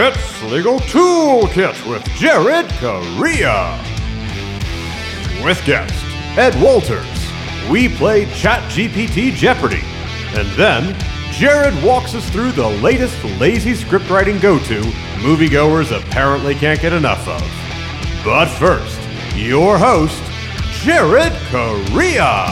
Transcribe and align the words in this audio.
It's 0.00 0.42
Legal 0.44 0.78
Toolkit 0.78 1.84
with 1.90 2.04
Jared 2.14 2.70
Correa. 2.74 3.76
With 5.42 5.60
guest 5.64 5.92
Ed 6.38 6.54
Walters, 6.62 7.04
we 7.68 7.88
play 7.88 8.26
ChatGPT 8.26 9.32
Jeopardy. 9.32 9.82
And 10.36 10.46
then 10.50 10.96
Jared 11.32 11.82
walks 11.82 12.14
us 12.14 12.30
through 12.30 12.52
the 12.52 12.68
latest 12.68 13.24
lazy 13.40 13.72
scriptwriting 13.72 14.40
go 14.40 14.60
to 14.60 14.80
moviegoers 15.18 15.90
apparently 15.90 16.54
can't 16.54 16.80
get 16.80 16.92
enough 16.92 17.26
of. 17.26 17.42
But 18.24 18.46
first, 18.46 19.00
your 19.34 19.78
host, 19.78 20.22
Jared 20.84 21.32
Correa. 21.50 22.46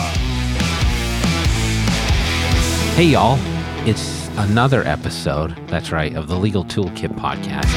Hey, 2.96 3.04
y'all. 3.04 3.38
It's 3.86 4.15
another 4.38 4.86
episode, 4.86 5.56
that's 5.68 5.90
right, 5.90 6.14
of 6.14 6.28
the 6.28 6.36
Legal 6.36 6.64
Toolkit 6.64 7.14
podcast. 7.18 7.72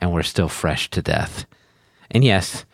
And 0.00 0.12
we're 0.12 0.22
still 0.22 0.48
fresh 0.48 0.88
to 0.90 1.02
death. 1.02 1.44
And 2.10 2.22
yes, 2.24 2.64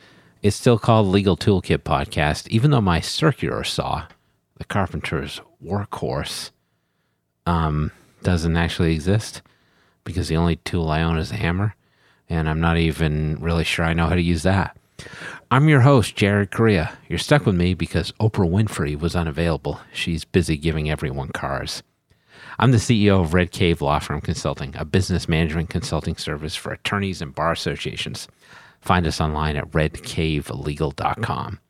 it's 0.43 0.57
still 0.57 0.79
called 0.79 1.07
Legal 1.07 1.37
Toolkit 1.37 1.79
podcast, 1.79 2.47
even 2.49 2.71
though 2.71 2.81
my 2.81 3.01
circular 3.01 3.65
saw, 3.65 4.07
the 4.59 4.65
carpenter's 4.65 5.41
workhorse, 5.65 6.51
um, 7.47 7.93
doesn't 8.23 8.57
actually 8.57 8.93
exist 8.93 9.43
because 10.05 10.29
the 10.29 10.37
only 10.37 10.57
tool 10.57 10.91
I 10.91 11.03
own 11.03 11.17
is 11.19 11.31
a 11.31 11.37
hammer. 11.37 11.75
And 12.29 12.49
I'm 12.49 12.61
not 12.61 12.77
even 12.77 13.41
really 13.41 13.65
sure 13.65 13.85
I 13.85 13.95
know 13.95 14.07
how 14.07 14.15
to 14.15 14.23
use 14.23 14.43
that. 14.43 14.77
I'm 15.51 15.69
your 15.69 15.81
host, 15.81 16.17
Jared 16.17 16.51
Correa. 16.51 16.99
You're 17.09 17.19
stuck 17.19 17.47
with 17.47 17.55
me 17.55 17.75
because 17.75 18.13
Oprah 18.13 18.51
Winfrey 18.51 18.99
was 18.99 19.15
unavailable. 19.17 19.81
She's 19.93 20.25
busy 20.25 20.57
giving 20.57 20.91
everyone 20.91 21.29
cars. 21.29 21.83
I'm 22.59 22.71
the 22.71 22.79
CEO 22.79 23.21
of 23.21 23.35
Red 23.35 23.51
Cave 23.51 23.83
Law 23.83 23.99
Firm 23.99 24.23
Consulting, 24.23 24.75
a 24.77 24.85
business 24.87 25.29
management 25.29 25.69
consulting 25.69 26.17
service 26.17 26.57
for 26.57 26.73
attorneys 26.73 27.21
and 27.21 27.35
bar 27.35 27.53
associations. 27.53 28.29
Find 28.81 29.07
us 29.07 29.21
online 29.21 29.57
at 29.57 29.71
redcavelegal.com. 29.73 31.61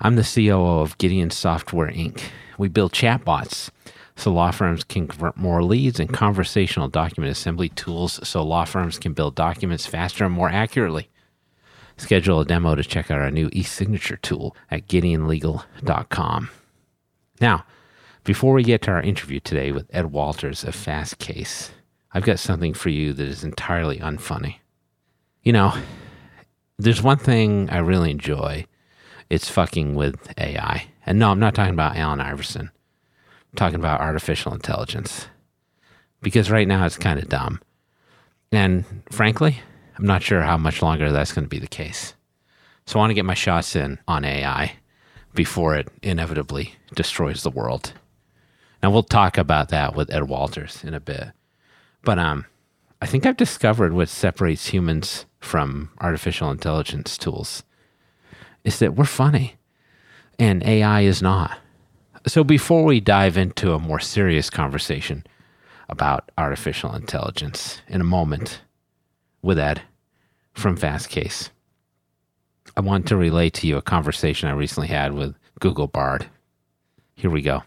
I'm 0.00 0.14
the 0.14 0.22
COO 0.22 0.80
of 0.80 0.98
Gideon 0.98 1.30
Software 1.30 1.90
Inc. 1.90 2.22
We 2.58 2.68
build 2.68 2.92
chatbots 2.92 3.70
so 4.14 4.32
law 4.32 4.52
firms 4.52 4.84
can 4.84 5.08
convert 5.08 5.36
more 5.36 5.64
leads 5.64 5.98
and 5.98 6.12
conversational 6.12 6.88
document 6.88 7.32
assembly 7.32 7.68
tools 7.70 8.20
so 8.26 8.44
law 8.44 8.64
firms 8.64 9.00
can 9.00 9.14
build 9.14 9.34
documents 9.34 9.86
faster 9.86 10.24
and 10.24 10.34
more 10.34 10.48
accurately. 10.50 11.08
Schedule 11.96 12.40
a 12.40 12.44
demo 12.44 12.76
to 12.76 12.84
check 12.84 13.10
out 13.10 13.20
our 13.20 13.32
new 13.32 13.48
e-signature 13.52 14.16
tool 14.16 14.56
at 14.70 14.86
gideonlegal.com. 14.86 16.50
Now, 17.40 17.64
before 18.24 18.52
we 18.54 18.62
get 18.62 18.82
to 18.82 18.90
our 18.90 19.02
interview 19.02 19.40
today 19.40 19.72
with 19.72 19.88
Ed 19.90 20.06
Walters 20.12 20.64
of 20.64 20.74
Fastcase, 20.74 21.70
I've 22.12 22.24
got 22.24 22.38
something 22.38 22.74
for 22.74 22.88
you 22.90 23.12
that 23.12 23.26
is 23.26 23.44
entirely 23.44 23.98
unfunny. 23.98 24.56
You 25.42 25.52
know, 25.52 25.74
there's 26.78 27.02
one 27.02 27.18
thing 27.18 27.70
I 27.70 27.78
really 27.78 28.10
enjoy. 28.10 28.66
It's 29.30 29.50
fucking 29.50 29.94
with 29.94 30.32
AI. 30.38 30.86
And 31.06 31.18
no, 31.18 31.30
I'm 31.30 31.40
not 31.40 31.54
talking 31.54 31.74
about 31.74 31.96
Allen 31.96 32.20
Iverson. 32.20 32.70
I'm 33.52 33.56
talking 33.56 33.78
about 33.78 34.00
artificial 34.00 34.52
intelligence. 34.52 35.26
Because 36.20 36.50
right 36.50 36.68
now 36.68 36.84
it's 36.84 36.96
kind 36.96 37.18
of 37.18 37.28
dumb. 37.28 37.60
And 38.52 38.84
frankly, 39.10 39.60
I'm 39.98 40.06
not 40.06 40.22
sure 40.22 40.42
how 40.42 40.56
much 40.56 40.82
longer 40.82 41.12
that's 41.12 41.32
going 41.32 41.44
to 41.44 41.48
be 41.48 41.58
the 41.58 41.66
case. 41.66 42.14
So 42.86 42.98
I 42.98 43.02
want 43.02 43.10
to 43.10 43.14
get 43.14 43.24
my 43.24 43.34
shots 43.34 43.76
in 43.76 43.98
on 44.08 44.24
AI 44.24 44.74
before 45.34 45.76
it 45.76 45.88
inevitably 46.02 46.74
destroys 46.94 47.42
the 47.42 47.50
world. 47.50 47.92
And 48.82 48.92
we'll 48.92 49.02
talk 49.02 49.38
about 49.38 49.70
that 49.70 49.94
with 49.94 50.12
Ed 50.12 50.28
Walters 50.28 50.84
in 50.84 50.94
a 50.94 51.00
bit. 51.00 51.28
But 52.04 52.18
um, 52.18 52.46
I 53.00 53.06
think 53.06 53.26
I've 53.26 53.36
discovered 53.36 53.92
what 53.92 54.08
separates 54.08 54.68
humans 54.68 55.26
from 55.40 55.90
artificial 56.00 56.50
intelligence 56.50 57.18
tools 57.18 57.62
is 58.64 58.78
that 58.78 58.94
we're 58.94 59.04
funny 59.04 59.56
and 60.38 60.62
AI 60.64 61.02
is 61.02 61.22
not. 61.22 61.58
So 62.26 62.44
before 62.44 62.84
we 62.84 63.00
dive 63.00 63.36
into 63.36 63.72
a 63.72 63.78
more 63.78 64.00
serious 64.00 64.50
conversation 64.50 65.24
about 65.88 66.30
artificial 66.36 66.94
intelligence 66.94 67.80
in 67.88 68.00
a 68.00 68.04
moment 68.04 68.60
with 69.42 69.58
Ed 69.58 69.82
from 70.52 70.76
Fastcase, 70.76 71.50
I 72.76 72.80
want 72.80 73.06
to 73.08 73.16
relate 73.16 73.54
to 73.54 73.66
you 73.66 73.76
a 73.76 73.82
conversation 73.82 74.48
I 74.48 74.52
recently 74.52 74.88
had 74.88 75.14
with 75.14 75.34
Google 75.60 75.86
Bard. 75.86 76.26
Here 77.14 77.30
we 77.30 77.42
go. 77.42 77.62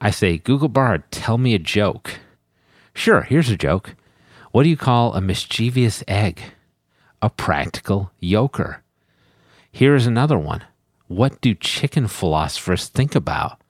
I 0.00 0.10
say, 0.10 0.38
Google 0.38 0.68
Bard, 0.68 1.10
tell 1.10 1.38
me 1.38 1.54
a 1.54 1.58
joke. 1.58 2.18
Sure, 2.94 3.22
here's 3.22 3.50
a 3.50 3.56
joke. 3.56 3.94
What 4.52 4.62
do 4.62 4.68
you 4.68 4.76
call 4.76 5.14
a 5.14 5.20
mischievous 5.20 6.04
egg? 6.06 6.40
A 7.20 7.30
practical 7.30 8.12
yoker. 8.22 8.78
Here's 9.72 10.06
another 10.06 10.38
one. 10.38 10.62
What 11.08 11.40
do 11.40 11.54
chicken 11.54 12.06
philosophers 12.06 12.88
think 12.88 13.14
about? 13.14 13.60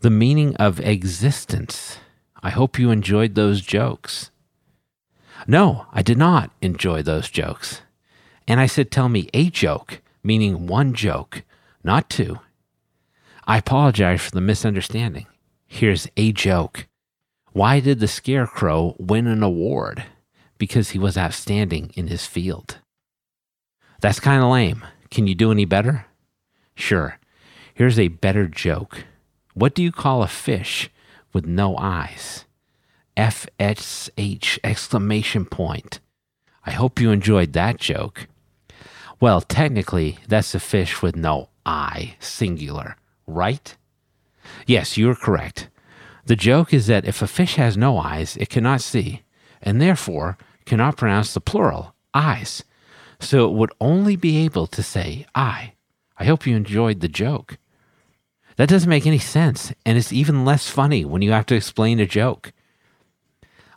The 0.00 0.10
meaning 0.10 0.54
of 0.56 0.80
existence. 0.80 1.98
I 2.42 2.50
hope 2.50 2.78
you 2.78 2.90
enjoyed 2.90 3.34
those 3.34 3.62
jokes. 3.62 4.30
No, 5.46 5.86
I 5.92 6.02
did 6.02 6.18
not 6.18 6.50
enjoy 6.60 7.02
those 7.02 7.30
jokes. 7.30 7.82
And 8.46 8.60
I 8.60 8.66
said, 8.66 8.90
Tell 8.90 9.08
me 9.08 9.28
a 9.32 9.48
joke, 9.50 10.00
meaning 10.22 10.66
one 10.66 10.92
joke, 10.94 11.42
not 11.82 12.10
two. 12.10 12.40
I 13.46 13.58
apologize 13.58 14.20
for 14.20 14.30
the 14.30 14.40
misunderstanding. 14.40 15.26
Here's 15.74 16.06
a 16.18 16.32
joke. 16.32 16.86
Why 17.52 17.80
did 17.80 17.98
the 17.98 18.06
Scarecrow 18.06 18.94
win 18.98 19.26
an 19.26 19.42
award? 19.42 20.04
Because 20.58 20.90
he 20.90 20.98
was 20.98 21.16
outstanding 21.16 21.92
in 21.94 22.08
his 22.08 22.26
field. 22.26 22.76
That's 24.02 24.20
kind 24.20 24.42
of 24.44 24.50
lame. 24.50 24.84
Can 25.10 25.26
you 25.26 25.34
do 25.34 25.50
any 25.50 25.64
better? 25.64 26.04
Sure. 26.74 27.18
Here's 27.72 27.98
a 27.98 28.08
better 28.08 28.46
joke. 28.48 29.04
What 29.54 29.74
do 29.74 29.82
you 29.82 29.90
call 29.90 30.22
a 30.22 30.28
fish 30.28 30.90
with 31.32 31.46
no 31.46 31.78
eyes? 31.78 32.44
FSH 33.16 34.58
exclamation 34.62 35.46
point. 35.46 36.00
I 36.66 36.72
hope 36.72 37.00
you 37.00 37.10
enjoyed 37.10 37.54
that 37.54 37.78
joke. 37.78 38.28
Well, 39.20 39.40
technically, 39.40 40.18
that's 40.28 40.54
a 40.54 40.60
fish 40.60 41.00
with 41.00 41.16
no 41.16 41.48
eye, 41.64 42.16
singular, 42.20 42.96
right? 43.26 43.74
Yes, 44.66 44.96
you're 44.96 45.14
correct. 45.14 45.68
The 46.26 46.36
joke 46.36 46.72
is 46.72 46.86
that 46.86 47.04
if 47.04 47.20
a 47.20 47.26
fish 47.26 47.56
has 47.56 47.76
no 47.76 47.98
eyes, 47.98 48.36
it 48.36 48.48
cannot 48.48 48.80
see, 48.80 49.22
and 49.60 49.80
therefore 49.80 50.38
cannot 50.66 50.96
pronounce 50.96 51.34
the 51.34 51.40
plural, 51.40 51.94
eyes. 52.14 52.62
So 53.18 53.48
it 53.48 53.54
would 53.54 53.72
only 53.80 54.16
be 54.16 54.44
able 54.44 54.66
to 54.68 54.82
say 54.82 55.26
eye. 55.34 55.74
I 56.16 56.24
hope 56.24 56.46
you 56.46 56.54
enjoyed 56.54 57.00
the 57.00 57.08
joke. 57.08 57.58
That 58.56 58.68
doesn't 58.68 58.88
make 58.88 59.06
any 59.06 59.18
sense, 59.18 59.72
and 59.84 59.96
it's 59.98 60.12
even 60.12 60.44
less 60.44 60.68
funny 60.68 61.04
when 61.04 61.22
you 61.22 61.32
have 61.32 61.46
to 61.46 61.56
explain 61.56 61.98
a 61.98 62.06
joke. 62.06 62.52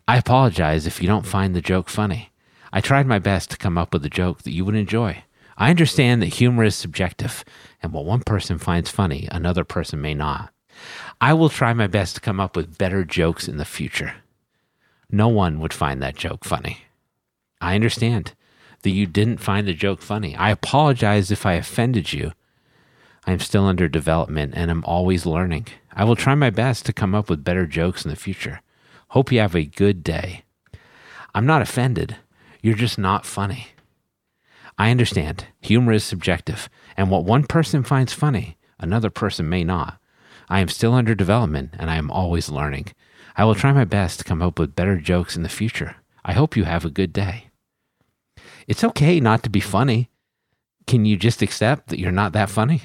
I 0.07 0.18
apologize 0.18 0.86
if 0.86 1.02
you 1.02 1.07
don't 1.07 1.25
find 1.25 1.56
the 1.56 1.62
joke 1.62 1.90
funny. 1.90 2.31
I 2.72 2.81
tried 2.81 3.07
my 3.07 3.19
best 3.19 3.50
to 3.52 3.57
come 3.57 3.78
up 3.78 3.94
with 3.94 4.06
a 4.06 4.09
joke 4.09 4.44
that 4.44 4.52
you 4.52 4.66
would 4.66 4.75
enjoy. 4.75 5.24
I 5.57 5.69
understand 5.69 6.22
that 6.22 6.28
humor 6.28 6.63
is 6.63 6.75
subjective, 6.75 7.46
and 7.81 7.94
what 7.94 8.06
one 8.06 8.22
person 8.22 8.59
finds 8.59 8.92
funny, 8.92 9.28
another 9.31 9.63
person 9.63 10.02
may 10.02 10.13
not. 10.13 10.52
I 11.22 11.34
will 11.34 11.50
try 11.50 11.74
my 11.74 11.88
best 11.88 12.16
to 12.16 12.22
come 12.22 12.40
up 12.40 12.56
with 12.56 12.78
better 12.78 13.03
jokes 13.03 13.47
in 13.47 13.58
the 13.58 13.66
future. 13.66 14.16
No 15.09 15.28
one 15.28 15.59
would 15.59 15.74
find 15.74 16.02
that 16.02 16.16
joke 16.16 16.44
funny. 16.44 16.80
I 17.62 17.75
understand 17.75 18.34
that 18.81 18.91
you 18.91 19.06
didn't 19.06 19.38
find 19.38 19.68
the 19.68 19.74
joke 19.74 20.02
funny. 20.02 20.36
I 20.36 20.52
apologize 20.52 21.31
if 21.31 21.46
I 21.46 21.53
offended 21.53 22.13
you. 22.13 22.34
I 23.25 23.31
am 23.31 23.40
still 23.40 23.66
under 23.66 23.88
development 23.88 24.53
and 24.56 24.69
I'm 24.69 24.84
always 24.86 25.25
learning. 25.25 25.68
I 25.94 26.03
will 26.03 26.16
try 26.16 26.36
my 26.36 26.50
best 26.50 26.86
to 26.86 26.94
come 26.94 27.16
up 27.16 27.30
with 27.30 27.44
better 27.44 27.66
jokes 27.66 28.06
in 28.06 28.12
the 28.12 28.16
future. 28.16 28.62
Hope 29.10 29.31
you 29.31 29.39
have 29.39 29.56
a 29.56 29.66
good 29.66 30.04
day. 30.04 30.44
I'm 31.33 31.45
not 31.45 31.62
offended. 31.62 32.18
You're 32.62 32.75
just 32.75 32.98
not 32.98 33.25
funny. 33.25 33.68
I 34.77 34.92
understand. 34.92 35.45
Humor 35.62 35.94
is 35.94 36.04
subjective, 36.04 36.69
and 36.98 37.10
what 37.10 37.24
one 37.24 37.45
person 37.45 37.83
finds 37.83 38.13
funny, 38.13 38.57
another 38.80 39.10
person 39.10 39.48
may 39.48 39.63
not. 39.63 40.00
I 40.50 40.59
am 40.59 40.68
still 40.69 40.94
under 40.94 41.15
development 41.15 41.75
and 41.77 41.89
I 41.89 41.95
am 41.95 42.12
always 42.12 42.50
learning. 42.50 42.88
I 43.36 43.44
will 43.45 43.56
try 43.56 43.74
my 43.74 43.86
best 43.86 44.19
to 44.19 44.25
come 44.25 44.42
up 44.42 44.59
with 44.59 44.75
better 44.75 44.97
jokes 44.97 45.36
in 45.36 45.44
the 45.44 45.50
future. 45.50 45.95
I 46.24 46.33
hope 46.33 46.56
you 46.56 46.63
have 46.63 46.86
a 46.86 46.89
good 46.89 47.13
day. 47.13 47.50
It's 48.68 48.83
okay 48.83 49.19
not 49.19 49.44
to 49.44 49.50
be 49.50 49.59
funny. 49.59 50.09
Can 50.88 51.06
you 51.06 51.18
just 51.18 51.42
accept 51.42 51.88
that 51.88 52.00
you're 52.00 52.12
not 52.12 52.33
that 52.33 52.50
funny? 52.50 52.83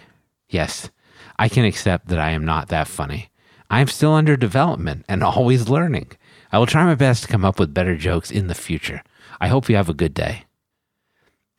Yes, 0.48 0.90
I 1.38 1.48
can 1.48 1.64
accept 1.64 2.08
that 2.08 2.18
I 2.18 2.30
am 2.30 2.44
not 2.44 2.68
that 2.68 2.88
funny. 2.88 3.30
I 3.70 3.80
am 3.80 3.86
still 3.88 4.12
under 4.12 4.36
development 4.36 5.04
and 5.08 5.22
always 5.24 5.68
learning. 5.68 6.12
I 6.52 6.58
will 6.58 6.66
try 6.66 6.84
my 6.84 6.96
best 6.96 7.22
to 7.22 7.28
come 7.28 7.44
up 7.44 7.58
with 7.58 7.74
better 7.74 7.96
jokes 7.96 8.30
in 8.30 8.48
the 8.48 8.54
future. 8.54 9.02
I 9.40 9.48
hope 9.48 9.68
you 9.68 9.76
have 9.76 9.88
a 9.88 9.94
good 9.94 10.14
day. 10.14 10.44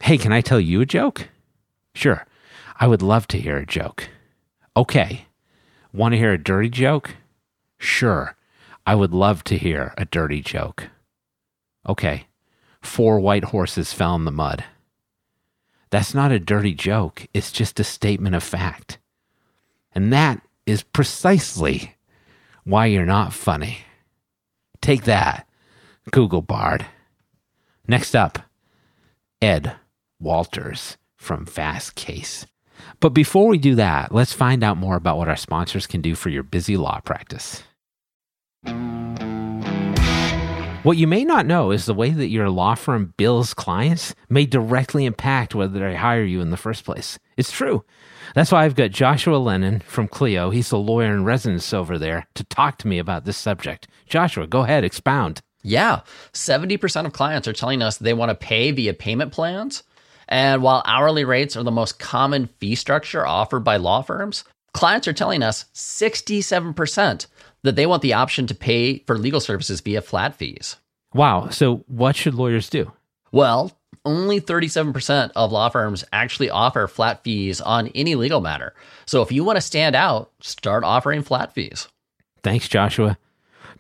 Hey, 0.04 0.18
can 0.18 0.34
I 0.34 0.42
tell 0.42 0.60
you 0.60 0.82
a 0.82 0.86
joke? 0.86 1.30
Sure. 1.96 2.26
I 2.80 2.88
would 2.88 3.02
love 3.02 3.28
to 3.28 3.40
hear 3.40 3.58
a 3.58 3.66
joke. 3.66 4.10
Okay. 4.76 5.28
Want 5.94 6.14
to 6.14 6.18
hear 6.18 6.34
a 6.34 6.38
dirty 6.38 6.70
joke? 6.70 7.16
Sure. 7.78 8.36
I 8.86 8.96
would 8.96 9.14
love 9.14 9.44
to 9.46 9.58
hear 9.58 9.94
a 9.98 10.06
dirty 10.06 10.42
joke. 10.42 10.90
Okay, 11.88 12.28
four 12.82 13.20
white 13.20 13.46
horses 13.46 13.94
fell 13.94 14.16
in 14.16 14.26
the 14.26 14.32
mud. 14.32 14.64
That's 15.90 16.14
not 16.14 16.32
a 16.32 16.40
dirty 16.40 16.74
joke, 16.74 17.28
it's 17.34 17.52
just 17.52 17.80
a 17.80 17.84
statement 17.84 18.36
of 18.36 18.44
fact. 18.44 18.98
And 19.94 20.12
that 20.14 20.42
is 20.66 20.84
precisely 20.84 21.96
why 22.64 22.86
you're 22.86 23.06
not 23.06 23.34
funny. 23.34 23.80
Take 24.82 25.04
that, 25.04 25.48
Google 26.12 26.42
Bard. 26.42 26.86
Next 27.88 28.16
up, 28.16 28.40
Ed 29.42 29.76
Walters 30.20 30.98
from 31.18 31.46
Fastcase. 31.46 32.46
But 33.00 33.10
before 33.10 33.48
we 33.48 33.58
do 33.58 33.76
that, 33.76 34.14
let's 34.14 34.34
find 34.34 34.64
out 34.64 34.78
more 34.78 34.96
about 34.96 35.18
what 35.18 35.28
our 35.28 35.36
sponsors 35.36 35.88
can 35.88 36.02
do 36.02 36.16
for 36.16 36.30
your 36.30 36.44
busy 36.44 36.78
law 36.78 37.00
practice. 37.00 37.64
What 40.84 40.98
you 40.98 41.06
may 41.06 41.24
not 41.24 41.46
know 41.46 41.70
is 41.70 41.86
the 41.86 41.94
way 41.94 42.10
that 42.10 42.30
your 42.30 42.50
law 42.50 42.74
firm 42.74 43.14
bills 43.16 43.54
clients 43.54 44.16
may 44.30 44.48
directly 44.48 45.06
impact 45.06 45.54
whether 45.54 45.78
they 45.78 45.96
hire 45.96 46.24
you 46.24 46.42
in 46.42 46.50
the 46.50 46.58
first 46.58 46.86
place. 46.86 47.20
It's 47.38 47.52
true. 47.52 47.86
That's 48.34 48.52
why 48.52 48.66
I've 48.66 48.74
got 48.74 48.90
Joshua 48.90 49.36
Lenon 49.38 49.82
from 49.82 50.08
Clio. 50.08 50.50
He's 50.50 50.72
a 50.72 50.78
lawyer 50.78 51.14
in 51.14 51.24
residence 51.24 51.72
over 51.72 52.00
there 52.00 52.26
to 52.34 52.44
talk 52.46 52.80
to 52.80 52.88
me 52.88 52.98
about 52.98 53.26
this 53.26 53.38
subject. 53.38 53.88
Joshua, 54.08 54.48
go 54.48 54.62
ahead, 54.62 54.84
expound. 54.84 55.42
Yeah, 55.62 56.02
70% 56.34 57.06
of 57.06 57.14
clients 57.14 57.48
are 57.48 57.54
telling 57.54 57.84
us 57.84 57.98
they 57.98 58.14
want 58.14 58.30
to 58.30 58.36
pay 58.36 58.72
via 58.72 58.96
payment 58.96 59.32
plans. 59.32 59.84
And 60.32 60.64
while 60.64 60.82
hourly 60.86 61.26
rates 61.26 61.58
are 61.58 61.64
the 61.64 61.72
most 61.72 62.00
common 62.00 62.48
fee 62.60 62.76
structure 62.76 63.28
offered 63.28 63.66
by 63.66 63.76
law 63.76 64.02
firms, 64.02 64.46
clients 64.74 65.06
are 65.08 65.14
telling 65.14 65.44
us 65.44 65.66
67% 65.76 67.28
that 67.64 67.76
they 67.76 67.86
want 67.86 68.02
the 68.02 68.14
option 68.14 68.48
to 68.48 68.56
pay 68.56 69.00
for 69.00 69.18
legal 69.18 69.42
services 69.42 69.82
via 69.82 70.02
flat 70.02 70.34
fees. 70.34 70.78
Wow. 71.14 71.50
So, 71.50 71.84
what 71.88 72.16
should 72.16 72.34
lawyers 72.34 72.70
do? 72.70 72.94
Well, 73.34 73.78
only 74.06 74.40
37% 74.40 75.32
of 75.36 75.52
law 75.52 75.68
firms 75.68 76.06
actually 76.14 76.50
offer 76.50 76.88
flat 76.88 77.24
fees 77.26 77.60
on 77.60 77.90
any 77.90 78.16
legal 78.16 78.40
matter. 78.40 78.74
So, 79.06 79.22
if 79.22 79.34
you 79.34 79.44
want 79.44 79.58
to 79.58 79.62
stand 79.62 79.98
out, 79.98 80.32
start 80.40 80.86
offering 80.86 81.24
flat 81.24 81.54
fees. 81.54 81.90
Thanks, 82.42 82.70
Joshua. 82.70 83.18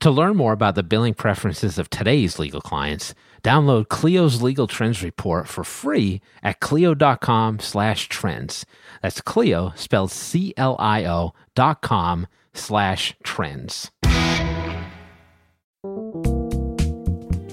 To 0.01 0.11
learn 0.11 0.35
more 0.35 0.51
about 0.51 0.75
the 0.75 0.83
billing 0.83 1.13
preferences 1.13 1.77
of 1.77 1.89
today's 1.89 2.39
legal 2.39 2.59
clients, 2.59 3.15
download 3.41 3.87
Clio's 3.87 4.41
Legal 4.41 4.67
Trends 4.67 5.03
Report 5.03 5.47
for 5.47 5.63
free 5.63 6.21
at 6.43 6.59
clio.com 6.59 7.59
slash 7.59 8.09
trends. 8.09 8.65
That's 9.01 9.21
Clio, 9.21 9.73
spelled 9.75 10.11
C-L-I-O 10.11 11.33
dot 11.55 11.81
com 11.81 12.27
slash 12.53 13.15
trends. 13.23 13.91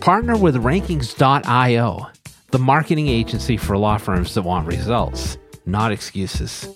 Partner 0.00 0.36
with 0.36 0.56
Rankings.io, 0.56 2.06
the 2.50 2.58
marketing 2.58 3.08
agency 3.08 3.56
for 3.56 3.76
law 3.76 3.98
firms 3.98 4.34
that 4.34 4.42
want 4.42 4.66
results, 4.66 5.36
not 5.66 5.92
excuses. 5.92 6.68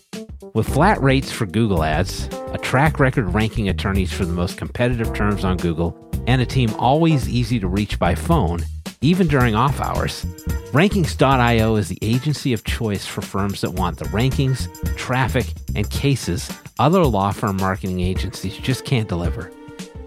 With 0.54 0.68
flat 0.68 1.00
rates 1.00 1.32
for 1.32 1.46
Google 1.46 1.82
Ads, 1.82 2.28
a 2.52 2.58
track 2.58 3.00
record 3.00 3.32
ranking 3.32 3.70
attorneys 3.70 4.12
for 4.12 4.26
the 4.26 4.34
most 4.34 4.58
competitive 4.58 5.14
terms 5.14 5.46
on 5.46 5.56
Google, 5.56 5.96
and 6.26 6.42
a 6.42 6.46
team 6.46 6.74
always 6.78 7.26
easy 7.26 7.58
to 7.58 7.68
reach 7.68 7.98
by 7.98 8.14
phone, 8.14 8.60
even 9.02 9.26
during 9.28 9.54
off 9.54 9.81
hours, 9.81 10.25
Rankings.io 10.72 11.76
is 11.76 11.88
the 11.88 11.99
agency 12.00 12.52
of 12.52 12.64
choice 12.64 13.04
for 13.04 13.20
firms 13.20 13.60
that 13.60 13.72
want 13.72 13.99
the 13.99 14.06
rankings, 14.06 14.69
traffic, 14.96 15.46
and 15.75 15.90
cases 15.90 16.50
other 16.78 17.04
law 17.04 17.31
firm 17.31 17.56
marketing 17.58 18.00
agencies 18.00 18.56
just 18.56 18.84
can't 18.84 19.08
deliver. 19.08 19.52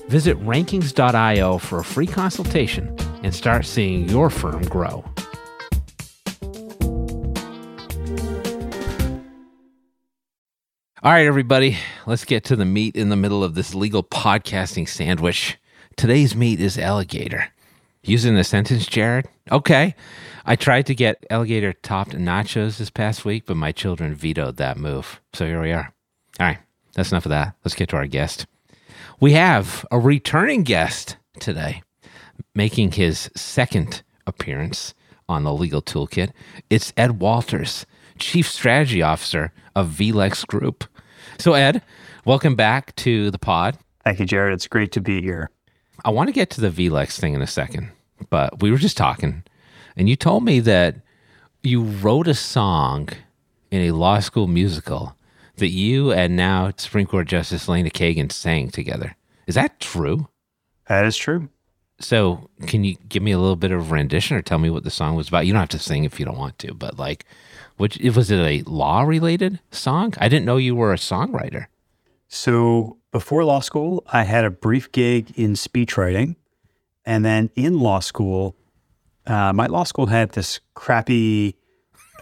Visit 0.07 0.37
Rankings.io 0.41 1.57
for 1.57 1.79
a 1.79 1.83
free 1.83 2.07
consultation 2.07 2.95
and 3.23 3.33
start 3.33 3.65
seeing 3.65 4.09
your 4.09 4.29
firm 4.29 4.63
grow. 4.63 5.03
All 11.03 11.11
right, 11.11 11.27
everybody, 11.27 11.77
let's 12.07 12.25
get 12.25 12.43
to 12.45 12.55
the 12.55 12.65
meat 12.65 12.95
in 12.95 13.09
the 13.09 13.15
middle 13.15 13.43
of 13.43 13.53
this 13.53 13.75
legal 13.75 14.03
podcasting 14.03 14.89
sandwich. 14.89 15.57
Today's 15.95 16.35
meat 16.35 16.59
is 16.59 16.79
alligator. 16.79 17.53
Using 18.07 18.35
the 18.35 18.43
sentence, 18.43 18.85
Jared? 18.85 19.27
Okay. 19.51 19.95
I 20.45 20.55
tried 20.55 20.85
to 20.85 20.93
get 20.93 21.25
alligator 21.31 21.73
topped 21.73 22.11
nachos 22.11 22.77
this 22.77 22.91
past 22.91 23.25
week, 23.25 23.47
but 23.47 23.57
my 23.57 23.71
children 23.71 24.13
vetoed 24.13 24.57
that 24.57 24.77
move. 24.77 25.19
So 25.33 25.47
here 25.47 25.59
we 25.59 25.71
are. 25.71 25.91
All 26.39 26.45
right, 26.45 26.59
that's 26.93 27.11
enough 27.11 27.25
of 27.25 27.31
that. 27.31 27.55
Let's 27.63 27.73
get 27.73 27.89
to 27.89 27.95
our 27.95 28.05
guest. 28.05 28.45
We 29.19 29.31
have 29.31 29.87
a 29.89 29.97
returning 29.97 30.61
guest 30.61 31.17
today, 31.39 31.81
making 32.53 32.91
his 32.91 33.31
second 33.35 34.03
appearance 34.27 34.93
on 35.27 35.43
the 35.43 35.53
Legal 35.53 35.81
Toolkit. 35.81 36.29
It's 36.69 36.93
Ed 36.95 37.19
Walters, 37.19 37.87
Chief 38.19 38.47
Strategy 38.47 39.01
Officer 39.01 39.51
of 39.75 39.89
VLEX 39.89 40.45
Group. 40.45 40.83
So, 41.39 41.53
Ed, 41.53 41.81
welcome 42.23 42.55
back 42.55 42.95
to 42.97 43.31
the 43.31 43.39
pod. 43.39 43.79
Thank 44.03 44.19
you, 44.19 44.27
Jared. 44.27 44.53
It's 44.53 44.67
great 44.67 44.91
to 44.91 45.01
be 45.01 45.21
here. 45.21 45.49
I 46.05 46.11
want 46.11 46.27
to 46.27 46.33
get 46.33 46.51
to 46.51 46.61
the 46.61 46.69
VLEX 46.69 47.19
thing 47.19 47.33
in 47.33 47.41
a 47.41 47.47
second, 47.47 47.89
but 48.29 48.61
we 48.61 48.69
were 48.69 48.77
just 48.77 48.95
talking, 48.95 49.43
and 49.97 50.07
you 50.07 50.15
told 50.15 50.43
me 50.45 50.59
that 50.59 50.97
you 51.63 51.81
wrote 51.81 52.27
a 52.27 52.35
song 52.35 53.09
in 53.71 53.81
a 53.81 53.91
law 53.91 54.19
school 54.19 54.45
musical 54.45 55.15
that 55.55 55.69
you 55.69 56.11
and 56.11 56.35
now 56.35 56.71
Supreme 56.77 57.07
Court 57.07 57.27
Justice 57.27 57.67
Elena 57.67 57.89
Kagan 57.89 58.31
sang 58.31 58.69
together. 58.69 59.15
Is 59.47 59.55
that 59.55 59.79
true? 59.79 60.27
That 60.87 61.07
is 61.07 61.17
true. 61.17 61.49
So, 61.99 62.51
can 62.67 62.83
you 62.83 62.97
give 63.09 63.23
me 63.23 63.31
a 63.31 63.39
little 63.39 63.55
bit 63.55 63.71
of 63.71 63.89
rendition 63.89 64.37
or 64.37 64.43
tell 64.43 64.59
me 64.59 64.69
what 64.69 64.83
the 64.83 64.91
song 64.91 65.15
was 65.15 65.29
about? 65.29 65.47
You 65.47 65.53
don't 65.53 65.61
have 65.61 65.69
to 65.69 65.79
sing 65.79 66.03
if 66.03 66.19
you 66.19 66.25
don't 66.25 66.37
want 66.37 66.59
to, 66.59 66.75
but 66.75 66.99
like, 66.99 67.25
which 67.77 67.97
was 67.97 68.29
it 68.29 68.37
a 68.37 68.69
law 68.69 69.01
related 69.01 69.59
song? 69.71 70.13
I 70.19 70.29
didn't 70.29 70.45
know 70.45 70.57
you 70.57 70.75
were 70.75 70.93
a 70.93 70.97
songwriter. 70.97 71.65
So, 72.27 72.97
before 73.15 73.45
law 73.45 73.61
school, 73.61 74.03
I 74.11 74.23
had 74.23 74.43
a 74.43 74.49
brief 74.49 74.91
gig 74.91 75.31
in 75.39 75.53
speechwriting. 75.53 76.35
And 77.05 77.23
then 77.23 77.49
in 77.55 77.79
law 77.79 78.01
school, 78.01 78.57
uh, 79.25 79.53
my 79.53 79.67
law 79.67 79.85
school 79.85 80.07
had 80.07 80.31
this 80.31 80.59
crappy, 80.73 81.55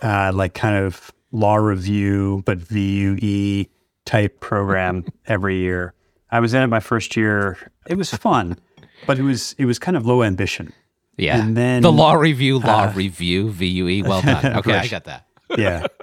uh, 0.03 0.31
like 0.35 0.53
kind 0.53 0.77
of 0.85 1.11
law 1.31 1.55
review, 1.55 2.43
but 2.45 2.59
VUE 2.59 3.65
type 4.05 4.39
program 4.39 5.03
every 5.25 5.57
year. 5.57 5.95
I 6.29 6.39
was 6.39 6.53
in 6.53 6.61
it 6.61 6.67
my 6.67 6.79
first 6.79 7.17
year. 7.17 7.57
It 7.87 7.97
was 7.97 8.11
fun, 8.11 8.59
but 9.07 9.17
it 9.17 9.23
was 9.23 9.55
it 9.57 9.65
was 9.65 9.79
kind 9.79 9.97
of 9.97 10.05
low 10.05 10.21
ambition. 10.21 10.73
Yeah. 11.17 11.41
And 11.41 11.57
then 11.57 11.81
the 11.81 11.91
law 11.91 12.13
review, 12.13 12.59
law 12.59 12.83
uh, 12.83 12.93
review, 12.93 13.49
VUE. 13.49 14.03
Well 14.03 14.21
done. 14.21 14.57
Okay, 14.57 14.75
I 14.75 14.87
got 14.87 15.05
that. 15.05 15.25
yeah. 15.57 15.87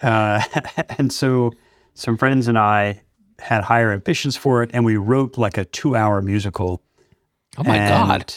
Uh, 0.00 0.40
and 0.96 1.12
so 1.12 1.50
some 1.94 2.16
friends 2.16 2.46
and 2.46 2.56
I 2.56 3.02
had 3.38 3.64
higher 3.64 3.92
ambitions 3.92 4.36
for 4.36 4.62
it, 4.62 4.70
and 4.72 4.84
we 4.84 4.96
wrote 4.96 5.38
like 5.38 5.58
a 5.58 5.64
two-hour 5.64 6.22
musical. 6.22 6.82
Oh 7.56 7.64
my 7.64 7.76
and 7.76 7.88
god! 7.88 8.34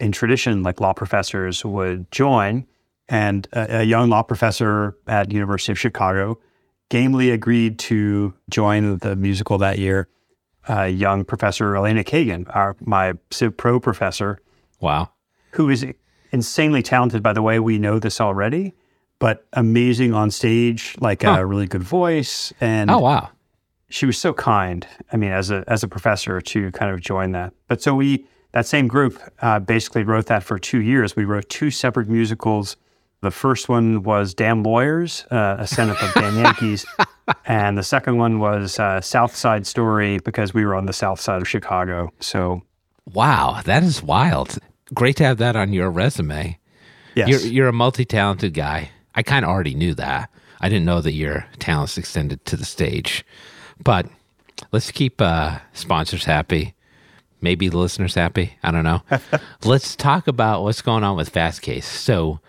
In 0.00 0.12
tradition, 0.12 0.62
like 0.62 0.80
law 0.80 0.92
professors 0.92 1.64
would 1.64 2.10
join, 2.10 2.66
and 3.08 3.48
a, 3.52 3.80
a 3.80 3.82
young 3.82 4.08
law 4.08 4.22
professor 4.22 4.96
at 5.06 5.32
University 5.32 5.72
of 5.72 5.78
Chicago 5.78 6.38
gamely 6.88 7.30
agreed 7.30 7.78
to 7.78 8.34
join 8.50 8.98
the 8.98 9.16
musical 9.16 9.58
that 9.58 9.78
year. 9.78 10.08
Uh, 10.68 10.82
young 10.82 11.24
professor 11.24 11.76
Elena 11.76 12.02
Kagan, 12.02 12.44
our 12.54 12.76
my 12.80 13.14
Civ 13.30 13.56
Pro 13.56 13.78
professor. 13.78 14.40
Wow. 14.80 15.10
Who 15.52 15.70
is 15.70 15.86
insanely 16.32 16.82
talented, 16.82 17.22
by 17.22 17.32
the 17.32 17.42
way. 17.42 17.60
We 17.60 17.78
know 17.78 17.98
this 17.98 18.20
already, 18.20 18.74
but 19.20 19.46
amazing 19.52 20.12
on 20.12 20.30
stage, 20.30 20.96
like 21.00 21.22
huh. 21.22 21.36
a 21.38 21.46
really 21.46 21.66
good 21.66 21.84
voice. 21.84 22.52
And 22.60 22.90
oh 22.90 22.98
wow, 22.98 23.30
she 23.88 24.06
was 24.06 24.18
so 24.18 24.32
kind. 24.32 24.86
I 25.12 25.16
mean, 25.16 25.30
as 25.30 25.50
a 25.50 25.64
as 25.68 25.82
a 25.82 25.88
professor 25.88 26.40
to 26.40 26.70
kind 26.72 26.92
of 26.92 27.00
join 27.00 27.32
that. 27.32 27.52
But 27.68 27.82
so 27.82 27.94
we 27.94 28.26
that 28.52 28.66
same 28.66 28.88
group 28.88 29.20
uh, 29.42 29.58
basically 29.60 30.02
wrote 30.02 30.26
that 30.26 30.42
for 30.42 30.58
two 30.58 30.80
years. 30.80 31.14
We 31.14 31.24
wrote 31.24 31.48
two 31.48 31.70
separate 31.70 32.08
musicals. 32.08 32.76
The 33.22 33.30
first 33.30 33.68
one 33.68 34.02
was 34.02 34.34
Damn 34.34 34.62
Lawyers, 34.62 35.24
uh, 35.30 35.56
a 35.58 35.66
stand-up 35.66 36.00
of 36.02 36.14
Damn 36.14 36.36
Yankees, 36.36 36.86
and 37.46 37.76
the 37.76 37.82
second 37.82 38.18
one 38.18 38.38
was 38.38 38.78
uh, 38.78 39.00
South 39.00 39.34
Side 39.34 39.66
Story 39.66 40.18
because 40.18 40.54
we 40.54 40.64
were 40.64 40.74
on 40.74 40.86
the 40.86 40.92
south 40.92 41.20
side 41.20 41.40
of 41.40 41.48
Chicago. 41.48 42.12
So, 42.20 42.62
wow, 43.12 43.62
that 43.64 43.82
is 43.82 44.02
wild. 44.02 44.58
Great 44.94 45.16
to 45.16 45.24
have 45.24 45.38
that 45.38 45.56
on 45.56 45.72
your 45.72 45.90
resume. 45.90 46.58
Yes. 47.14 47.28
You're, 47.28 47.52
you're 47.52 47.68
a 47.68 47.72
multi-talented 47.72 48.52
guy. 48.52 48.90
I 49.14 49.22
kind 49.22 49.44
of 49.44 49.50
already 49.50 49.74
knew 49.74 49.94
that. 49.94 50.30
I 50.60 50.68
didn't 50.68 50.84
know 50.84 51.00
that 51.00 51.12
your 51.12 51.46
talents 51.58 51.98
extended 51.98 52.44
to 52.44 52.56
the 52.56 52.64
stage. 52.64 53.24
But 53.82 54.06
let's 54.72 54.90
keep 54.90 55.20
uh, 55.20 55.58
sponsors 55.72 56.24
happy. 56.24 56.74
Maybe 57.40 57.68
the 57.68 57.78
listeners 57.78 58.14
happy. 58.14 58.56
I 58.62 58.70
don't 58.70 58.84
know. 58.84 59.02
let's 59.64 59.94
talk 59.94 60.26
about 60.26 60.62
what's 60.62 60.82
going 60.82 61.04
on 61.04 61.16
with 61.16 61.32
Fastcase. 61.32 61.84
So, 61.84 62.40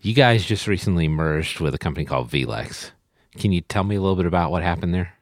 you 0.00 0.14
guys 0.14 0.44
just 0.44 0.66
recently 0.66 1.08
merged 1.08 1.60
with 1.60 1.74
a 1.74 1.78
company 1.78 2.04
called 2.04 2.30
VLEX. 2.30 2.92
Can 3.36 3.52
you 3.52 3.60
tell 3.60 3.84
me 3.84 3.96
a 3.96 4.00
little 4.00 4.16
bit 4.16 4.26
about 4.26 4.50
what 4.50 4.62
happened 4.62 4.94
there? 4.94 5.14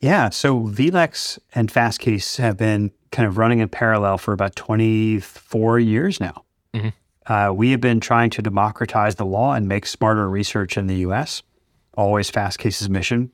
Yeah. 0.00 0.30
So, 0.30 0.60
VLEX 0.60 1.38
and 1.54 1.72
Fastcase 1.72 2.38
have 2.38 2.56
been 2.56 2.92
kind 3.10 3.26
of 3.26 3.36
running 3.36 3.58
in 3.58 3.68
parallel 3.68 4.18
for 4.18 4.32
about 4.32 4.56
24 4.56 5.78
years 5.80 6.20
now. 6.20 6.44
Uh, 7.26 7.52
we 7.54 7.70
have 7.70 7.80
been 7.80 8.00
trying 8.00 8.30
to 8.30 8.42
democratize 8.42 9.14
the 9.14 9.26
law 9.26 9.54
and 9.54 9.68
make 9.68 9.86
smarter 9.86 10.28
research 10.28 10.76
in 10.76 10.86
the 10.86 10.96
US, 10.96 11.42
always 11.94 12.30
Fast 12.30 12.58
Case's 12.58 12.88
mission. 12.88 13.30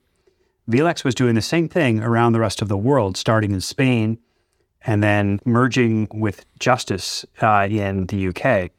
VLEX 0.68 1.04
was 1.04 1.14
doing 1.14 1.34
the 1.34 1.42
same 1.42 1.68
thing 1.68 2.00
around 2.00 2.32
the 2.32 2.40
rest 2.40 2.60
of 2.62 2.68
the 2.68 2.76
world, 2.76 3.16
starting 3.16 3.52
in 3.52 3.60
Spain 3.60 4.18
and 4.82 5.02
then 5.02 5.40
merging 5.44 6.08
with 6.12 6.44
Justis 6.60 7.24
uh, 7.42 7.66
in 7.68 8.06
the 8.06 8.28
UK. 8.28 8.70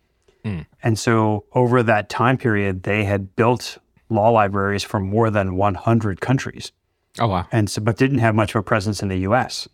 And 0.82 0.98
so 0.98 1.46
over 1.54 1.84
that 1.84 2.10
time 2.10 2.38
period, 2.38 2.84
they 2.84 3.04
had 3.04 3.36
built 3.36 3.78
law 4.10 4.30
libraries 4.30 4.84
for 4.84 5.00
more 5.00 5.30
than 5.30 5.56
100 5.56 6.22
countries 6.22 6.72
Oh 7.20 7.28
wow. 7.28 7.46
and 7.52 7.70
so, 7.70 7.82
but 7.82 7.98
didn't 7.98 8.20
have 8.20 8.34
much 8.34 8.56
of 8.56 8.60
a 8.60 8.64
presence 8.64 9.04
in 9.04 9.10
the 9.10 9.18
U.S. 9.20 9.68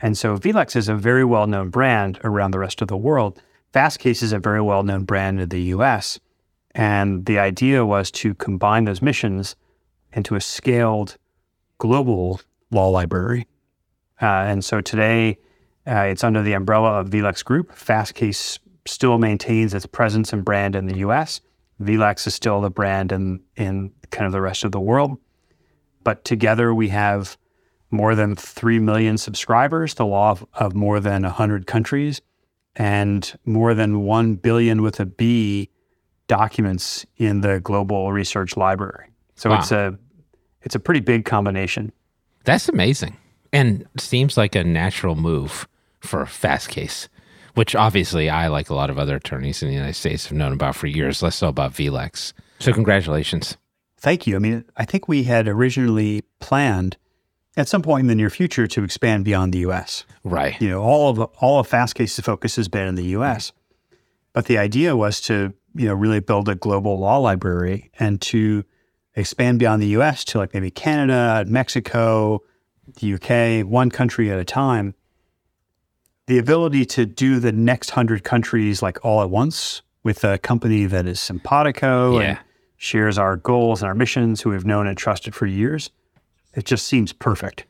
And 0.00 0.16
so 0.16 0.38
VLEX 0.38 0.76
is 0.76 0.88
a 0.88 0.94
very 0.94 1.24
well-known 1.24 1.68
brand 1.70 2.18
around 2.24 2.52
the 2.52 2.58
rest 2.58 2.80
of 2.80 2.88
the 2.88 2.96
world. 2.96 3.42
Fastcase 3.74 4.22
is 4.22 4.32
a 4.32 4.38
very 4.38 4.62
well-known 4.62 5.04
brand 5.04 5.40
in 5.40 5.48
the 5.50 5.60
U.S. 5.74 6.18
And 6.74 7.26
the 7.26 7.38
idea 7.38 7.84
was 7.84 8.10
to 8.12 8.32
combine 8.34 8.84
those 8.84 9.02
missions 9.02 9.56
into 10.12 10.34
a 10.34 10.40
scaled 10.40 11.16
global 11.78 12.40
law 12.70 12.88
library. 12.88 13.46
Uh, 14.20 14.26
and 14.26 14.64
so 14.64 14.80
today, 14.80 15.38
uh, 15.86 16.00
it's 16.00 16.24
under 16.24 16.42
the 16.42 16.52
umbrella 16.52 17.00
of 17.00 17.10
VLEX 17.10 17.44
Group. 17.44 17.72
Fastcase 17.72 18.58
still 18.86 19.18
maintains 19.18 19.74
its 19.74 19.86
presence 19.86 20.32
and 20.32 20.44
brand 20.44 20.74
in 20.74 20.86
the 20.86 20.98
U.S. 20.98 21.40
VLEX 21.80 22.26
is 22.26 22.34
still 22.34 22.60
the 22.60 22.70
brand 22.70 23.12
in 23.12 23.40
in 23.56 23.92
kind 24.10 24.26
of 24.26 24.32
the 24.32 24.40
rest 24.40 24.64
of 24.64 24.72
the 24.72 24.80
world 24.80 25.18
but 26.06 26.24
together 26.24 26.72
we 26.72 26.90
have 26.90 27.36
more 27.90 28.14
than 28.14 28.36
3 28.36 28.78
million 28.78 29.18
subscribers, 29.18 29.94
the 29.94 30.06
law 30.06 30.30
of, 30.30 30.46
of 30.54 30.72
more 30.72 31.00
than 31.00 31.24
100 31.24 31.66
countries, 31.66 32.20
and 32.76 33.36
more 33.44 33.74
than 33.74 34.02
1 34.02 34.36
billion 34.36 34.82
with 34.82 35.00
a 35.00 35.04
B 35.06 35.68
documents 36.28 37.04
in 37.16 37.40
the 37.40 37.58
global 37.58 38.12
research 38.12 38.56
library. 38.56 39.08
So 39.34 39.50
Wow. 39.50 39.58
it's 39.58 39.72
a 39.72 39.98
it's 40.66 40.74
a 40.74 40.80
pretty 40.80 41.00
big 41.00 41.24
combination. 41.24 41.92
That's 42.44 42.68
amazing. 42.68 43.16
And 43.52 43.86
seems 43.98 44.36
like 44.36 44.56
a 44.56 44.64
natural 44.64 45.14
move 45.14 45.68
for 46.00 46.24
Fastcase, 46.24 47.06
which 47.54 47.76
obviously 47.76 48.28
I, 48.28 48.48
like 48.48 48.68
a 48.68 48.74
lot 48.74 48.90
of 48.90 48.98
other 48.98 49.16
attorneys 49.16 49.62
in 49.62 49.68
the 49.68 49.74
United 49.74 49.94
States, 49.94 50.26
have 50.26 50.36
known 50.36 50.52
about 50.52 50.74
for 50.74 50.88
years, 50.88 51.22
less 51.22 51.36
so 51.36 51.46
about 51.46 51.72
VLEX. 51.72 52.32
So 52.58 52.72
congratulations. 52.72 53.56
Thank 53.96 54.26
you. 54.26 54.34
I 54.34 54.40
mean, 54.40 54.64
I 54.76 54.84
think 54.84 55.06
we 55.06 55.22
had 55.22 55.46
originally 55.46 56.22
planned 56.40 56.96
at 57.56 57.68
some 57.68 57.80
point 57.80 58.00
in 58.00 58.06
the 58.08 58.16
near 58.16 58.28
future 58.28 58.66
to 58.66 58.82
expand 58.82 59.24
beyond 59.24 59.54
the 59.54 59.60
US. 59.60 60.04
Right. 60.24 60.60
you 60.60 60.68
know, 60.68 60.82
all 60.82 61.10
of 61.10 61.20
all 61.20 61.60
of 61.60 61.68
Fastcase's 61.68 62.20
focus 62.20 62.56
has 62.56 62.66
been 62.66 62.88
in 62.88 62.96
the 62.96 63.04
U.S., 63.04 63.52
but 64.32 64.46
the 64.46 64.58
idea 64.58 64.96
was 64.96 65.20
to 65.22 65.54
you 65.76 65.86
know 65.86 65.94
really 65.94 66.20
build 66.20 66.48
a 66.48 66.56
global 66.56 66.98
law 66.98 67.18
library 67.18 67.92
and 68.00 68.20
to 68.22 68.64
expand 69.16 69.58
beyond 69.58 69.82
the 69.82 69.88
U.S. 69.88 70.24
to 70.26 70.38
like 70.38 70.52
maybe 70.54 70.70
Canada, 70.70 71.44
Mexico, 71.48 72.42
the 73.00 73.06
U.K., 73.08 73.62
one 73.64 73.90
country 73.90 74.30
at 74.30 74.38
a 74.38 74.44
time. 74.44 74.94
The 76.26 76.38
ability 76.38 76.84
to 76.86 77.06
do 77.06 77.38
the 77.38 77.52
next 77.52 77.90
hundred 77.90 78.24
countries 78.24 78.82
like 78.82 79.04
all 79.04 79.22
at 79.22 79.30
once 79.30 79.82
with 80.02 80.24
a 80.24 80.38
company 80.38 80.84
that 80.86 81.06
is 81.06 81.20
simpatico 81.20 82.18
Yeah. 82.18 82.26
and 82.28 82.38
shares 82.76 83.16
our 83.18 83.36
goals 83.36 83.80
and 83.82 83.88
our 83.88 83.94
missions, 83.94 84.42
who 84.42 84.50
we've 84.50 84.64
known 84.66 84.86
and 84.86 84.96
trusted 84.98 85.34
for 85.34 85.46
years, 85.46 85.90
it 86.54 86.64
just 86.64 86.86
seems 86.86 87.12
perfect. 87.12 87.64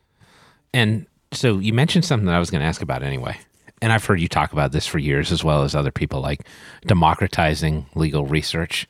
And 0.75 1.07
so 1.33 1.59
you 1.59 1.73
mentioned 1.73 2.05
something 2.05 2.26
that 2.26 2.35
I 2.35 2.38
was 2.38 2.50
going 2.50 2.61
to 2.61 2.67
ask 2.67 2.83
about 2.83 3.03
anyway. 3.03 3.38
And 3.83 3.93
I've 3.93 4.05
heard 4.05 4.21
you 4.21 4.29
talk 4.29 4.53
about 4.53 4.73
this 4.73 4.87
for 4.87 4.99
years, 4.99 5.31
as 5.33 5.45
well 5.45 5.62
as 5.62 5.75
other 5.75 5.91
people, 5.91 6.21
like 6.23 6.47
democratizing 6.87 7.87
legal 7.95 8.25
research. 8.25 8.87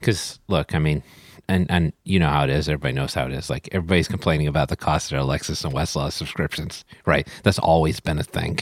Because 0.00 0.38
look, 0.48 0.74
I 0.74 0.78
mean, 0.78 1.02
and 1.48 1.70
and 1.70 1.92
you 2.04 2.18
know 2.18 2.28
how 2.28 2.44
it 2.44 2.50
is. 2.50 2.68
Everybody 2.68 2.94
knows 2.94 3.14
how 3.14 3.26
it 3.26 3.32
is. 3.32 3.50
Like 3.50 3.68
everybody's 3.72 4.08
complaining 4.08 4.46
about 4.46 4.68
the 4.68 4.76
cost 4.76 5.12
of 5.12 5.16
their 5.16 5.26
Lexis 5.26 5.64
and 5.64 5.74
Westlaw 5.74 6.12
subscriptions, 6.12 6.84
right? 7.06 7.28
That's 7.42 7.58
always 7.58 8.00
been 8.00 8.18
a 8.18 8.24
thing. 8.24 8.58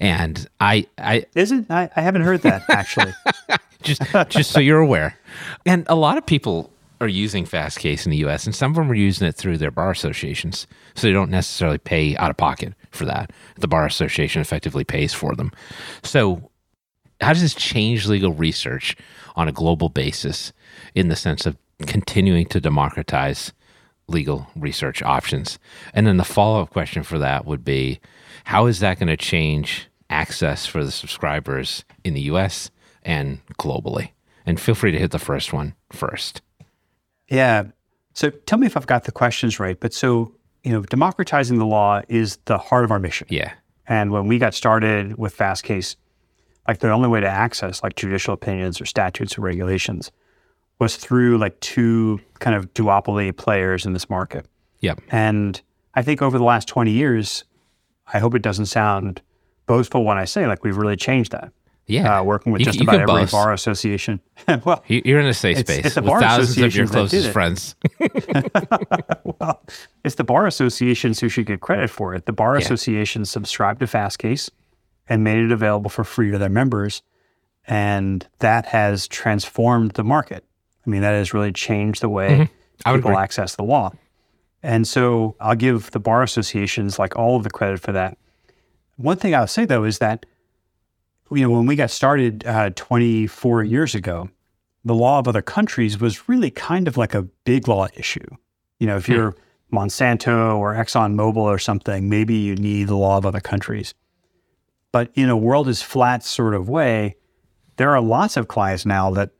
And 0.00 0.48
I, 0.60 0.86
I 0.98 1.24
Is 1.34 1.52
it? 1.52 1.66
I, 1.70 1.88
I 1.96 2.00
haven't 2.00 2.22
heard 2.22 2.42
that 2.42 2.64
actually. 2.68 3.12
just 3.82 4.02
just 4.28 4.50
so 4.50 4.60
you're 4.60 4.80
aware. 4.80 5.18
And 5.66 5.86
a 5.88 5.94
lot 5.94 6.18
of 6.18 6.26
people 6.26 6.70
are 7.00 7.08
using 7.08 7.44
Fastcase 7.44 8.04
in 8.04 8.10
the 8.10 8.18
US 8.18 8.44
and 8.44 8.54
some 8.54 8.72
of 8.72 8.76
them 8.76 8.90
are 8.90 8.94
using 8.94 9.28
it 9.28 9.36
through 9.36 9.58
their 9.58 9.70
bar 9.70 9.90
associations. 9.90 10.66
So 10.94 11.06
they 11.06 11.12
don't 11.12 11.30
necessarily 11.30 11.78
pay 11.78 12.16
out 12.16 12.30
of 12.30 12.36
pocket 12.36 12.74
for 12.90 13.04
that. 13.04 13.32
The 13.56 13.68
bar 13.68 13.86
association 13.86 14.42
effectively 14.42 14.84
pays 14.84 15.14
for 15.14 15.34
them. 15.36 15.52
So 16.02 16.50
how 17.20 17.32
does 17.32 17.42
this 17.42 17.54
change 17.54 18.06
legal 18.06 18.32
research 18.32 18.96
on 19.36 19.48
a 19.48 19.52
global 19.52 19.88
basis 19.88 20.52
in 20.94 21.08
the 21.08 21.16
sense 21.16 21.46
of 21.46 21.56
continuing 21.86 22.46
to 22.46 22.60
democratize 22.60 23.52
legal 24.08 24.46
research 24.56 25.02
options? 25.02 25.58
And 25.94 26.06
then 26.06 26.16
the 26.16 26.24
follow-up 26.24 26.70
question 26.70 27.02
for 27.02 27.18
that 27.18 27.46
would 27.46 27.64
be 27.64 28.00
how 28.44 28.66
is 28.66 28.80
that 28.80 28.98
going 28.98 29.08
to 29.08 29.16
change 29.16 29.88
access 30.10 30.66
for 30.66 30.84
the 30.84 30.90
subscribers 30.90 31.84
in 32.04 32.14
the 32.14 32.22
US 32.22 32.70
and 33.02 33.40
globally? 33.58 34.10
And 34.46 34.58
feel 34.58 34.74
free 34.74 34.92
to 34.92 34.98
hit 34.98 35.10
the 35.10 35.18
first 35.18 35.52
one 35.52 35.74
first. 35.92 36.40
Yeah. 37.28 37.64
So 38.14 38.30
tell 38.30 38.58
me 38.58 38.66
if 38.66 38.76
I've 38.76 38.86
got 38.86 39.04
the 39.04 39.12
questions 39.12 39.60
right. 39.60 39.78
But 39.78 39.92
so, 39.92 40.34
you 40.64 40.72
know, 40.72 40.82
democratizing 40.82 41.58
the 41.58 41.66
law 41.66 42.00
is 42.08 42.38
the 42.46 42.58
heart 42.58 42.84
of 42.84 42.90
our 42.90 42.98
mission. 42.98 43.26
Yeah. 43.30 43.52
And 43.86 44.10
when 44.10 44.26
we 44.26 44.38
got 44.38 44.54
started 44.54 45.18
with 45.18 45.36
Fastcase, 45.36 45.96
like 46.66 46.80
the 46.80 46.90
only 46.90 47.08
way 47.08 47.20
to 47.20 47.28
access 47.28 47.82
like 47.82 47.96
judicial 47.96 48.34
opinions 48.34 48.80
or 48.80 48.86
statutes 48.86 49.38
or 49.38 49.42
regulations 49.42 50.10
was 50.78 50.96
through 50.96 51.38
like 51.38 51.58
two 51.60 52.20
kind 52.38 52.56
of 52.56 52.72
duopoly 52.74 53.36
players 53.36 53.84
in 53.86 53.92
this 53.92 54.08
market. 54.08 54.46
Yep. 54.80 55.00
And 55.10 55.60
I 55.94 56.02
think 56.02 56.22
over 56.22 56.38
the 56.38 56.44
last 56.44 56.68
20 56.68 56.90
years, 56.92 57.44
I 58.12 58.18
hope 58.20 58.34
it 58.34 58.42
doesn't 58.42 58.66
sound 58.66 59.20
boastful 59.66 60.04
when 60.04 60.16
I 60.18 60.24
say 60.24 60.46
like 60.46 60.62
we've 60.64 60.76
really 60.76 60.96
changed 60.96 61.32
that. 61.32 61.52
Yeah. 61.86 62.20
Uh, 62.20 62.22
working 62.22 62.52
with 62.52 62.60
You- 62.60 62.66
just 62.66 62.78
you 62.78 62.84
about 62.84 62.96
every 63.00 63.06
boast. 63.22 63.32
bar 63.32 63.52
association. 63.52 64.20
well, 64.64 64.84
You- 64.86 65.02
You're 65.04 65.20
in 65.20 65.26
a 65.26 65.34
safe 65.34 65.58
space 65.58 65.86
it's 65.86 65.94
the 65.94 66.02
with 66.02 66.10
bar 66.10 66.20
thousands 66.20 66.58
of 66.58 66.74
your 66.74 66.84
associations 66.84 66.90
that 66.92 67.10
did 67.10 67.10
closest 67.10 67.32
friends. 67.32 67.74
well, 69.40 69.62
it's 70.04 70.14
the 70.16 70.24
bar 70.24 70.46
associations 70.46 71.20
who 71.20 71.28
should 71.28 71.46
get 71.46 71.60
credit 71.60 71.90
for 71.90 72.14
it. 72.14 72.26
The 72.26 72.32
bar 72.32 72.54
Yeah. 72.54 72.64
associations 72.64 73.30
subscribed 73.30 73.80
to 73.80 73.86
Fastcase 73.86 74.50
and 75.08 75.24
made 75.24 75.38
it 75.42 75.50
available 75.50 75.88
for 75.90 76.04
free 76.04 76.30
to 76.30 76.38
their 76.38 76.48
members, 76.50 77.02
and 77.66 78.26
that 78.40 78.66
has 78.66 79.08
transformed 79.08 79.92
the 79.92 80.04
market. 80.04 80.44
I 80.88 80.90
mean, 80.90 81.02
that 81.02 81.12
has 81.12 81.34
really 81.34 81.52
changed 81.52 82.00
the 82.00 82.08
way 82.08 82.48
Mm-hmm. 82.84 82.94
People 82.94 83.10
agree. 83.10 83.22
access 83.22 83.56
the 83.56 83.64
law. 83.64 83.92
And 84.62 84.86
so, 84.88 85.36
I'll 85.40 85.54
give 85.56 85.90
the 85.90 86.00
bar 86.00 86.22
associations 86.22 86.98
like 86.98 87.14
all 87.16 87.36
of 87.36 87.42
the 87.44 87.50
credit 87.50 87.80
for 87.80 87.92
that. 87.92 88.16
One 88.96 89.16
thing 89.16 89.34
I'll 89.34 89.46
say 89.46 89.64
though 89.66 89.84
is 89.84 89.98
that 89.98 90.24
you 91.30 91.42
know 91.42 91.50
when 91.50 91.66
we 91.66 91.76
got 91.76 91.90
started 91.90 92.46
uh, 92.46 92.70
24 92.74 93.62
years 93.64 93.94
ago, 93.94 94.30
the 94.84 94.94
law 94.94 95.18
of 95.18 95.28
other 95.28 95.42
countries 95.42 96.00
was 96.00 96.28
really 96.28 96.50
kind 96.50 96.88
of 96.88 96.96
like 96.96 97.14
a 97.14 97.22
big 97.22 97.68
law 97.68 97.86
issue. 97.94 98.24
You 98.78 98.86
know, 98.86 98.96
if 98.96 99.06
Hmm. 99.06 99.12
you're 99.12 99.36
Monsanto 99.72 100.56
or 100.56 100.74
ExxonMobil 100.74 101.36
or 101.36 101.58
something, 101.58 102.08
maybe 102.08 102.34
you 102.36 102.54
need 102.56 102.88
the 102.88 102.96
law 102.96 103.18
of 103.18 103.26
other 103.26 103.40
countries. 103.40 103.92
But 104.92 105.10
in 105.14 105.28
a 105.28 105.36
world 105.36 105.68
is 105.68 105.82
flat 105.82 106.24
sort 106.24 106.54
of 106.54 106.68
way, 106.68 107.16
there 107.76 107.90
are 107.94 108.00
lots 108.00 108.36
of 108.38 108.48
clients 108.48 108.86
now 108.86 109.10
that 109.10 109.30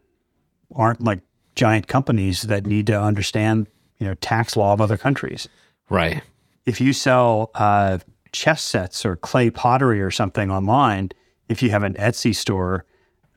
aren't 0.75 1.01
like 1.01 1.21
giant 1.59 1.89
companies 1.89 2.43
that 2.43 2.65
need 2.67 2.87
to 2.87 2.99
understand, 2.99 3.67
you 3.99 4.07
know, 4.07 4.15
tax 4.15 4.57
law 4.57 4.73
of 4.73 4.81
other 4.81 4.97
countries. 4.97 5.49
Right. 5.91 6.23
If 6.67 6.81
you 6.81 6.93
sell 6.93 7.51
uh, 7.57 7.99
chess 8.31 8.63
sets 8.63 9.05
or 9.05 9.17
clay 9.17 9.51
pottery 9.51 10.01
or 10.01 10.13
something 10.13 10.53
online, 10.53 11.11
if 11.49 11.61
you 11.61 11.71
have 11.71 11.83
an 11.83 11.95
Etsy 11.95 12.33
store, 12.33 12.85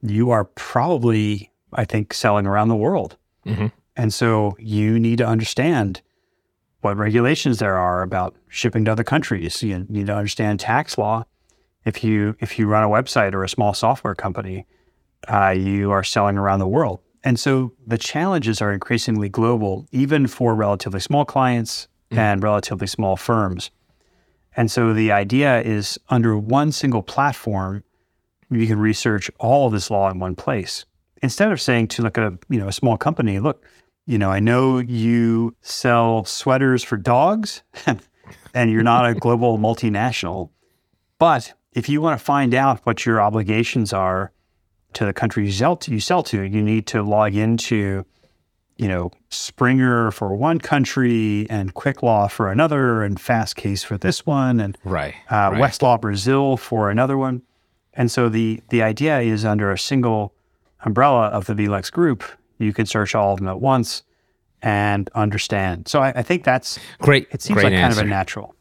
you 0.03 0.29
are 0.29 0.45
probably, 0.45 1.49
I 1.73 1.83
think, 1.85 2.13
selling 2.13 2.45
around 2.45 2.67
the 2.67 2.75
world. 2.75 3.17
Mhm. 3.45 3.71
And 3.97 4.13
so 4.13 4.55
you 4.59 4.99
need 4.99 5.17
to 5.17 5.25
understand 5.25 6.01
what 6.81 6.97
regulations 6.97 7.57
there 7.57 7.77
are 7.77 8.03
about 8.03 8.35
shipping 8.47 8.85
to 8.85 8.91
other 8.91 9.03
countries. 9.03 9.63
You 9.63 9.85
need 9.89 10.07
to 10.07 10.15
understand 10.15 10.59
tax 10.59 10.97
law. 10.97 11.23
If 11.85 12.03
you 12.03 12.35
if 12.39 12.59
you 12.59 12.67
run 12.67 12.83
a 12.83 12.89
website 12.89 13.33
or 13.33 13.43
a 13.43 13.49
small 13.49 13.73
software 13.73 14.15
company, 14.15 14.67
uh, 15.27 15.55
you 15.57 15.89
are 15.91 16.03
selling 16.03 16.37
around 16.37 16.59
the 16.59 16.67
world. 16.67 16.99
And 17.23 17.39
so 17.39 17.73
the 17.85 17.97
challenges 17.97 18.61
are 18.61 18.71
increasingly 18.71 19.29
global, 19.29 19.87
even 19.91 20.27
for 20.27 20.55
relatively 20.55 20.99
small 20.99 21.25
clients 21.25 21.87
mm. 22.09 22.17
and 22.17 22.41
relatively 22.41 22.87
small 22.87 23.15
firms. 23.15 23.71
And 24.55 24.69
so 24.69 24.93
the 24.93 25.11
idea 25.11 25.61
is 25.61 25.99
under 26.09 26.37
one 26.37 26.71
single 26.71 27.03
platform, 27.03 27.83
you 28.49 28.67
can 28.67 28.79
research 28.79 29.31
all 29.39 29.67
of 29.67 29.73
this 29.73 29.89
law 29.89 30.09
in 30.09 30.19
one 30.19 30.35
place. 30.35 30.85
Instead 31.23 31.51
of 31.51 31.61
saying 31.61 31.87
to 31.87 32.01
like 32.01 32.17
a 32.17 32.37
you 32.49 32.59
know 32.59 32.67
a 32.67 32.73
small 32.73 32.97
company, 32.97 33.39
look, 33.39 33.63
you 34.05 34.17
know, 34.17 34.31
I 34.31 34.39
know 34.39 34.79
you 34.79 35.55
sell 35.61 36.25
sweaters 36.25 36.83
for 36.83 36.97
dogs 36.97 37.61
and 38.53 38.71
you're 38.71 38.83
not 38.83 39.07
a 39.07 39.13
global 39.13 39.57
multinational, 39.57 40.49
but 41.19 41.53
if 41.73 41.87
you 41.87 42.01
want 42.01 42.19
to 42.19 42.25
find 42.25 42.53
out 42.53 42.81
what 42.85 43.05
your 43.05 43.21
obligations 43.21 43.93
are 43.93 44.31
to 44.93 45.05
the 45.05 45.13
country 45.13 45.45
you 45.45 45.51
sell 45.51 45.75
to, 45.77 45.91
you 45.91 45.99
sell 45.99 46.23
to, 46.23 46.41
you 46.41 46.61
need 46.61 46.87
to 46.87 47.01
log 47.03 47.35
into, 47.35 48.05
you 48.77 48.87
know, 48.87 49.11
Springer 49.29 50.11
for 50.11 50.35
one 50.35 50.59
country 50.59 51.47
and 51.49 51.73
Quicklaw 51.73 52.29
for 52.29 52.51
another, 52.51 53.03
and 53.03 53.17
Fastcase 53.17 53.85
for 53.85 53.97
this 53.97 54.25
one, 54.25 54.59
and 54.59 54.77
Right. 54.83 55.13
uh, 55.31 55.51
right. 55.53 55.61
Westlaw 55.61 55.99
Brazil 56.01 56.57
for 56.57 56.89
another 56.89 57.17
one. 57.17 57.41
And 57.93 58.09
so 58.11 58.29
the 58.29 58.61
the 58.69 58.81
idea 58.81 59.19
is 59.19 59.43
under 59.45 59.71
a 59.71 59.77
single 59.77 60.33
umbrella 60.85 61.27
of 61.27 61.45
the 61.45 61.53
VLEX 61.53 61.91
group, 61.91 62.23
you 62.57 62.73
can 62.73 62.85
search 62.85 63.13
all 63.15 63.33
of 63.33 63.39
them 63.39 63.47
at 63.47 63.59
once 63.59 64.03
and 64.61 65.09
understand. 65.15 65.87
So 65.87 66.01
I, 66.01 66.09
I 66.15 66.21
think 66.23 66.43
that's 66.43 66.79
Great. 66.99 67.27
it 67.31 67.41
seems 67.41 67.55
great 67.59 67.71
like 67.73 67.81
kind 67.81 67.91
of 67.93 67.99
a 67.99 68.03
natural. 68.05 68.55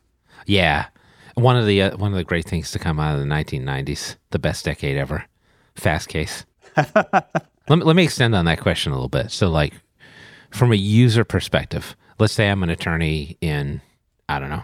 Yeah. 0.47 0.87
One 1.35 1.57
of 1.57 1.65
the 1.67 1.83
uh, 1.83 1.97
one 1.97 2.13
of 2.13 2.17
the 2.17 2.25
great 2.25 2.45
things 2.45 2.71
to 2.73 2.79
come 2.79 2.99
out 2.99 3.15
of 3.15 3.21
the 3.21 3.27
1990s, 3.27 4.17
the 4.31 4.39
best 4.39 4.65
decade 4.65 4.97
ever, 4.97 5.25
fast 5.81 6.09
case. 6.09 6.45
let 6.77 7.25
me 7.69 7.77
let 7.77 7.97
me 7.97 8.05
extend 8.05 8.35
on 8.35 8.45
that 8.45 8.61
question 8.61 8.93
a 8.93 8.95
little 8.95 9.09
bit. 9.09 9.31
So, 9.31 9.49
like, 9.49 9.75
from 10.51 10.73
a 10.73 10.77
user 10.77 11.25
perspective, 11.25 11.97
let's 12.19 12.33
say 12.33 12.49
I'm 12.49 12.63
an 12.63 12.71
attorney 12.71 13.37
in 13.41 13.81
I 14.29 14.39
don't 14.39 14.51
know, 14.51 14.63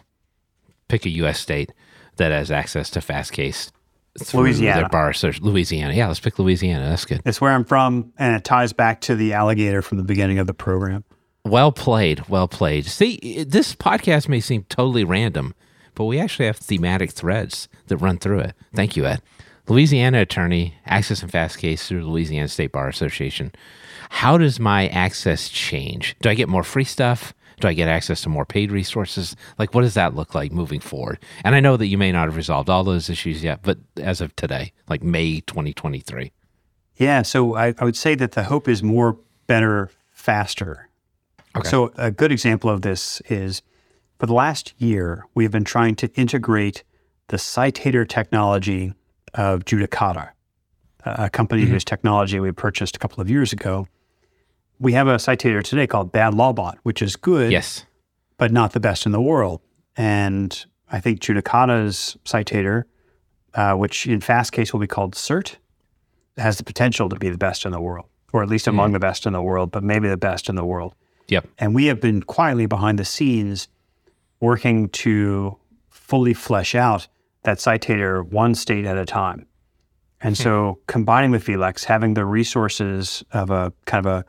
pick 0.88 1.06
a 1.06 1.10
U.S. 1.10 1.40
state 1.40 1.72
that 2.16 2.32
has 2.32 2.50
access 2.50 2.90
to 2.90 3.00
fast 3.00 3.32
case. 3.32 3.72
Louisiana. 4.32 4.80
Their 4.80 4.88
bar 4.88 5.12
search. 5.12 5.40
Louisiana. 5.40 5.92
Yeah, 5.92 6.08
let's 6.08 6.20
pick 6.20 6.38
Louisiana. 6.38 6.88
That's 6.88 7.04
good. 7.04 7.20
It's 7.26 7.40
where 7.40 7.52
I'm 7.52 7.64
from, 7.64 8.12
and 8.16 8.34
it 8.34 8.44
ties 8.44 8.72
back 8.72 9.02
to 9.02 9.14
the 9.14 9.34
alligator 9.34 9.82
from 9.82 9.98
the 9.98 10.04
beginning 10.04 10.38
of 10.38 10.46
the 10.46 10.54
program. 10.54 11.04
Well 11.44 11.70
played. 11.70 12.28
Well 12.28 12.48
played. 12.48 12.86
See, 12.86 13.44
this 13.46 13.74
podcast 13.74 14.28
may 14.28 14.40
seem 14.40 14.64
totally 14.64 15.04
random, 15.04 15.54
but 15.94 16.06
we 16.06 16.18
actually 16.18 16.46
have 16.46 16.56
thematic 16.56 17.12
threads 17.12 17.68
that 17.86 17.98
run 17.98 18.18
through 18.18 18.40
it. 18.40 18.54
Thank 18.74 18.96
you, 18.96 19.06
Ed. 19.06 19.20
Louisiana 19.68 20.20
attorney, 20.20 20.74
access 20.86 21.22
and 21.22 21.30
fast 21.30 21.58
case 21.58 21.86
through 21.86 22.02
the 22.02 22.10
Louisiana 22.10 22.48
State 22.48 22.72
Bar 22.72 22.88
Association. 22.88 23.52
How 24.10 24.38
does 24.38 24.60
my 24.60 24.88
access 24.88 25.48
change? 25.48 26.16
Do 26.20 26.28
I 26.28 26.34
get 26.34 26.48
more 26.48 26.62
free 26.62 26.84
stuff? 26.84 27.34
Do 27.58 27.68
I 27.68 27.72
get 27.72 27.88
access 27.88 28.20
to 28.22 28.28
more 28.28 28.44
paid 28.44 28.70
resources? 28.70 29.34
Like, 29.58 29.74
what 29.74 29.80
does 29.80 29.94
that 29.94 30.14
look 30.14 30.34
like 30.34 30.52
moving 30.52 30.80
forward? 30.80 31.18
And 31.42 31.54
I 31.54 31.60
know 31.60 31.76
that 31.76 31.86
you 31.86 31.98
may 31.98 32.12
not 32.12 32.26
have 32.26 32.36
resolved 32.36 32.68
all 32.68 32.84
those 32.84 33.08
issues 33.08 33.42
yet, 33.42 33.60
but 33.62 33.78
as 33.96 34.20
of 34.20 34.36
today, 34.36 34.72
like 34.88 35.02
May 35.02 35.40
2023. 35.40 36.32
Yeah, 36.96 37.22
so 37.22 37.56
I, 37.56 37.74
I 37.78 37.84
would 37.84 37.96
say 37.96 38.14
that 38.14 38.32
the 38.32 38.44
hope 38.44 38.68
is 38.68 38.82
more, 38.82 39.18
better, 39.46 39.90
faster. 40.12 40.88
Okay. 41.56 41.68
So 41.68 41.92
a 41.96 42.10
good 42.10 42.30
example 42.30 42.68
of 42.70 42.82
this 42.82 43.20
is 43.28 43.62
for 44.18 44.26
the 44.26 44.34
last 44.34 44.74
year, 44.78 45.24
we 45.34 45.44
have 45.44 45.52
been 45.52 45.64
trying 45.64 45.94
to 45.96 46.12
integrate 46.14 46.84
the 47.28 47.36
citator 47.36 48.06
technology 48.08 48.94
of 49.36 49.64
Judicata, 49.64 50.30
a 51.04 51.30
company 51.30 51.62
whose 51.64 51.84
technology 51.84 52.40
we 52.40 52.52
purchased 52.52 52.96
a 52.96 52.98
couple 52.98 53.20
of 53.20 53.30
years 53.30 53.52
ago. 53.52 53.86
We 54.78 54.92
have 54.92 55.06
a 55.08 55.16
citator 55.16 55.62
today 55.62 55.86
called 55.86 56.12
Bad 56.12 56.34
Lawbot, 56.34 56.76
which 56.82 57.00
is 57.00 57.16
good, 57.16 57.50
Yes. 57.52 57.86
but 58.38 58.52
not 58.52 58.72
the 58.72 58.80
best 58.80 59.06
in 59.06 59.12
the 59.12 59.20
world. 59.20 59.60
And 59.96 60.64
I 60.90 61.00
think 61.00 61.20
Judicata's 61.20 62.16
citator, 62.24 62.84
uh, 63.54 63.74
which 63.74 64.06
in 64.06 64.20
fast 64.20 64.52
case 64.52 64.72
will 64.72 64.80
be 64.80 64.86
called 64.86 65.14
CERT, 65.14 65.56
has 66.36 66.58
the 66.58 66.64
potential 66.64 67.08
to 67.08 67.16
be 67.16 67.30
the 67.30 67.38
best 67.38 67.64
in 67.64 67.72
the 67.72 67.80
world, 67.80 68.06
or 68.32 68.42
at 68.42 68.48
least 68.48 68.66
among 68.66 68.92
the 68.92 68.98
best 68.98 69.24
in 69.26 69.32
the 69.32 69.40
world, 69.42 69.70
but 69.70 69.82
maybe 69.82 70.08
the 70.08 70.18
best 70.18 70.48
in 70.50 70.54
the 70.54 70.64
world. 70.66 70.94
Yep. 71.28 71.48
And 71.58 71.74
we 71.74 71.86
have 71.86 72.00
been 72.00 72.22
quietly 72.22 72.66
behind 72.66 72.98
the 72.98 73.04
scenes 73.04 73.68
working 74.40 74.90
to 74.90 75.56
fully 75.88 76.34
flesh 76.34 76.74
out 76.74 77.08
that 77.46 77.58
citator 77.58 78.22
one 78.22 78.54
state 78.54 78.84
at 78.84 78.98
a 78.98 79.06
time. 79.06 79.46
And 80.20 80.36
hmm. 80.36 80.42
so 80.42 80.78
combining 80.86 81.30
with 81.30 81.46
VLEX, 81.46 81.84
having 81.84 82.14
the 82.14 82.24
resources 82.24 83.24
of 83.32 83.50
a 83.50 83.72
kind 83.86 84.04
of 84.04 84.12
a 84.12 84.24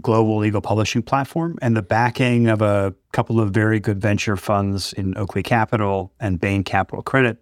global 0.00 0.38
legal 0.38 0.60
publishing 0.60 1.02
platform 1.02 1.56
and 1.62 1.76
the 1.76 1.82
backing 1.82 2.48
of 2.48 2.62
a 2.62 2.94
couple 3.12 3.40
of 3.40 3.50
very 3.50 3.78
good 3.78 4.00
venture 4.00 4.36
funds 4.36 4.92
in 4.94 5.16
Oakley 5.16 5.42
Capital 5.42 6.12
and 6.20 6.40
Bain 6.40 6.64
Capital 6.64 7.02
Credit, 7.02 7.38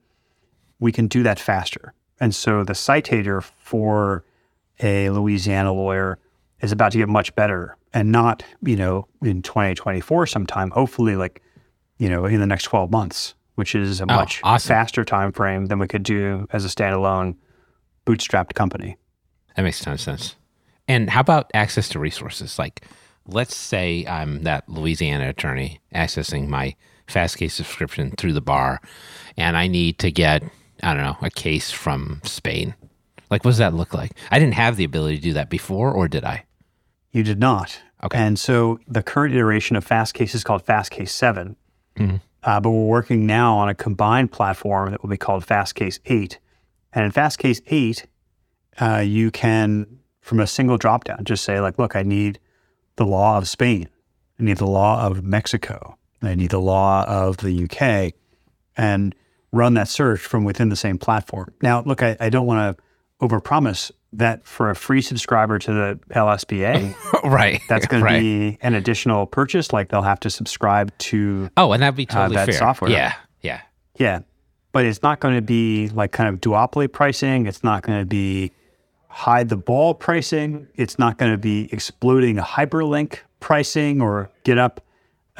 we 0.78 0.92
can 0.92 1.06
do 1.06 1.22
that 1.22 1.38
faster. 1.38 1.94
And 2.20 2.34
so 2.34 2.62
the 2.62 2.74
citator 2.74 3.42
for 3.42 4.24
a 4.80 5.10
Louisiana 5.10 5.72
lawyer 5.72 6.18
is 6.60 6.72
about 6.72 6.92
to 6.92 6.98
get 6.98 7.08
much 7.08 7.34
better 7.34 7.76
and 7.94 8.12
not, 8.12 8.44
you 8.62 8.76
know, 8.76 9.08
in 9.22 9.42
2024 9.42 10.26
sometime, 10.26 10.70
hopefully 10.70 11.16
like, 11.16 11.42
you 11.98 12.08
know, 12.08 12.24
in 12.26 12.40
the 12.40 12.46
next 12.46 12.64
12 12.64 12.90
months, 12.90 13.34
which 13.54 13.74
is 13.74 14.00
a 14.00 14.04
oh, 14.04 14.06
much 14.06 14.40
awesome. 14.44 14.68
faster 14.68 15.04
time 15.04 15.32
frame 15.32 15.66
than 15.66 15.78
we 15.78 15.88
could 15.88 16.02
do 16.02 16.46
as 16.52 16.64
a 16.64 16.68
standalone 16.68 17.36
bootstrapped 18.06 18.54
company. 18.54 18.96
That 19.56 19.62
makes 19.62 19.80
a 19.80 19.84
ton 19.84 19.94
of 19.94 20.00
sense. 20.00 20.36
And 20.88 21.10
how 21.10 21.20
about 21.20 21.50
access 21.54 21.88
to 21.90 21.98
resources? 21.98 22.58
Like, 22.58 22.84
let's 23.26 23.54
say 23.54 24.04
I'm 24.06 24.42
that 24.42 24.68
Louisiana 24.68 25.28
attorney 25.28 25.80
accessing 25.94 26.48
my 26.48 26.74
fast 27.06 27.36
case 27.36 27.54
subscription 27.54 28.12
through 28.12 28.32
the 28.32 28.40
bar, 28.40 28.80
and 29.36 29.56
I 29.56 29.68
need 29.68 29.98
to 30.00 30.10
get, 30.10 30.42
I 30.82 30.94
don't 30.94 31.02
know, 31.02 31.16
a 31.20 31.30
case 31.30 31.70
from 31.70 32.20
Spain. 32.24 32.74
Like, 33.30 33.44
what 33.44 33.52
does 33.52 33.58
that 33.58 33.74
look 33.74 33.94
like? 33.94 34.12
I 34.30 34.38
didn't 34.38 34.54
have 34.54 34.76
the 34.76 34.84
ability 34.84 35.16
to 35.16 35.22
do 35.22 35.32
that 35.34 35.50
before, 35.50 35.92
or 35.92 36.08
did 36.08 36.24
I? 36.24 36.44
You 37.12 37.22
did 37.22 37.38
not. 37.38 37.80
Okay. 38.02 38.18
And 38.18 38.38
so 38.38 38.80
the 38.88 39.02
current 39.02 39.34
iteration 39.34 39.76
of 39.76 39.86
Fastcase 39.86 40.34
is 40.34 40.42
called 40.42 40.64
Fastcase 40.64 41.10
7. 41.10 41.56
Mm-hmm. 41.96 42.16
Uh, 42.44 42.60
but 42.60 42.70
we're 42.70 42.86
working 42.86 43.26
now 43.26 43.56
on 43.56 43.68
a 43.68 43.74
combined 43.74 44.32
platform 44.32 44.90
that 44.90 45.02
will 45.02 45.10
be 45.10 45.16
called 45.16 45.46
Fastcase 45.46 46.00
8. 46.06 46.38
And 46.92 47.04
in 47.04 47.12
Fastcase 47.12 47.60
8, 47.66 48.06
uh, 48.80 48.98
you 48.98 49.30
can, 49.30 49.86
from 50.20 50.40
a 50.40 50.46
single 50.46 50.78
dropdown, 50.78 51.24
just 51.24 51.44
say, 51.44 51.60
like, 51.60 51.78
look, 51.78 51.94
I 51.94 52.02
need 52.02 52.38
the 52.96 53.06
law 53.06 53.38
of 53.38 53.48
Spain. 53.48 53.88
I 54.40 54.42
need 54.42 54.56
the 54.56 54.66
law 54.66 55.06
of 55.06 55.22
Mexico. 55.22 55.96
I 56.20 56.34
need 56.34 56.50
the 56.50 56.60
law 56.60 57.04
of 57.06 57.38
the 57.38 57.64
UK. 57.64 58.14
And 58.76 59.14
run 59.52 59.74
that 59.74 59.88
search 59.88 60.20
from 60.20 60.44
within 60.44 60.68
the 60.68 60.76
same 60.76 60.98
platform. 60.98 61.52
Now, 61.62 61.82
look, 61.82 62.02
I, 62.02 62.16
I 62.18 62.30
don't 62.30 62.46
want 62.46 62.76
to 62.76 62.82
overpromise 63.24 63.92
that 64.14 64.46
for 64.46 64.70
a 64.70 64.74
free 64.76 65.00
subscriber 65.02 65.58
to 65.58 65.72
the 65.72 66.00
LSBA, 66.14 66.94
right. 67.24 67.60
that's 67.68 67.86
going 67.86 68.02
right. 68.02 68.16
to 68.16 68.20
be 68.20 68.58
an 68.62 68.74
additional 68.74 69.26
purchase. 69.26 69.72
Like 69.72 69.88
they'll 69.88 70.02
have 70.02 70.20
to 70.20 70.30
subscribe 70.30 70.96
to, 70.98 71.50
Oh, 71.56 71.72
and 71.72 71.82
that'd 71.82 71.94
be 71.96 72.06
totally 72.06 72.36
that 72.36 72.46
fair. 72.46 72.54
software. 72.58 72.90
Yeah. 72.90 73.14
Yeah. 73.40 73.60
yeah, 73.98 74.20
but 74.72 74.84
it's 74.84 75.02
not 75.02 75.20
going 75.20 75.34
to 75.34 75.42
be 75.42 75.88
like 75.88 76.12
kind 76.12 76.28
of 76.28 76.40
duopoly 76.40 76.90
pricing. 76.92 77.46
It's 77.46 77.64
not 77.64 77.82
going 77.82 77.98
to 78.00 78.06
be 78.06 78.52
hide 79.08 79.48
the 79.48 79.56
ball 79.56 79.94
pricing. 79.94 80.68
It's 80.76 80.98
not 80.98 81.18
going 81.18 81.32
to 81.32 81.38
be 81.38 81.68
exploding 81.72 82.38
a 82.38 82.42
hyperlink 82.42 83.18
pricing 83.40 84.00
or 84.00 84.30
get 84.44 84.58
up 84.58 84.80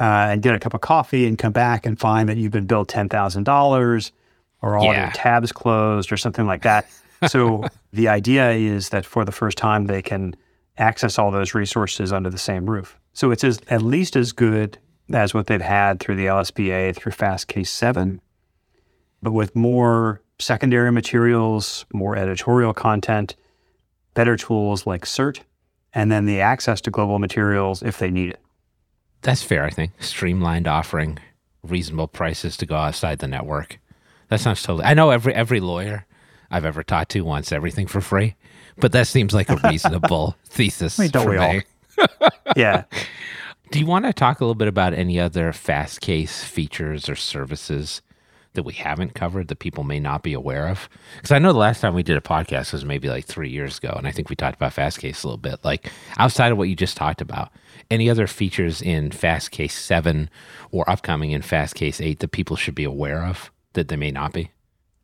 uh, 0.01 0.05
and 0.33 0.43
get 0.43 0.55
a 0.55 0.59
cup 0.59 0.75
of 0.75 0.81
coffee 0.81 1.27
and 1.27 1.39
come 1.39 1.53
back 1.53 1.87
and 1.87 1.99
find 2.01 2.29
that 2.29 2.37
you've 2.39 2.53
been 2.53 2.67
billed 2.67 2.89
ten 2.89 3.09
thousand 3.09 3.45
dollars 3.45 4.13
or 4.61 4.77
all 4.77 4.85
Yeah. 4.85 5.05
your 5.05 5.13
tabs 5.13 5.53
closed 5.53 6.11
or 6.13 6.17
something 6.17 6.47
like 6.47 6.63
that. 6.63 6.87
So 7.29 7.65
the 7.93 8.09
idea 8.09 8.51
is 8.51 8.91
that 8.91 9.05
for 9.05 9.25
the 9.25 9.33
first 9.33 9.59
time 9.59 9.87
they 9.87 10.03
can 10.03 10.35
access 10.79 11.19
all 11.19 11.31
those 11.31 11.55
resources 11.55 12.13
under 12.13 12.31
the 12.31 12.39
same 12.39 12.69
roof. 12.69 12.99
So 13.13 13.31
it's 13.31 13.45
as, 13.45 13.61
at 13.69 13.83
least 13.83 14.17
as 14.17 14.33
good 14.33 14.79
as 15.13 15.35
what 15.35 15.47
they've 15.47 15.61
had 15.61 16.01
through 16.01 16.17
the 16.17 16.27
LSBA 16.27 16.97
through 16.97 17.13
Fastcase 17.13 17.69
Seven, 17.69 18.21
but 19.23 19.33
with 19.33 19.55
more 19.55 20.23
secondary 20.39 20.91
materials, 20.91 21.85
more 21.93 22.17
editorial 22.17 22.73
content, 22.73 23.37
better 24.15 24.37
tools 24.37 24.87
like 24.87 25.05
CERT, 25.05 25.41
and 25.93 26.11
then 26.11 26.27
the 26.27 26.41
access 26.41 26.81
to 26.81 26.91
global 26.91 27.19
materials 27.19 27.83
if 27.83 27.99
they 27.99 28.11
need 28.11 28.31
it. 28.31 28.41
That's 29.21 29.43
fair, 29.43 29.65
I 29.65 29.71
think. 29.71 29.93
Streamlined 30.01 30.67
offering, 30.67 31.19
reasonable 31.63 32.09
prices 32.09 32.57
to 32.57 32.67
go 32.67 32.75
outside 32.75 33.19
the 33.21 33.29
network. 33.29 33.79
That 34.29 34.41
sounds 34.41 34.63
totally. 34.63 34.87
I 34.87 34.95
know 34.95 35.11
every 35.11 35.35
every 35.35 35.61
lawyer 35.61 36.07
I've 36.53 36.65
ever 36.65 36.83
talked 36.83 37.11
to 37.12 37.23
wants 37.23 37.51
everything 37.51 37.87
for 37.87 38.01
free, 38.01 38.35
but 38.77 38.93
that 38.93 39.07
seems 39.07 39.35
like 39.35 39.49
a 39.49 39.57
reasonable 39.69 40.37
thesis 40.45 40.99
mean, 40.99 41.11
don't 41.11 41.25
for 41.25 41.31
we 41.31 41.37
all? 41.38 41.61
Yeah. 42.57 42.85
Do 43.71 43.79
you 43.79 43.87
want 43.87 44.05
to 44.05 44.12
talk 44.12 44.41
a 44.41 44.45
little 44.45 44.55
bit 44.55 44.69
about 44.69 44.93
any 44.93 45.19
other 45.19 45.53
fast 45.53 46.01
case 46.03 46.45
features 46.45 47.09
or 47.09 47.17
services 47.17 48.03
that 48.53 48.65
we 48.65 48.75
haven't 48.75 49.15
covered 49.15 49.49
that 49.49 49.61
people 49.61 49.83
may 49.83 49.99
not 49.99 50.23
be 50.23 50.35
aware 50.35 50.69
of? 50.69 50.91
Because 51.17 51.31
I 51.31 51.38
know 51.38 51.55
the 51.55 51.59
last 51.59 51.81
time 51.81 51.95
we 51.95 52.03
did 52.03 52.19
a 52.19 52.21
podcast 52.21 52.73
was 52.75 52.85
maybe 52.85 53.09
like 53.09 53.25
three 53.25 53.49
years 53.49 53.79
ago, 53.79 53.95
and 53.97 54.07
I 54.07 54.11
think 54.11 54.29
we 54.29 54.37
talked 54.37 54.57
about 54.57 54.75
fast 54.75 54.99
case 54.99 55.23
a 55.23 55.27
little 55.27 55.38
bit. 55.38 55.65
Like 55.65 55.91
outside 56.19 56.53
of 56.53 56.59
what 56.59 56.69
you 56.69 56.77
just 56.77 56.99
talked 56.99 57.23
about, 57.23 57.51
any 57.91 58.11
other 58.11 58.27
features 58.27 58.83
in 58.83 59.11
fast 59.11 59.53
case 59.53 59.79
seven 59.79 60.29
or 60.71 60.88
upcoming 60.91 61.31
in 61.31 61.41
fast 61.41 61.75
case 61.75 61.99
eight 62.01 62.19
that 62.21 62.33
people 62.33 62.57
should 62.57 62.75
be 62.75 62.85
aware 62.85 63.25
of 63.25 63.51
that 63.73 63.88
they 63.88 63.97
may 63.97 64.11
not 64.11 64.35
be? 64.35 64.51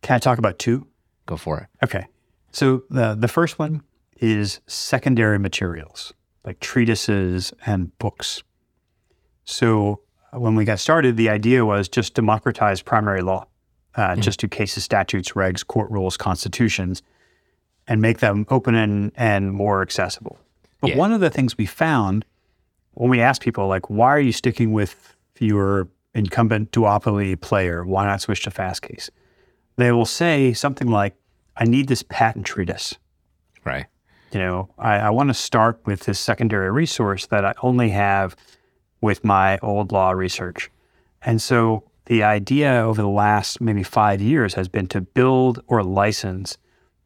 Can 0.03 0.15
I 0.15 0.19
talk 0.19 0.37
about 0.37 0.59
two? 0.59 0.85
Go 1.29 1.37
for 1.37 1.59
it. 1.59 1.67
Okay. 1.85 2.05
So 2.51 2.83
the 2.89 3.15
the 3.15 3.27
first 3.27 3.59
one 3.59 3.83
is 4.17 4.59
secondary 4.67 5.37
materials, 5.39 6.13
like 6.43 6.59
treatises 6.59 7.53
and 7.65 7.97
books. 7.99 8.41
So 9.45 10.01
when 10.33 10.55
we 10.55 10.65
got 10.65 10.79
started, 10.79 11.17
the 11.17 11.29
idea 11.29 11.65
was 11.65 11.87
just 11.87 12.13
democratize 12.15 12.81
primary 12.81 13.21
law, 13.21 13.45
uh, 13.95 14.15
just 14.15 14.39
do 14.39 14.47
cases, 14.47 14.83
statutes, 14.83 15.33
regs, 15.33 15.65
court 15.65 15.89
rules, 15.91 16.17
constitutions. 16.17 17.01
and 17.91 18.01
make 18.01 18.19
them 18.19 18.45
open 18.51 18.75
and, 18.75 19.11
and 19.15 19.51
more 19.51 19.81
accessible. 19.81 20.37
But 20.79 20.91
Yeah. 20.91 20.97
one 20.97 21.11
of 21.11 21.21
the 21.21 21.29
things 21.31 21.57
we 21.57 21.65
found 21.65 22.23
when 22.93 23.09
we 23.09 23.19
asked 23.19 23.41
people, 23.41 23.67
like, 23.67 23.89
why 23.89 24.09
are 24.09 24.19
you 24.19 24.31
sticking 24.31 24.73
with 24.73 25.15
your 25.39 25.87
incumbent 26.13 26.71
duopoly 26.71 27.35
player? 27.41 27.83
Why 27.83 28.05
not 28.05 28.21
switch 28.21 28.43
to 28.43 28.51
Fastcase? 28.51 29.09
They 29.77 29.91
will 29.91 30.05
say 30.05 30.53
something 30.53 30.87
like, 30.87 31.15
I 31.59 31.65
need 31.65 31.87
this 31.87 32.03
patent 32.03 32.45
treatise. 32.45 32.97
Right. 33.65 33.85
You 34.31 34.39
know, 34.39 34.69
I, 34.77 34.95
I 34.95 35.09
want 35.09 35.29
to 35.29 35.33
start 35.33 35.81
with 35.85 36.01
this 36.01 36.19
secondary 36.19 36.71
resource 36.71 37.25
that 37.27 37.43
I 37.43 37.53
only 37.61 37.89
have 37.89 38.35
with 39.01 39.23
my 39.23 39.57
old 39.59 39.91
law 39.91 40.11
research. 40.11 40.71
And 41.21 41.41
so 41.41 41.83
the 42.05 42.23
idea 42.23 42.71
over 42.81 43.01
the 43.01 43.09
last 43.09 43.59
maybe 43.59 43.83
five 43.83 44.21
years 44.21 44.53
has 44.53 44.67
been 44.67 44.87
to 44.87 45.01
build 45.01 45.61
or 45.67 45.83
license 45.83 46.57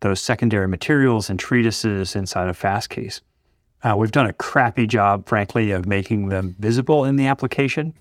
those 0.01 0.21
secondary 0.21 0.67
materials 0.67 1.29
and 1.29 1.39
treatises 1.39 2.15
inside 2.15 2.49
of 2.49 2.59
Fastcase. 2.59 3.21
Uh, 3.83 3.95
we've 3.97 4.11
done 4.11 4.27
a 4.27 4.33
crappy 4.33 4.85
job, 4.85 5.27
frankly, 5.27 5.71
of 5.71 5.85
making 5.85 6.29
them 6.29 6.55
visible 6.59 7.05
in 7.05 7.15
the 7.15 7.25
application, 7.25 7.93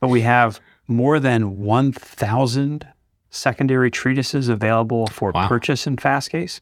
but 0.00 0.08
we 0.08 0.22
have 0.22 0.60
more 0.88 1.20
than 1.20 1.58
1,000 1.58 2.86
secondary 3.32 3.90
treatises 3.90 4.48
available 4.48 5.06
for 5.08 5.32
Wow. 5.32 5.48
purchase 5.48 5.86
in 5.86 5.96
Fastcase. 5.96 6.60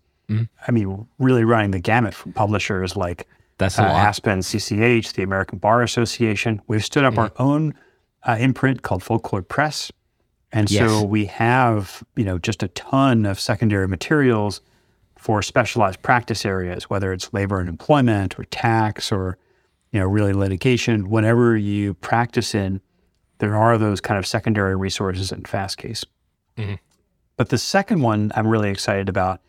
I 0.64 0.70
mean, 0.70 1.09
really 1.18 1.42
running 1.42 1.72
the 1.72 1.80
gamut 1.80 2.14
from 2.14 2.33
publishers 2.33 2.94
like 2.96 3.26
That's 3.59 3.80
uh. 3.80 3.83
Aspen, 3.83 4.38
CCH, 4.38 5.14
the 5.14 5.24
American 5.24 5.59
Bar 5.59 5.83
Association. 5.83 6.62
We've 6.68 6.85
stood 6.85 7.02
up 7.04 7.18
our 7.18 7.33
own 7.37 7.74
uh, 8.22 8.37
imprint 8.38 8.83
called 8.83 9.02
Full 9.02 9.18
Court 9.18 9.48
Press, 9.48 9.90
and 10.52 10.70
Yes. 10.70 10.88
so 10.88 11.02
we 11.04 11.24
have 11.26 12.04
you 12.14 12.24
know 12.24 12.38
just 12.38 12.62
a 12.62 12.68
ton 12.68 13.26
of 13.26 13.40
secondary 13.40 13.88
materials 13.88 14.61
for 15.16 15.42
specialized 15.42 16.00
practice 16.02 16.46
areas, 16.46 16.88
whether 16.88 17.12
it's 17.12 17.33
labor 17.33 17.59
and 17.59 17.68
employment 17.68 18.38
or 18.38 18.44
tax 18.44 19.11
or 19.11 19.37
you 19.90 19.98
know 19.98 20.06
really 20.06 20.33
litigation. 20.33 21.11
Whatever 21.11 21.56
you 21.56 21.94
practice 21.94 22.54
in, 22.54 22.80
there 23.38 23.56
are 23.56 23.76
those 23.76 24.00
kind 24.00 24.16
of 24.16 24.24
secondary 24.26 24.76
resources 24.76 25.33
in 25.33 25.42
Fastcase. 25.42 26.04
Mm-hmm. 26.56 26.74
But 27.36 27.48
the 27.48 27.58
second 27.58 28.02
one 28.02 28.32
I'm 28.34 28.46
really 28.46 28.70
excited 28.70 29.08
about 29.08 29.40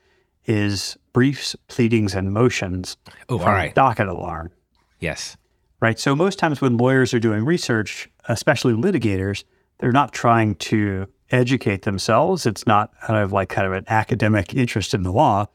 is 0.45 0.97
briefs, 1.13 1.55
pleadings, 1.67 2.15
and 2.15 2.31
motions 2.33 2.97
Oh, 3.29 3.37
all 3.37 3.43
from 3.43 3.71
docket 3.73 4.07
alarm 4.07 4.51
Yes. 4.99 5.35
right? 5.79 5.99
So 5.99 6.15
most 6.15 6.39
times 6.39 6.61
when 6.61 6.77
lawyers 6.77 7.13
are 7.13 7.19
doing 7.19 7.43
research, 7.45 8.09
especially 8.29 8.73
litigators, 8.73 9.43
they're 9.79 9.91
not 9.91 10.13
trying 10.13 10.55
to 10.55 11.07
educate 11.31 11.83
themselves. 11.83 12.45
It's 12.45 12.65
not 12.67 12.91
kind 13.01 13.19
of 13.23 13.31
like 13.31 13.49
kind 13.49 13.67
of 13.67 13.73
an 13.73 13.85
academic 13.87 14.53
interest 14.53 14.93
in 14.93 15.03
the 15.03 15.11
law. 15.11 15.47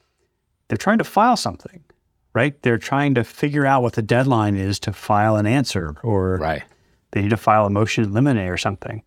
They're 0.68 0.76
trying 0.78 0.98
to 0.98 1.04
file 1.04 1.36
something, 1.36 1.84
right? 2.34 2.60
They're 2.62 2.78
trying 2.78 3.14
to 3.14 3.24
figure 3.24 3.64
out 3.66 3.82
what 3.82 3.92
the 3.94 4.02
deadline 4.02 4.56
is 4.56 4.78
to 4.80 4.92
file 4.92 5.36
an 5.36 5.46
answer, 5.46 5.96
or 6.02 6.36
Right. 6.38 6.64
they 7.12 7.22
need 7.22 7.30
to 7.30 7.36
file 7.36 7.66
a 7.66 7.70
motion 7.70 8.04
in 8.04 8.12
limine 8.12 8.38
or 8.38 8.56
something. 8.56 9.02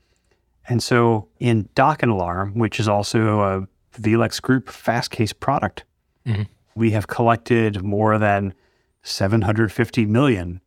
And 0.70 0.82
so 0.82 1.28
in 1.40 1.68
Docket 1.76 2.10
Alarm, 2.10 2.54
which 2.58 2.80
is 2.80 2.88
also 2.88 3.42
a 3.42 3.68
VLEX 4.00 4.42
Group 4.42 4.70
fast 4.70 5.12
case 5.12 5.34
product, 5.34 5.84
mm-hmm. 6.26 6.44
we 6.76 6.92
have 6.92 7.08
collected 7.08 7.84
more 7.84 8.18
than 8.18 8.54
750 9.02 10.06
million 10.06 10.62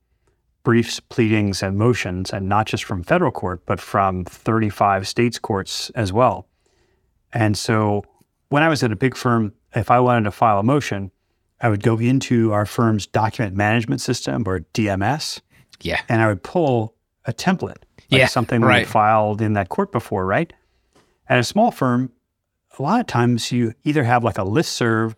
briefs, 0.65 1.01
pleadings, 1.01 1.63
and 1.63 1.77
motions, 1.77 2.33
and 2.33 2.49
not 2.49 2.67
just 2.67 2.85
from 2.85 3.03
federal 3.03 3.31
court, 3.33 3.63
but 3.67 3.81
from 3.81 4.25
35 4.25 5.09
states 5.09 5.39
courts 5.39 5.91
as 5.91 6.13
well. 6.13 6.47
And 7.33 7.57
so 7.57 8.05
when 8.49 8.63
I 8.63 8.69
was 8.69 8.83
at 8.83 8.93
a 8.93 8.97
big 8.97 9.17
firm, 9.17 9.55
if 9.75 9.91
I 9.91 9.99
wanted 10.01 10.25
to 10.25 10.31
file 10.31 10.59
a 10.59 10.63
motion, 10.63 11.11
I 11.61 11.69
would 11.69 11.83
go 11.83 11.99
into 11.99 12.53
our 12.53 12.67
firm's 12.67 13.07
document 13.07 13.57
management 13.57 14.01
system 14.01 14.45
or 14.47 14.61
DMS, 14.75 15.41
Yeah. 15.81 16.01
and 16.09 16.21
I 16.21 16.29
would 16.29 16.43
pull 16.43 16.95
a 17.25 17.33
template, 17.33 17.79
like 18.13 18.21
Yeah, 18.21 18.27
something 18.27 18.61
we 18.61 18.67
right. 18.69 18.79
had 18.81 18.89
filed 18.89 19.41
in 19.41 19.55
that 19.55 19.69
court 19.69 19.93
before, 19.93 20.27
right? 20.27 20.53
At 21.29 21.39
a 21.39 21.45
small 21.45 21.71
firm, 21.71 22.13
a 22.79 22.83
lot 22.83 23.01
of 23.01 23.07
times 23.07 23.53
you 23.53 23.75
either 23.85 24.05
have 24.05 24.25
like 24.25 24.39
a 24.39 24.45
list 24.45 24.73
serve 24.73 25.17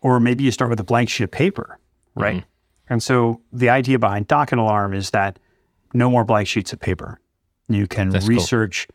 or 0.00 0.20
maybe 0.20 0.44
you 0.44 0.50
start 0.50 0.70
with 0.70 0.80
a 0.80 0.84
blank 0.84 1.08
sheet 1.08 1.24
of 1.24 1.30
paper, 1.30 1.78
right? 2.14 2.38
Mm-hmm. 2.38 2.92
And 2.92 3.02
so 3.02 3.40
the 3.52 3.68
idea 3.68 3.98
behind 3.98 4.28
Docket 4.28 4.58
Alarm 4.58 4.94
is 4.94 5.10
that 5.10 5.38
no 5.92 6.10
more 6.10 6.24
blank 6.24 6.48
sheets 6.48 6.72
of 6.72 6.80
paper. 6.80 7.20
You 7.68 7.86
can 7.86 8.10
That's 8.10 8.26
cool. 8.26 8.36
research 8.36 8.86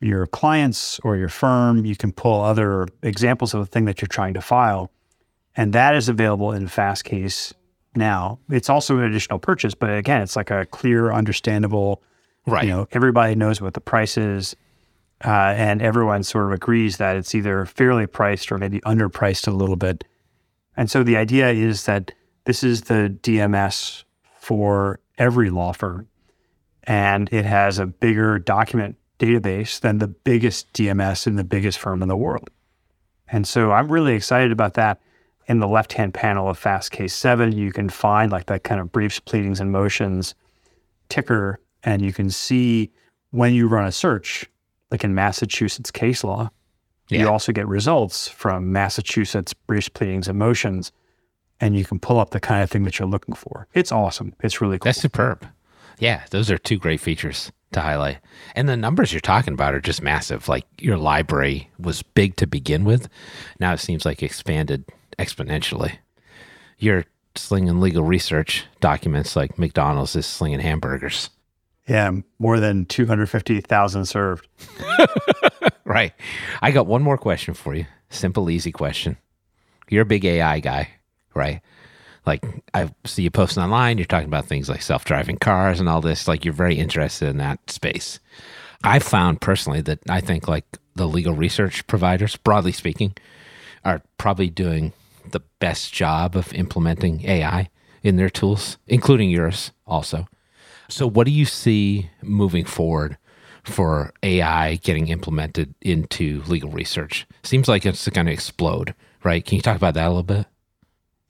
your 0.00 0.26
clients 0.26 1.00
or 1.00 1.16
your 1.16 1.28
firm. 1.28 1.84
You 1.84 1.96
can 1.96 2.12
pull 2.12 2.42
other 2.42 2.86
examples 3.02 3.54
of 3.54 3.60
the 3.60 3.66
thing 3.66 3.84
that 3.86 4.00
you're 4.00 4.08
trying 4.08 4.34
to 4.34 4.40
file. 4.40 4.90
And 5.56 5.72
that 5.72 5.94
is 5.94 6.08
available 6.08 6.52
in 6.52 6.66
Fastcase 6.66 7.52
now. 7.94 8.38
It's 8.50 8.70
also 8.70 8.98
an 8.98 9.04
additional 9.04 9.38
purchase, 9.38 9.74
but 9.74 9.90
again, 9.90 10.22
it's 10.22 10.36
like 10.36 10.50
a 10.50 10.66
clear, 10.66 11.12
understandable, 11.12 12.02
Right. 12.46 12.64
you 12.64 12.70
know, 12.70 12.88
everybody 12.92 13.34
knows 13.34 13.60
what 13.60 13.74
the 13.74 13.80
price 13.80 14.16
is. 14.16 14.56
Uh, 15.24 15.54
and 15.56 15.80
everyone 15.80 16.24
sort 16.24 16.46
of 16.46 16.52
agrees 16.52 16.96
that 16.96 17.14
it's 17.14 17.34
either 17.34 17.64
fairly 17.64 18.08
priced 18.08 18.50
or 18.50 18.58
maybe 18.58 18.80
underpriced 18.80 19.46
a 19.46 19.52
little 19.52 19.76
bit. 19.76 20.02
And 20.76 20.90
so 20.90 21.04
the 21.04 21.16
idea 21.16 21.50
is 21.50 21.86
that 21.86 22.12
this 22.44 22.64
is 22.64 22.82
the 22.82 23.16
DMS 23.22 24.02
for 24.36 24.98
every 25.18 25.50
law 25.50 25.72
firm, 25.72 26.08
and 26.84 27.32
it 27.32 27.44
has 27.44 27.78
a 27.78 27.86
bigger 27.86 28.40
document 28.40 28.96
database 29.20 29.78
than 29.78 29.98
the 29.98 30.08
biggest 30.08 30.72
DMS 30.72 31.28
in 31.28 31.36
the 31.36 31.44
biggest 31.44 31.78
firm 31.78 32.02
in 32.02 32.08
the 32.08 32.16
world. 32.16 32.50
And 33.28 33.46
so 33.46 33.70
I'm 33.70 33.90
really 33.90 34.14
excited 34.14 34.50
about 34.50 34.74
that. 34.74 35.00
In 35.46 35.60
the 35.60 35.68
left 35.68 35.92
hand 35.92 36.14
panel 36.14 36.48
of 36.48 36.58
Fast 36.58 36.90
Case 36.90 37.14
7, 37.14 37.52
you 37.52 37.72
can 37.72 37.88
find 37.88 38.32
like 38.32 38.46
that 38.46 38.64
kind 38.64 38.80
of 38.80 38.90
briefs, 38.90 39.20
pleadings, 39.20 39.60
and 39.60 39.70
motions 39.70 40.34
ticker, 41.08 41.60
and 41.84 42.02
you 42.02 42.12
can 42.12 42.30
see 42.30 42.90
when 43.30 43.54
you 43.54 43.68
run 43.68 43.86
a 43.86 43.92
search, 43.92 44.46
like 44.90 45.04
in 45.04 45.14
Massachusetts 45.14 45.90
case 45.90 46.22
law, 46.22 46.50
you 47.08 47.28
also 47.28 47.52
get 47.52 47.66
results 47.68 48.28
from 48.28 48.72
Massachusetts 48.72 49.52
briefs, 49.52 49.88
pleadings, 49.88 50.28
and 50.28 50.38
motions, 50.38 50.92
and 51.60 51.76
you 51.76 51.84
can 51.84 51.98
pull 51.98 52.18
up 52.18 52.30
the 52.30 52.40
kind 52.40 52.62
of 52.62 52.70
thing 52.70 52.84
that 52.84 52.98
you're 52.98 53.08
looking 53.08 53.34
for. 53.34 53.68
It's 53.74 53.92
awesome. 53.92 54.34
It's 54.42 54.60
really 54.60 54.78
cool. 54.78 54.88
That's 54.88 55.00
superb. 55.00 55.46
Yeah, 55.98 56.22
those 56.30 56.50
are 56.50 56.58
two 56.58 56.78
great 56.78 57.00
features 57.00 57.52
to 57.72 57.80
highlight. 57.80 58.18
And 58.54 58.68
the 58.68 58.76
numbers 58.76 59.12
you're 59.12 59.20
talking 59.20 59.54
about 59.54 59.74
are 59.74 59.80
just 59.80 60.02
massive. 60.02 60.48
Like 60.48 60.64
your 60.78 60.96
library 60.96 61.70
was 61.78 62.02
big 62.02 62.36
to 62.36 62.46
begin 62.46 62.84
with. 62.84 63.08
Now 63.60 63.72
it 63.72 63.80
seems 63.80 64.04
like 64.04 64.22
expanded 64.22 64.84
exponentially. 65.18 65.98
You're 66.78 67.04
slinging 67.34 67.80
legal 67.80 68.02
research 68.02 68.64
documents 68.80 69.36
like 69.36 69.58
McDonald's 69.58 70.16
is 70.16 70.26
slinging 70.26 70.60
hamburgers. 70.60 71.30
Yeah, 71.88 72.10
more 72.38 72.60
than 72.60 72.84
250,000 72.86 74.06
served. 74.06 74.48
Right. 75.84 76.14
I 76.62 76.70
got 76.70 76.86
one 76.86 77.02
more 77.02 77.18
question 77.18 77.52
for 77.52 77.74
you. 77.74 77.84
Simple, 78.08 78.48
easy 78.48 78.72
question. 78.72 79.18
You're 79.90 80.02
a 80.02 80.06
big 80.06 80.24
AI 80.24 80.60
guy, 80.60 80.88
right? 81.34 81.60
Like 82.24 82.42
I 82.72 82.88
see 83.04 83.24
you 83.24 83.30
posting 83.30 83.62
online, 83.62 83.98
you're 83.98 84.06
talking 84.06 84.28
about 84.28 84.46
things 84.46 84.70
like 84.70 84.80
self-driving 84.80 85.36
cars 85.38 85.80
and 85.80 85.88
all 85.90 86.00
this. 86.00 86.28
Like 86.28 86.44
you're 86.44 86.54
very 86.54 86.76
interested 86.76 87.28
in 87.28 87.36
that 87.38 87.68
space. 87.68 88.20
I 88.84 89.00
found 89.00 89.42
personally 89.42 89.82
that 89.82 89.98
I 90.08 90.22
think 90.22 90.48
like 90.48 90.64
the 90.94 91.06
legal 91.06 91.34
research 91.34 91.86
providers, 91.86 92.36
broadly 92.36 92.72
speaking, 92.72 93.14
are 93.84 94.02
probably 94.16 94.48
doing 94.48 94.94
the 95.30 95.42
best 95.58 95.92
job 95.92 96.36
of 96.36 96.54
implementing 96.54 97.28
AI 97.28 97.68
in 98.02 98.16
their 98.16 98.30
tools, 98.30 98.78
including 98.86 99.28
yours 99.30 99.72
also. 99.86 100.26
So, 100.92 101.06
what 101.08 101.24
do 101.24 101.32
you 101.32 101.46
see 101.46 102.10
moving 102.20 102.66
forward 102.66 103.16
for 103.64 104.12
AI 104.22 104.76
getting 104.76 105.08
implemented 105.08 105.74
into 105.80 106.42
legal 106.42 106.68
research? 106.68 107.26
Seems 107.42 107.66
like 107.66 107.86
it's 107.86 108.06
going 108.10 108.26
to 108.26 108.32
explode, 108.32 108.94
right? 109.24 109.42
Can 109.42 109.56
you 109.56 109.62
talk 109.62 109.76
about 109.76 109.94
that 109.94 110.04
a 110.04 110.10
little 110.10 110.22
bit? 110.22 110.44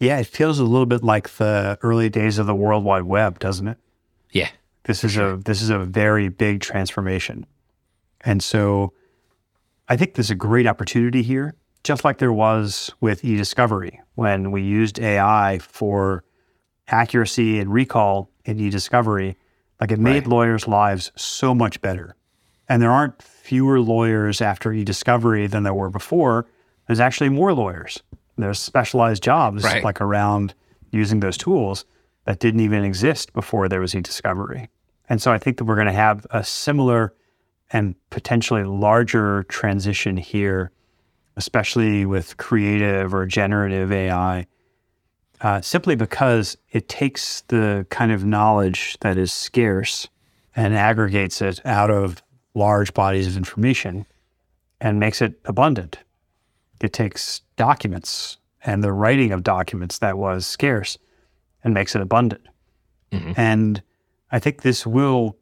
Yeah, 0.00 0.18
it 0.18 0.26
feels 0.26 0.58
a 0.58 0.64
little 0.64 0.86
bit 0.86 1.04
like 1.04 1.28
the 1.34 1.78
early 1.82 2.08
days 2.08 2.38
of 2.38 2.46
the 2.46 2.56
World 2.56 2.82
Wide 2.82 3.04
Web, 3.04 3.38
doesn't 3.38 3.68
it? 3.68 3.78
Yeah. 4.32 4.48
This 4.82 5.04
is 5.04 5.16
a 5.16 5.38
this 5.44 5.62
is 5.62 5.70
a 5.70 5.78
very 5.78 6.28
big 6.28 6.60
transformation. 6.60 7.46
And 8.22 8.42
so 8.42 8.92
I 9.88 9.96
think 9.96 10.14
there's 10.14 10.32
a 10.32 10.34
great 10.34 10.66
opportunity 10.66 11.22
here, 11.22 11.54
just 11.84 12.02
like 12.02 12.18
there 12.18 12.32
was 12.32 12.90
with 13.00 13.24
e-discovery 13.24 14.00
when 14.16 14.50
we 14.50 14.62
used 14.62 14.98
AI 14.98 15.60
for 15.60 16.24
accuracy 16.88 17.60
and 17.60 17.72
recall 17.72 18.28
in 18.44 18.58
e-discovery, 18.58 19.36
like 19.82 19.90
it 19.90 19.98
made 19.98 20.24
Right. 20.24 20.26
lawyers' 20.28 20.68
lives 20.68 21.10
so 21.16 21.56
much 21.56 21.80
better. 21.80 22.14
And 22.68 22.80
there 22.80 22.92
aren't 22.92 23.20
fewer 23.20 23.80
lawyers 23.80 24.40
after 24.40 24.72
e-discovery 24.72 25.48
than 25.48 25.64
there 25.64 25.74
were 25.74 25.90
before. 25.90 26.46
There's 26.86 27.00
actually 27.00 27.30
more 27.30 27.52
lawyers. 27.52 28.00
There's 28.38 28.60
specialized 28.60 29.24
jobs 29.24 29.64
Right. 29.64 29.82
like 29.82 30.00
around 30.00 30.54
using 30.92 31.18
those 31.18 31.36
tools 31.36 31.84
that 32.26 32.38
didn't 32.38 32.60
even 32.60 32.84
exist 32.84 33.32
before 33.32 33.68
there 33.68 33.80
was 33.80 33.92
e-discovery. 33.92 34.68
And 35.08 35.20
so 35.20 35.32
I 35.32 35.38
think 35.38 35.56
that 35.56 35.64
we're 35.64 35.74
going 35.74 35.88
to 35.88 35.92
have 35.92 36.28
a 36.30 36.44
similar 36.44 37.12
and 37.72 37.96
potentially 38.10 38.62
larger 38.62 39.42
transition 39.48 40.16
here 40.16 40.70
especially 41.36 42.04
with 42.04 42.36
creative 42.36 43.14
or 43.14 43.24
generative 43.24 43.90
AI, 43.90 44.46
uh, 45.42 45.60
simply 45.60 45.94
because 45.96 46.56
it 46.70 46.88
takes 46.88 47.42
the 47.48 47.86
kind 47.90 48.12
of 48.12 48.24
knowledge 48.24 48.96
that 49.00 49.16
is 49.18 49.32
scarce 49.32 50.08
and 50.54 50.74
aggregates 50.74 51.42
it 51.42 51.60
out 51.64 51.90
of 51.90 52.22
large 52.54 52.94
bodies 52.94 53.26
of 53.26 53.36
information 53.36 54.06
and 54.80 55.00
makes 55.00 55.20
it 55.22 55.40
abundant. 55.44 55.98
It 56.80 56.92
takes 56.92 57.40
documents 57.56 58.38
and 58.64 58.82
the 58.84 58.92
writing 58.92 59.32
of 59.32 59.42
documents 59.42 59.98
that 59.98 60.18
was 60.18 60.46
scarce 60.46 60.98
and 61.64 61.74
makes 61.74 61.94
it 61.96 62.02
abundant. 62.02 62.42
Mhm. 63.10 63.34
And 63.36 63.82
I 64.30 64.38
think 64.38 64.62
this 64.62 64.86
will 64.86 65.36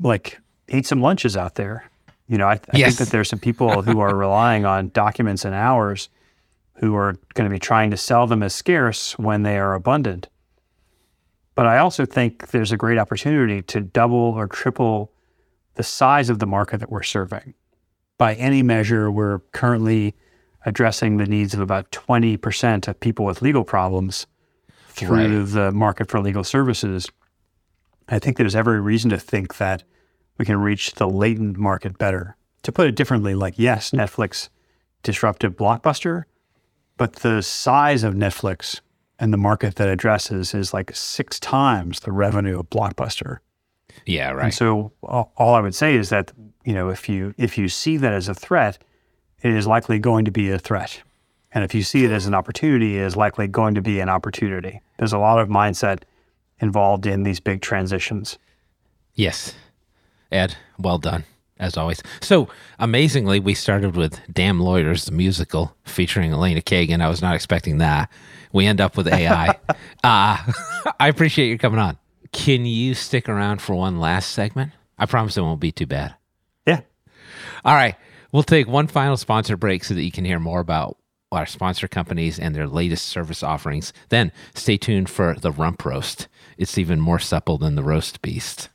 like 0.00 0.38
eat 0.68 0.86
some 0.86 1.00
lunches 1.00 1.36
out 1.36 1.54
there. 1.54 1.84
You 2.28 2.38
know, 2.38 2.46
I, 2.48 2.54
I 2.54 2.58
Yes. 2.78 2.96
think 2.96 2.98
that 3.08 3.12
there's 3.12 3.28
some 3.28 3.38
people 3.38 3.82
who 3.82 4.00
are 4.00 4.14
relying 4.26 4.64
on 4.64 4.88
documents 4.90 5.44
and 5.44 5.54
hours 5.54 6.08
who 6.78 6.94
are 6.94 7.16
going 7.34 7.48
to 7.48 7.54
be 7.54 7.58
trying 7.58 7.90
to 7.90 7.96
sell 7.96 8.26
them 8.26 8.42
as 8.42 8.54
scarce 8.54 9.18
when 9.18 9.42
they 9.42 9.58
are 9.58 9.74
abundant. 9.74 10.28
But 11.54 11.66
I 11.66 11.78
also 11.78 12.04
think 12.04 12.48
there's 12.48 12.72
a 12.72 12.76
great 12.76 12.98
opportunity 12.98 13.62
to 13.62 13.80
double 13.80 14.18
or 14.18 14.46
triple 14.46 15.12
the 15.74 15.82
size 15.82 16.28
of 16.28 16.38
the 16.38 16.46
market 16.46 16.80
that 16.80 16.90
we're 16.90 17.02
serving. 17.02 17.54
By 18.18 18.34
any 18.34 18.62
measure, 18.62 19.10
we're 19.10 19.40
currently 19.52 20.14
addressing 20.64 21.16
the 21.16 21.26
needs 21.26 21.54
of 21.54 21.60
about 21.60 21.90
20% 21.92 22.88
of 22.88 23.00
people 23.00 23.24
with 23.24 23.40
legal 23.40 23.64
problems 23.64 24.26
through 24.88 25.44
the 25.44 25.70
market 25.72 26.10
for 26.10 26.20
legal 26.20 26.44
services. 26.44 27.08
I 28.08 28.18
think 28.18 28.36
there's 28.36 28.56
every 28.56 28.80
reason 28.80 29.10
to 29.10 29.18
think 29.18 29.58
that 29.58 29.82
we 30.38 30.44
can 30.44 30.58
reach 30.58 30.92
the 30.92 31.08
latent 31.08 31.56
market 31.56 31.98
better. 31.98 32.36
To 32.62 32.72
put 32.72 32.86
it 32.86 32.96
differently, 32.96 33.34
like, 33.34 33.58
yes, 33.58 33.92
Netflix 33.92 34.48
disruptive 35.02 35.56
blockbuster, 35.56 36.24
but 36.96 37.14
the 37.16 37.42
size 37.42 38.02
of 38.04 38.14
Netflix 38.14 38.80
and 39.18 39.32
the 39.32 39.38
market 39.38 39.76
that 39.76 39.88
addresses 39.88 40.54
is 40.54 40.74
like 40.74 40.94
six 40.94 41.40
times 41.40 42.00
the 42.00 42.12
revenue 42.12 42.58
of 42.58 42.68
Blockbuster. 42.70 43.38
Yeah, 44.04 44.30
And 44.30 44.38
right. 44.38 44.54
so 44.54 44.92
all, 45.02 45.32
all 45.36 45.54
I 45.54 45.60
would 45.60 45.74
say 45.74 45.94
is 45.96 46.10
that 46.10 46.32
you 46.64 46.74
know 46.74 46.90
if 46.90 47.08
you 47.08 47.34
if 47.38 47.56
you 47.56 47.68
see 47.68 47.96
that 47.96 48.12
as 48.12 48.28
a 48.28 48.34
threat, 48.34 48.78
it 49.42 49.52
is 49.52 49.66
likely 49.66 49.98
going 49.98 50.24
to 50.26 50.30
be 50.30 50.50
a 50.50 50.58
threat, 50.58 51.02
and 51.52 51.64
if 51.64 51.74
you 51.74 51.82
see 51.82 52.04
it 52.04 52.10
as 52.10 52.26
an 52.26 52.34
opportunity, 52.34 52.98
it 52.98 53.02
is 53.02 53.16
likely 53.16 53.48
going 53.48 53.74
to 53.74 53.82
be 53.82 54.00
an 54.00 54.08
opportunity. 54.08 54.82
There's 54.98 55.12
a 55.14 55.18
lot 55.18 55.38
of 55.38 55.48
mindset 55.48 56.02
involved 56.58 57.06
in 57.06 57.22
these 57.22 57.40
big 57.40 57.62
transitions. 57.62 58.38
Yes. 59.14 59.54
Ed, 60.30 60.56
well 60.78 60.98
done, 60.98 61.24
as 61.58 61.76
always. 61.76 62.02
So, 62.20 62.48
amazingly, 62.78 63.40
we 63.40 63.54
started 63.54 63.96
with 63.96 64.20
Damn 64.32 64.60
Lawyers, 64.60 65.06
the 65.06 65.12
musical 65.12 65.76
featuring 65.84 66.32
Elena 66.32 66.60
Kagan. 66.60 67.02
I 67.02 67.08
was 67.08 67.22
not 67.22 67.34
expecting 67.34 67.78
that. 67.78 68.10
We 68.52 68.66
end 68.66 68.80
up 68.80 68.96
with 68.96 69.08
AI. 69.08 69.48
uh, 69.68 69.72
I 71.00 71.08
appreciate 71.08 71.48
you 71.48 71.58
coming 71.58 71.80
on. 71.80 71.98
Can 72.32 72.66
you 72.66 72.94
stick 72.94 73.28
around 73.28 73.62
for 73.62 73.74
one 73.74 73.98
last 73.98 74.32
segment? 74.32 74.72
I 74.98 75.06
promise 75.06 75.36
it 75.36 75.42
won't 75.42 75.60
be 75.60 75.72
too 75.72 75.86
bad. 75.86 76.14
Yeah, 76.66 76.80
All 77.64 77.74
right. 77.74 77.96
We'll 78.32 78.42
take 78.42 78.66
one 78.66 78.86
final 78.86 79.16
sponsor 79.16 79.56
break 79.56 79.84
so 79.84 79.94
that 79.94 80.02
you 80.02 80.10
can 80.10 80.24
hear 80.24 80.38
more 80.38 80.60
about 80.60 80.98
our 81.32 81.46
sponsor 81.46 81.88
companies 81.88 82.38
and 82.38 82.54
their 82.54 82.66
latest 82.66 83.06
service 83.06 83.42
offerings. 83.42 83.92
Then 84.08 84.32
stay 84.54 84.76
tuned 84.76 85.08
for 85.08 85.36
the 85.40 85.52
rump 85.52 85.84
roast. 85.84 86.28
It's 86.58 86.78
even 86.78 87.00
more 87.00 87.18
supple 87.18 87.58
than 87.58 87.74
the 87.74 87.82
roast 87.82 88.22
beast. 88.22 88.68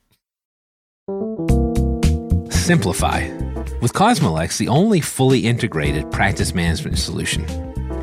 Simplify. 2.71 3.27
With 3.81 3.91
Cosmolex, 3.91 4.57
the 4.57 4.69
only 4.69 5.01
fully 5.01 5.39
integrated 5.39 6.09
practice 6.09 6.53
management 6.55 6.99
solution. 6.99 7.43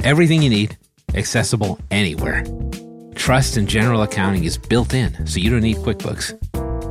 Everything 0.05 0.43
you 0.43 0.51
need, 0.51 0.77
accessible 1.15 1.79
anywhere. 1.91 2.45
Trust 3.15 3.57
and 3.57 3.67
general 3.67 4.03
accounting 4.03 4.45
is 4.45 4.59
built 4.59 4.93
in, 4.93 5.27
so 5.27 5.41
you 5.41 5.49
don't 5.49 5.63
need 5.63 5.79
QuickBooks. 5.79 6.39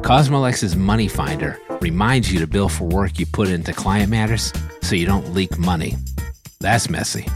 Cosmolex's 0.01 0.75
Money 0.75 1.07
Finder 1.07 1.59
reminds 1.79 2.33
you 2.33 2.39
to 2.39 2.47
bill 2.47 2.67
for 2.67 2.85
work 2.85 3.19
you 3.19 3.27
put 3.27 3.47
into 3.47 3.73
client 3.73 4.09
matters 4.09 4.51
so 4.81 4.95
you 4.95 5.05
don't 5.05 5.35
leak 5.35 5.59
money. 5.59 5.97
That's 6.59 6.89
messy. 6.89 7.27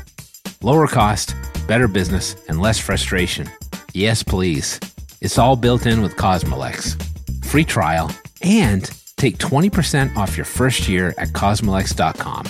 Lower 0.63 0.87
cost, 0.87 1.35
better 1.67 1.87
business, 1.87 2.35
and 2.47 2.59
less 2.59 2.79
frustration. 2.79 3.47
Yes, 3.93 4.23
please. 4.23 4.79
It's 5.21 5.37
all 5.37 5.55
built 5.55 5.85
in 5.85 6.01
with 6.01 6.15
Cosmolex. 6.15 6.97
Free 7.45 7.63
trial 7.63 8.09
and 8.41 8.89
take 9.21 9.37
20% 9.37 10.15
off 10.17 10.35
your 10.35 10.45
first 10.45 10.89
year 10.89 11.13
at 11.19 11.29
cosmolex.com. 11.29 12.45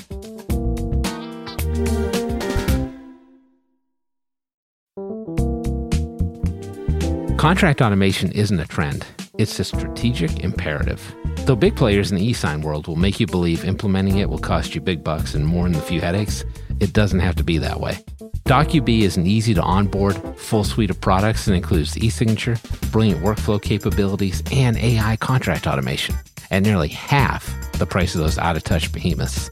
Contract 7.37 7.81
automation 7.81 8.31
isn't 8.31 8.59
a 8.59 8.65
trend, 8.65 9.05
it's 9.37 9.59
a 9.59 9.65
strategic 9.65 10.43
imperative. 10.43 11.13
Though 11.39 11.55
big 11.55 11.75
players 11.75 12.11
in 12.11 12.17
the 12.17 12.25
e-sign 12.25 12.61
world 12.61 12.87
will 12.87 12.95
make 12.95 13.19
you 13.19 13.27
believe 13.27 13.65
implementing 13.65 14.19
it 14.19 14.29
will 14.29 14.37
cost 14.37 14.73
you 14.73 14.79
big 14.79 15.03
bucks 15.03 15.33
and 15.33 15.45
more 15.45 15.67
than 15.67 15.75
a 15.75 15.81
few 15.81 15.99
headaches, 15.99 16.45
it 16.79 16.93
doesn't 16.93 17.19
have 17.19 17.35
to 17.35 17.43
be 17.43 17.57
that 17.57 17.81
way. 17.81 17.97
Docubee 18.45 19.01
is 19.01 19.17
an 19.17 19.25
easy 19.25 19.53
to 19.55 19.61
onboard, 19.61 20.15
full 20.37 20.63
suite 20.63 20.89
of 20.89 21.01
products 21.01 21.45
that 21.45 21.53
includes 21.53 21.97
e-signature, 21.97 22.57
brilliant 22.91 23.21
workflow 23.21 23.61
capabilities, 23.61 24.41
and 24.51 24.77
AI 24.77 25.17
contract 25.17 25.67
automation 25.67 26.15
at 26.51 26.63
nearly 26.63 26.89
half 26.89 27.55
the 27.79 27.85
price 27.85 28.13
of 28.13 28.21
those 28.21 28.37
out-of-touch 28.37 28.91
behemoths. 28.91 29.49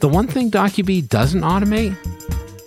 The 0.00 0.08
one 0.08 0.28
thing 0.28 0.50
Docubee 0.50 1.08
doesn't 1.08 1.40
automate 1.40 1.96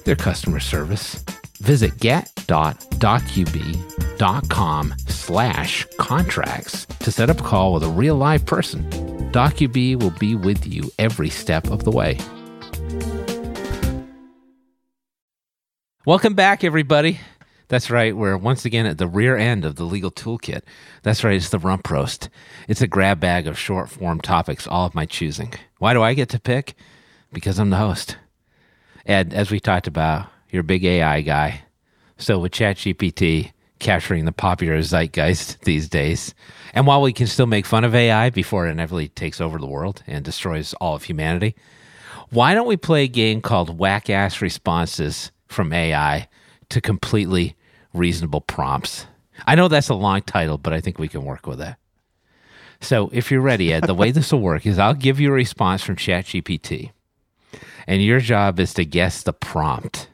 their 0.03 0.15
customer 0.15 0.59
service. 0.59 1.23
Visit 1.59 1.97
get.docubee.com 1.99 4.93
slash 5.07 5.87
contracts 5.97 6.85
to 6.85 7.11
set 7.11 7.29
up 7.29 7.39
a 7.39 7.43
call 7.43 7.73
with 7.73 7.83
a 7.83 7.89
real 7.89 8.15
live 8.15 8.45
person. 8.45 8.89
Docubee 9.31 9.95
will 9.95 10.11
be 10.11 10.35
with 10.35 10.65
you 10.65 10.91
every 10.97 11.29
step 11.29 11.69
of 11.69 11.83
the 11.83 11.91
way. 11.91 12.17
Welcome 16.05 16.33
back, 16.33 16.63
everybody. 16.63 17.19
That's 17.71 17.89
right. 17.89 18.13
We're 18.13 18.35
once 18.35 18.65
again 18.65 18.85
at 18.85 18.97
the 18.97 19.07
rear 19.07 19.37
end 19.37 19.63
of 19.63 19.77
the 19.77 19.85
legal 19.85 20.11
toolkit. 20.11 20.63
That's 21.03 21.23
right. 21.23 21.37
It's 21.37 21.51
the 21.51 21.57
rump 21.57 21.89
roast. 21.89 22.27
It's 22.67 22.81
a 22.81 22.87
grab 22.87 23.21
bag 23.21 23.47
of 23.47 23.57
short 23.57 23.89
form 23.89 24.19
topics, 24.19 24.67
all 24.67 24.85
of 24.85 24.93
my 24.93 25.05
choosing. 25.05 25.53
Why 25.77 25.93
do 25.93 26.01
I 26.01 26.13
get 26.13 26.27
to 26.31 26.39
pick? 26.39 26.73
Because 27.31 27.59
I'm 27.59 27.69
the 27.69 27.77
host. 27.77 28.17
Ed, 29.05 29.33
as 29.33 29.51
we 29.51 29.61
talked 29.61 29.87
about, 29.87 30.27
you're 30.49 30.59
a 30.59 30.65
big 30.65 30.83
AI 30.83 31.21
guy. 31.21 31.61
So 32.17 32.39
with 32.39 32.51
ChatGPT 32.51 33.53
capturing 33.79 34.25
the 34.25 34.33
popular 34.33 34.81
zeitgeist 34.81 35.59
these 35.63 35.87
days, 35.87 36.35
and 36.73 36.85
while 36.85 37.01
we 37.01 37.13
can 37.13 37.27
still 37.27 37.47
make 37.47 37.65
fun 37.65 37.85
of 37.85 37.95
AI 37.95 38.31
before 38.31 38.67
it 38.67 38.71
inevitably 38.71 39.07
takes 39.07 39.39
over 39.39 39.57
the 39.57 39.65
world 39.65 40.03
and 40.07 40.25
destroys 40.25 40.73
all 40.81 40.95
of 40.95 41.03
humanity, 41.03 41.55
why 42.31 42.53
don't 42.53 42.67
we 42.67 42.75
play 42.75 43.05
a 43.05 43.07
game 43.07 43.39
called 43.39 43.79
Whack 43.79 44.09
Ass 44.09 44.41
Responses 44.41 45.31
from 45.47 45.71
AI 45.71 46.27
to 46.67 46.81
completely 46.81 47.55
reasonable 47.93 48.41
prompts? 48.41 49.07
I 49.45 49.55
know 49.55 49.67
that's 49.67 49.89
a 49.89 49.95
long 49.95 50.21
title, 50.21 50.57
but 50.57 50.73
I 50.73 50.81
think 50.81 50.99
we 50.99 51.07
can 51.07 51.23
work 51.23 51.47
with 51.47 51.59
that. 51.59 51.77
So 52.79 53.09
if 53.13 53.31
you're 53.31 53.41
ready, 53.41 53.73
Ed, 53.73 53.83
the 53.83 53.93
way 53.93 54.11
this 54.11 54.31
will 54.31 54.41
work 54.41 54.65
is 54.65 54.79
I'll 54.79 54.93
give 54.93 55.19
you 55.19 55.29
a 55.29 55.33
response 55.33 55.83
from 55.83 55.95
ChatGPT 55.95 56.91
and 57.87 58.01
your 58.01 58.19
job 58.19 58.59
is 58.59 58.73
to 58.75 58.85
guess 58.85 59.23
the 59.23 59.33
prompt. 59.33 60.07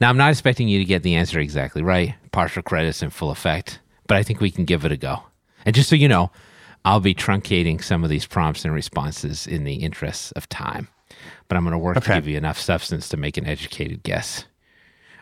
Now, 0.00 0.08
I'm 0.08 0.16
not 0.16 0.30
expecting 0.30 0.68
you 0.68 0.78
to 0.78 0.84
get 0.84 1.02
the 1.02 1.16
answer 1.16 1.40
exactly 1.40 1.82
right, 1.82 2.14
partial 2.32 2.62
credits 2.62 3.02
in 3.02 3.10
full 3.10 3.30
effect, 3.30 3.80
but 4.06 4.16
I 4.16 4.22
think 4.22 4.40
we 4.40 4.50
can 4.50 4.64
give 4.64 4.84
it 4.84 4.92
a 4.92 4.96
go. 4.96 5.22
And 5.66 5.74
just 5.74 5.88
so 5.88 5.96
you 5.96 6.08
know, 6.08 6.30
I'll 6.84 7.00
be 7.00 7.14
truncating 7.14 7.82
some 7.82 8.04
of 8.04 8.10
these 8.10 8.26
prompts 8.26 8.64
and 8.64 8.72
responses 8.72 9.46
in 9.46 9.64
the 9.64 9.74
interests 9.74 10.30
of 10.32 10.48
time, 10.48 10.88
but 11.48 11.56
I'm 11.56 11.64
going 11.64 11.72
to 11.72 11.78
work 11.78 12.00
to 12.00 12.14
give 12.14 12.28
you 12.28 12.36
enough 12.36 12.60
substance 12.60 13.08
to 13.08 13.16
make 13.16 13.36
an 13.36 13.46
educated 13.46 14.02
guess. 14.02 14.44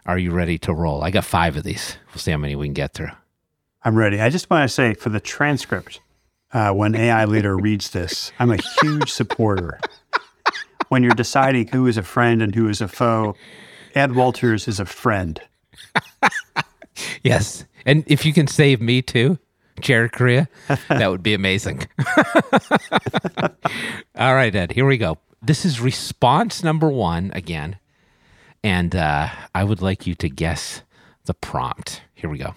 Are 0.07 0.19
you 0.19 0.31
ready 0.31 0.57
to 0.59 0.73
roll? 0.73 1.03
I 1.03 1.11
got 1.11 1.25
five 1.25 1.57
of 1.57 1.65
these. 1.65 1.97
We'll 2.09 2.21
see 2.21 2.31
how 2.31 2.37
many 2.37 2.55
we 2.55 2.67
can 2.67 2.75
get 2.75 2.95
through. 2.95 3.11
I'm 3.85 3.97
ready. 3.97 4.21
I 4.21 4.31
just 4.31 4.49
want 4.49 4.69
to 4.69 4.73
say 4.73 4.95
for 4.95 5.09
the 5.09 5.21
transcript, 5.21 6.01
uh, 6.53 6.71
when 6.73 6.95
AI 6.95 7.25
leader 7.25 7.57
reads 7.57 7.91
this, 7.91 8.31
I'm 8.39 8.53
a 8.53 8.59
huge 8.81 9.11
supporter. 9.11 9.81
When 10.89 11.03
you're 11.03 11.15
deciding 11.15 11.69
who 11.69 11.89
is 11.89 11.97
a 11.97 12.03
friend 12.03 12.41
and 12.41 12.55
who 12.55 12.69
is 12.69 12.81
a 12.81 12.87
foe, 12.87 13.35
Ed 13.97 14.15
Walters 14.15 14.69
is 14.69 14.79
a 14.79 14.87
friend. 14.87 15.41
Yes. 17.23 17.65
And 17.85 18.05
if 18.07 18.25
you 18.25 18.33
can 18.33 18.47
save 18.47 18.81
me 18.81 19.03
too, 19.03 19.39
Jared 19.81 20.13
Correa, 20.13 20.49
that 20.89 21.11
would 21.11 21.23
be 21.23 21.35
amazing. 21.35 21.87
All 24.17 24.35
right, 24.35 24.55
Ed, 24.55 24.73
here 24.73 24.87
we 24.87 24.97
go. 24.97 25.19
This 25.43 25.65
is 25.65 25.81
response 25.81 26.63
number 26.63 26.89
one 26.89 27.31
again. 27.35 27.77
And 28.63 28.95
uh, 28.97 29.29
I 29.55 29.65
would 29.65 29.83
like 29.83 30.07
you 30.07 30.15
to 30.17 30.29
guess 30.29 30.83
the 31.25 31.35
prompt. 31.35 32.03
Here 32.15 32.31
we 32.31 32.39
go. 32.39 32.55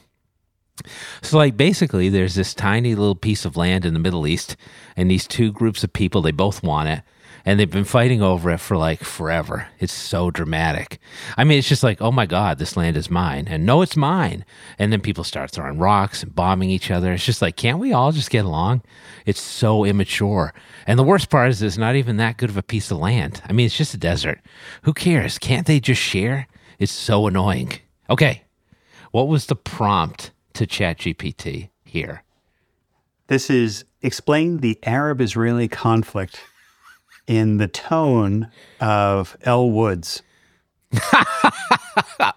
So, 1.22 1.38
like, 1.38 1.58
basically, 1.58 2.10
there's 2.10 2.36
this 2.36 2.54
tiny 2.54 2.96
little 2.96 3.16
piece 3.16 3.46
of 3.46 3.58
land 3.58 3.86
in 3.86 3.94
the 3.94 4.00
Middle 4.00 4.26
East, 4.26 4.56
and 4.96 5.12
these 5.12 5.28
two 5.28 5.52
groups 5.52 5.84
of 5.84 5.92
people, 5.92 6.22
they 6.22 6.32
both 6.32 6.64
want 6.64 6.88
it, 6.90 7.02
and 7.45 7.60
they've 7.60 7.69
been 7.69 7.84
fighting 7.84 8.21
over 8.21 8.49
it 8.52 8.60
for 8.60 8.78
like 8.78 9.04
forever. 9.04 9.67
It's 9.80 9.93
so 9.93 10.32
dramatic. 10.32 10.99
I 11.38 11.43
mean, 11.43 11.60
it's 11.60 11.69
just 11.69 11.84
like, 11.84 12.02
oh 12.02 12.12
my 12.12 12.25
God, 12.25 12.60
this 12.60 12.78
land 12.78 12.97
is 12.97 13.10
mine. 13.10 13.47
And 13.49 13.65
no, 13.65 13.82
it's 13.82 13.95
mine. 13.95 14.45
And 14.78 14.91
then 14.91 15.02
people 15.02 15.23
start 15.23 15.52
throwing 15.52 15.78
rocks 15.78 16.23
and 16.23 16.36
bombing 16.36 16.69
each 16.69 16.91
other. 16.91 17.13
It's 17.13 17.25
just 17.25 17.41
like, 17.41 17.56
can't 17.56 17.80
we 17.80 17.93
all 17.93 18.12
just 18.12 18.30
get 18.30 18.45
along? 18.45 18.82
It's 19.25 19.41
so 19.41 19.86
immature. 19.86 20.54
And 20.88 20.97
the 20.97 21.04
worst 21.04 21.30
part 21.30 21.49
is, 21.49 21.62
it's 21.62 21.78
not 21.78 21.95
even 21.95 22.17
that 22.17 22.38
good 22.38 22.49
of 22.49 22.58
a 22.58 22.63
piece 22.63 22.91
of 22.91 22.97
land. 22.97 23.41
I 23.45 23.54
mean, 23.54 23.65
it's 23.65 23.78
just 23.78 23.93
a 23.93 23.97
desert. 23.97 24.39
Who 24.84 24.93
cares? 24.93 25.38
Can't 25.38 25.67
they 25.67 25.80
just 25.80 26.02
share? 26.02 26.47
It's 26.78 26.91
so 26.91 27.28
annoying. 27.28 27.73
Okay. 28.10 28.43
What 29.12 29.28
was 29.28 29.47
the 29.47 29.56
prompt 29.56 30.32
to 30.54 30.67
ChatGPT 30.67 31.69
here? 31.84 32.23
This 33.28 33.49
is 33.49 33.86
explain 34.02 34.58
the 34.58 34.80
Arab 34.84 35.21
Israeli 35.21 35.67
conflict 35.67 36.41
in 37.30 37.58
the 37.58 37.68
tone 37.68 38.50
of 38.82 39.38
Elle 39.44 39.70
Woods. 39.70 40.24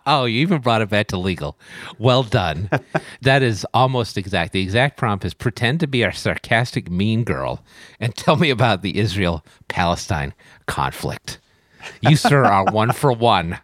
oh, 0.07 0.26
you 0.26 0.40
even 0.40 0.61
brought 0.61 0.83
it 0.83 0.90
back 0.90 1.07
to 1.09 1.16
legal. 1.16 1.59
Well 1.98 2.22
done. 2.22 2.68
that 3.22 3.42
is 3.42 3.66
almost 3.72 4.18
exact. 4.18 4.52
The 4.52 4.61
exact 4.61 4.98
prompt 4.98 5.24
is 5.24 5.33
pretend 5.33 5.81
to 5.81 5.87
be 5.87 6.05
our 6.05 6.12
sarcastic 6.12 6.90
mean 6.90 7.24
girl 7.24 7.64
and 8.00 8.14
tell 8.14 8.37
me 8.37 8.50
about 8.50 8.83
the 8.83 8.98
Israel 8.98 9.42
Palestine 9.68 10.35
conflict. 10.66 11.38
You, 12.02 12.14
sir, 12.14 12.44
are 12.44 12.70
one 12.70 12.92
for 12.92 13.12
one. 13.12 13.59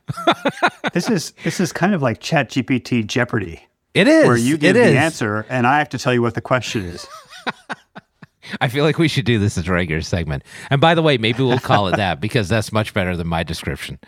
this 0.95 1.11
is 1.11 1.35
this 1.45 1.61
is 1.61 1.73
kind 1.73 1.95
of 1.95 2.01
like 2.01 2.21
Chat 2.21 2.49
GPT 2.51 3.07
Jeopardy. 3.07 3.69
It 3.93 4.09
is. 4.09 4.27
Where 4.27 4.37
you 4.37 4.57
give 4.57 4.75
the 4.75 4.99
answer 4.99 5.45
and 5.51 5.67
I 5.67 5.79
have 5.79 5.91
to 5.91 5.99
tell 5.99 6.15
you 6.15 6.23
what 6.23 6.35
the 6.35 6.41
question 6.41 6.87
is. 6.87 7.07
I 8.61 8.69
feel 8.69 8.85
like 8.85 8.99
we 8.99 9.09
should 9.09 9.25
do 9.25 9.39
this 9.39 9.59
as 9.59 9.69
a 9.69 9.73
regular 9.73 10.03
segment. 10.03 10.45
And 10.71 10.81
by 10.81 10.95
the 10.95 11.03
way, 11.03 11.19
maybe 11.19 11.43
we'll 11.43 11.59
call 11.59 11.89
it 11.89 11.97
that 11.97 12.21
because 12.21 12.49
that's 12.49 12.73
much 12.73 12.95
better 12.95 13.17
than 13.17 13.27
my 13.27 13.43
description. 13.43 13.99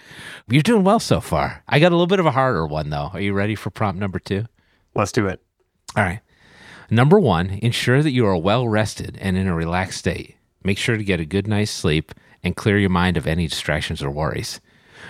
You're 0.48 0.62
doing 0.62 0.84
well 0.84 1.00
so 1.00 1.20
far. 1.20 1.62
I 1.68 1.78
got 1.78 1.92
a 1.92 1.96
little 1.96 2.06
bit 2.06 2.20
of 2.20 2.26
a 2.26 2.30
harder 2.30 2.66
one, 2.66 2.90
though. 2.90 3.10
Are 3.12 3.20
you 3.20 3.32
ready 3.32 3.54
for 3.54 3.70
prompt 3.70 4.00
number 4.00 4.18
two? 4.18 4.46
Let's 4.94 5.12
do 5.12 5.26
it. 5.26 5.40
All 5.96 6.04
right. 6.04 6.20
Number 6.90 7.20
one, 7.20 7.50
ensure 7.62 8.02
that 8.02 8.10
you 8.10 8.26
are 8.26 8.36
well 8.36 8.66
rested 8.66 9.16
and 9.20 9.36
in 9.36 9.46
a 9.46 9.54
relaxed 9.54 9.98
state. 9.98 10.36
Make 10.64 10.78
sure 10.78 10.96
to 10.96 11.04
get 11.04 11.20
a 11.20 11.24
good 11.24 11.46
night's 11.46 11.70
sleep 11.70 12.12
and 12.42 12.56
clear 12.56 12.78
your 12.78 12.90
mind 12.90 13.16
of 13.16 13.26
any 13.26 13.46
distractions 13.46 14.02
or 14.02 14.10
worries. 14.10 14.60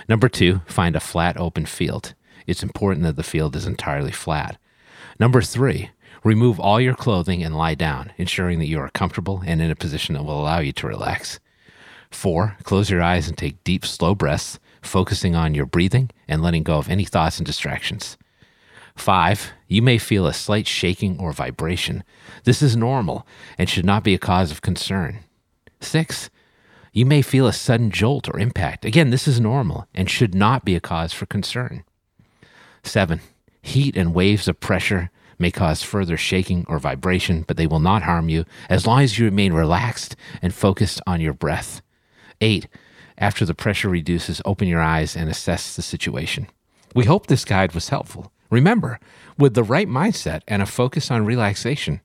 Number 0.07 0.29
two, 0.29 0.61
find 0.65 0.95
a 0.95 0.99
flat, 0.99 1.37
open 1.37 1.65
field. 1.65 2.13
It's 2.45 2.63
important 2.63 3.03
that 3.03 3.15
the 3.15 3.23
field 3.23 3.55
is 3.55 3.65
entirely 3.65 4.11
flat. 4.11 4.57
Number 5.19 5.41
three, 5.41 5.91
remove 6.23 6.59
all 6.59 6.79
your 6.79 6.95
clothing 6.95 7.43
and 7.43 7.57
lie 7.57 7.75
down, 7.75 8.11
ensuring 8.17 8.59
that 8.59 8.67
you 8.67 8.79
are 8.79 8.89
comfortable 8.89 9.43
and 9.45 9.61
in 9.61 9.71
a 9.71 9.75
position 9.75 10.13
that 10.13 10.23
will 10.23 10.39
allow 10.39 10.59
you 10.59 10.71
to 10.73 10.87
relax. 10.87 11.39
Four, 12.09 12.57
close 12.63 12.89
your 12.89 13.01
eyes 13.01 13.27
and 13.27 13.37
take 13.37 13.63
deep, 13.63 13.85
slow 13.85 14.13
breaths, 14.13 14.59
focusing 14.81 15.35
on 15.35 15.55
your 15.55 15.65
breathing 15.65 16.09
and 16.27 16.41
letting 16.41 16.63
go 16.63 16.77
of 16.77 16.89
any 16.89 17.05
thoughts 17.05 17.37
and 17.37 17.45
distractions. 17.45 18.17
Five, 18.95 19.51
you 19.67 19.81
may 19.81 19.97
feel 19.97 20.27
a 20.27 20.33
slight 20.33 20.67
shaking 20.67 21.17
or 21.19 21.31
vibration. 21.31 22.03
This 22.43 22.61
is 22.61 22.75
normal 22.75 23.25
and 23.57 23.69
should 23.69 23.85
not 23.85 24.03
be 24.03 24.13
a 24.13 24.19
cause 24.19 24.51
of 24.51 24.61
concern. 24.61 25.19
Six, 25.79 26.29
you 26.91 27.05
may 27.05 27.21
feel 27.21 27.47
a 27.47 27.53
sudden 27.53 27.89
jolt 27.89 28.27
or 28.27 28.37
impact. 28.37 28.83
Again, 28.83 29.09
this 29.09 29.27
is 29.27 29.39
normal 29.39 29.87
and 29.95 30.09
should 30.09 30.35
not 30.35 30.65
be 30.65 30.75
a 30.75 30.81
cause 30.81 31.13
for 31.13 31.25
concern. 31.25 31.85
Seven, 32.83 33.21
heat 33.61 33.95
and 33.95 34.13
waves 34.13 34.47
of 34.47 34.59
pressure 34.59 35.09
may 35.41 35.51
cause 35.51 35.83
further 35.83 36.15
shaking 36.17 36.65
or 36.67 36.79
vibration, 36.79 37.43
but 37.47 37.57
they 37.57 37.67
will 37.67 37.79
not 37.79 38.03
harm 38.03 38.29
you 38.29 38.45
as 38.69 38.87
long 38.87 39.01
as 39.01 39.19
you 39.19 39.25
remain 39.25 39.53
relaxed 39.53 40.15
and 40.41 40.53
focused 40.53 41.01
on 41.05 41.19
your 41.19 41.33
breath. 41.33 41.81
Eight, 42.39 42.67
after 43.17 43.45
the 43.45 43.53
pressure 43.53 43.89
reduces, 43.89 44.41
open 44.45 44.67
your 44.67 44.81
eyes 44.81 45.15
and 45.15 45.29
assess 45.29 45.75
the 45.75 45.81
situation. 45.81 46.47
We 46.95 47.05
hope 47.05 47.27
this 47.27 47.45
guide 47.45 47.73
was 47.73 47.89
helpful. 47.89 48.31
Remember, 48.49 48.99
with 49.37 49.53
the 49.53 49.63
right 49.63 49.87
mindset 49.87 50.41
and 50.47 50.61
a 50.61 50.65
focus 50.65 51.11
on 51.11 51.25
relaxation, 51.25 52.01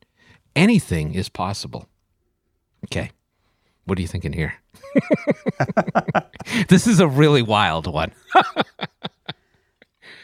anything 0.54 1.14
is 1.14 1.28
possible. 1.28 1.88
Okay. 2.84 3.10
What 3.84 3.98
are 3.98 4.02
you 4.02 4.08
thinking 4.08 4.32
here? 4.32 4.54
this 6.68 6.86
is 6.86 7.00
a 7.00 7.08
really 7.08 7.42
wild 7.42 7.86
one. 7.86 8.12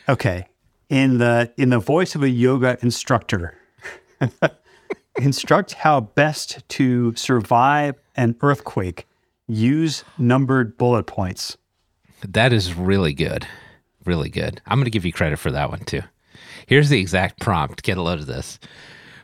Okay. 0.08 0.46
In 0.92 1.16
the 1.16 1.50
in 1.56 1.70
the 1.70 1.78
voice 1.78 2.14
of 2.14 2.22
a 2.22 2.28
yoga 2.28 2.76
instructor, 2.82 3.56
instruct 5.16 5.72
how 5.72 6.02
best 6.02 6.68
to 6.68 7.14
survive 7.16 7.94
an 8.14 8.36
earthquake. 8.42 9.08
Use 9.48 10.04
numbered 10.18 10.76
bullet 10.76 11.04
points. 11.04 11.56
That 12.28 12.52
is 12.52 12.74
really 12.74 13.14
good. 13.14 13.46
Really 14.04 14.28
good. 14.28 14.60
I'm 14.66 14.76
going 14.76 14.84
to 14.84 14.90
give 14.90 15.06
you 15.06 15.14
credit 15.14 15.38
for 15.38 15.50
that 15.50 15.70
one 15.70 15.80
too. 15.86 16.02
Here's 16.66 16.90
the 16.90 17.00
exact 17.00 17.40
prompt. 17.40 17.82
Get 17.82 17.96
a 17.96 18.02
load 18.02 18.18
of 18.18 18.26
this. 18.26 18.58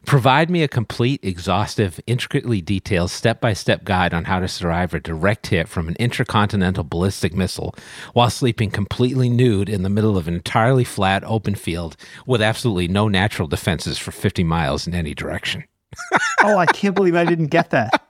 Provide 0.06 0.50
me 0.50 0.62
a 0.62 0.68
complete, 0.68 1.20
exhaustive, 1.22 2.00
intricately 2.06 2.60
detailed 2.60 3.10
step 3.10 3.40
by 3.40 3.52
step 3.52 3.84
guide 3.84 4.14
on 4.14 4.24
how 4.24 4.40
to 4.40 4.48
survive 4.48 4.94
a 4.94 5.00
direct 5.00 5.48
hit 5.48 5.68
from 5.68 5.88
an 5.88 5.96
intercontinental 5.98 6.84
ballistic 6.84 7.34
missile 7.34 7.74
while 8.12 8.30
sleeping 8.30 8.70
completely 8.70 9.28
nude 9.28 9.68
in 9.68 9.82
the 9.82 9.90
middle 9.90 10.16
of 10.16 10.28
an 10.28 10.34
entirely 10.34 10.84
flat, 10.84 11.22
open 11.24 11.54
field 11.54 11.96
with 12.26 12.40
absolutely 12.40 12.88
no 12.88 13.08
natural 13.08 13.48
defenses 13.48 13.98
for 13.98 14.12
50 14.12 14.44
miles 14.44 14.86
in 14.86 14.94
any 14.94 15.14
direction. 15.14 15.64
Oh, 16.44 16.56
I 16.56 16.66
can't 16.66 16.94
believe 16.94 17.16
I 17.16 17.24
didn't 17.24 17.48
get 17.48 17.70
that. 17.70 18.00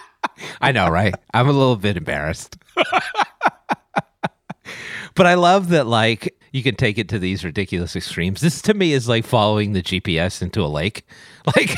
I 0.60 0.72
know, 0.72 0.88
right? 0.88 1.14
I'm 1.34 1.48
a 1.48 1.52
little 1.52 1.76
bit 1.76 1.98
embarrassed. 1.98 2.56
but 5.14 5.26
I 5.26 5.34
love 5.34 5.68
that, 5.68 5.86
like, 5.86 6.37
you 6.58 6.62
can 6.64 6.74
take 6.76 6.98
it 6.98 7.08
to 7.08 7.18
these 7.18 7.44
ridiculous 7.44 7.96
extremes. 7.96 8.40
This 8.42 8.60
to 8.62 8.74
me 8.74 8.92
is 8.92 9.08
like 9.08 9.24
following 9.24 9.72
the 9.72 9.82
GPS 9.82 10.42
into 10.42 10.62
a 10.62 10.66
lake. 10.68 11.04
Like, 11.56 11.70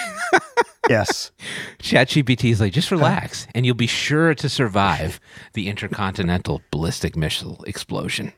Yes. 0.88 1.30
ChatGPT 1.78 2.50
is 2.50 2.60
like, 2.60 2.72
just 2.72 2.90
relax 2.90 3.46
and 3.54 3.64
you'll 3.64 3.76
be 3.76 3.86
sure 3.86 4.34
to 4.34 4.48
survive 4.48 5.20
the 5.52 5.68
intercontinental 5.68 6.60
ballistic 6.72 7.14
missile 7.14 7.62
explosion. 7.68 8.32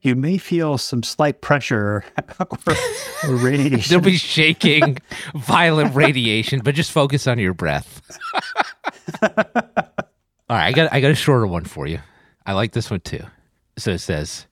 You 0.00 0.14
may 0.14 0.38
feel 0.38 0.78
some 0.78 1.02
slight 1.02 1.42
pressure 1.42 2.04
or, 2.40 2.48
or 3.26 3.34
radiation. 3.36 3.90
There'll 3.90 4.02
be 4.04 4.16
shaking, 4.16 4.96
violent 5.34 5.94
radiation, 5.94 6.60
but 6.64 6.74
just 6.74 6.92
focus 6.92 7.26
on 7.26 7.38
your 7.38 7.52
breath. 7.52 8.00
All 9.22 10.56
right, 10.56 10.68
I 10.68 10.72
got 10.72 10.92
I 10.92 11.00
got 11.00 11.10
a 11.10 11.14
shorter 11.16 11.46
one 11.46 11.64
for 11.64 11.86
you. 11.86 11.98
I 12.46 12.52
like 12.54 12.72
this 12.72 12.90
one 12.90 13.00
too. 13.00 13.24
So 13.76 13.90
it 13.90 13.98
says, 13.98 14.46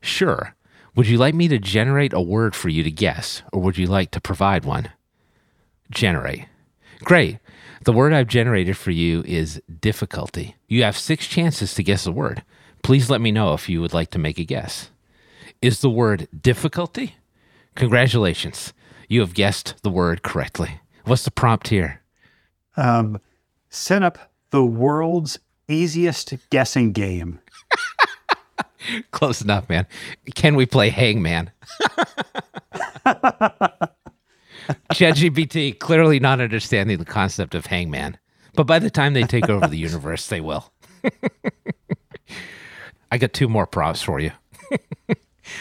"Sure. 0.00 0.54
Would 0.96 1.08
you 1.08 1.18
like 1.18 1.34
me 1.34 1.48
to 1.48 1.58
generate 1.58 2.12
a 2.12 2.20
word 2.20 2.54
for 2.54 2.68
you 2.68 2.82
to 2.82 2.90
guess, 2.90 3.42
or 3.52 3.60
would 3.62 3.76
you 3.78 3.86
like 3.86 4.10
to 4.12 4.20
provide 4.20 4.64
one?" 4.64 4.90
Generate. 5.90 6.46
Great. 7.02 7.38
The 7.84 7.92
word 7.92 8.12
I've 8.12 8.28
generated 8.28 8.76
for 8.76 8.90
you 8.92 9.22
is 9.26 9.60
difficulty. 9.80 10.56
You 10.68 10.84
have 10.84 10.96
six 10.96 11.26
chances 11.26 11.74
to 11.74 11.82
guess 11.82 12.04
the 12.04 12.12
word. 12.12 12.42
Please 12.82 13.10
let 13.10 13.20
me 13.20 13.30
know 13.30 13.52
if 13.54 13.68
you 13.68 13.80
would 13.80 13.92
like 13.92 14.10
to 14.10 14.18
make 14.18 14.38
a 14.38 14.44
guess. 14.44 14.90
Is 15.60 15.80
the 15.80 15.90
word 15.90 16.28
difficulty? 16.40 17.16
Congratulations. 17.74 18.72
You 19.08 19.20
have 19.20 19.34
guessed 19.34 19.74
the 19.82 19.90
word 19.90 20.22
correctly. 20.22 20.80
What's 21.04 21.24
the 21.24 21.30
prompt 21.30 21.68
here? 21.68 22.00
um, 22.76 23.20
set 23.68 24.02
up 24.02 24.32
the 24.50 24.64
world's 24.64 25.38
easiest 25.68 26.34
guessing 26.50 26.92
game. 26.92 27.38
Close 29.10 29.42
enough, 29.42 29.68
man. 29.68 29.86
Can 30.34 30.56
we 30.56 30.66
play 30.66 30.90
Hangman? 30.90 31.50
ChatGPT 34.92 35.78
clearly 35.78 36.18
not 36.20 36.40
understanding 36.40 36.98
the 36.98 37.04
concept 37.04 37.54
of 37.54 37.66
Hangman, 37.66 38.18
but 38.54 38.66
by 38.66 38.78
the 38.78 38.90
time 38.90 39.12
they 39.14 39.24
take 39.24 39.48
over 39.48 39.66
the 39.66 39.76
universe, 39.76 40.26
they 40.28 40.40
will. 40.40 40.72
I 43.10 43.18
got 43.18 43.32
two 43.32 43.48
more 43.48 43.66
props 43.66 44.02
for 44.02 44.20
you. 44.20 44.32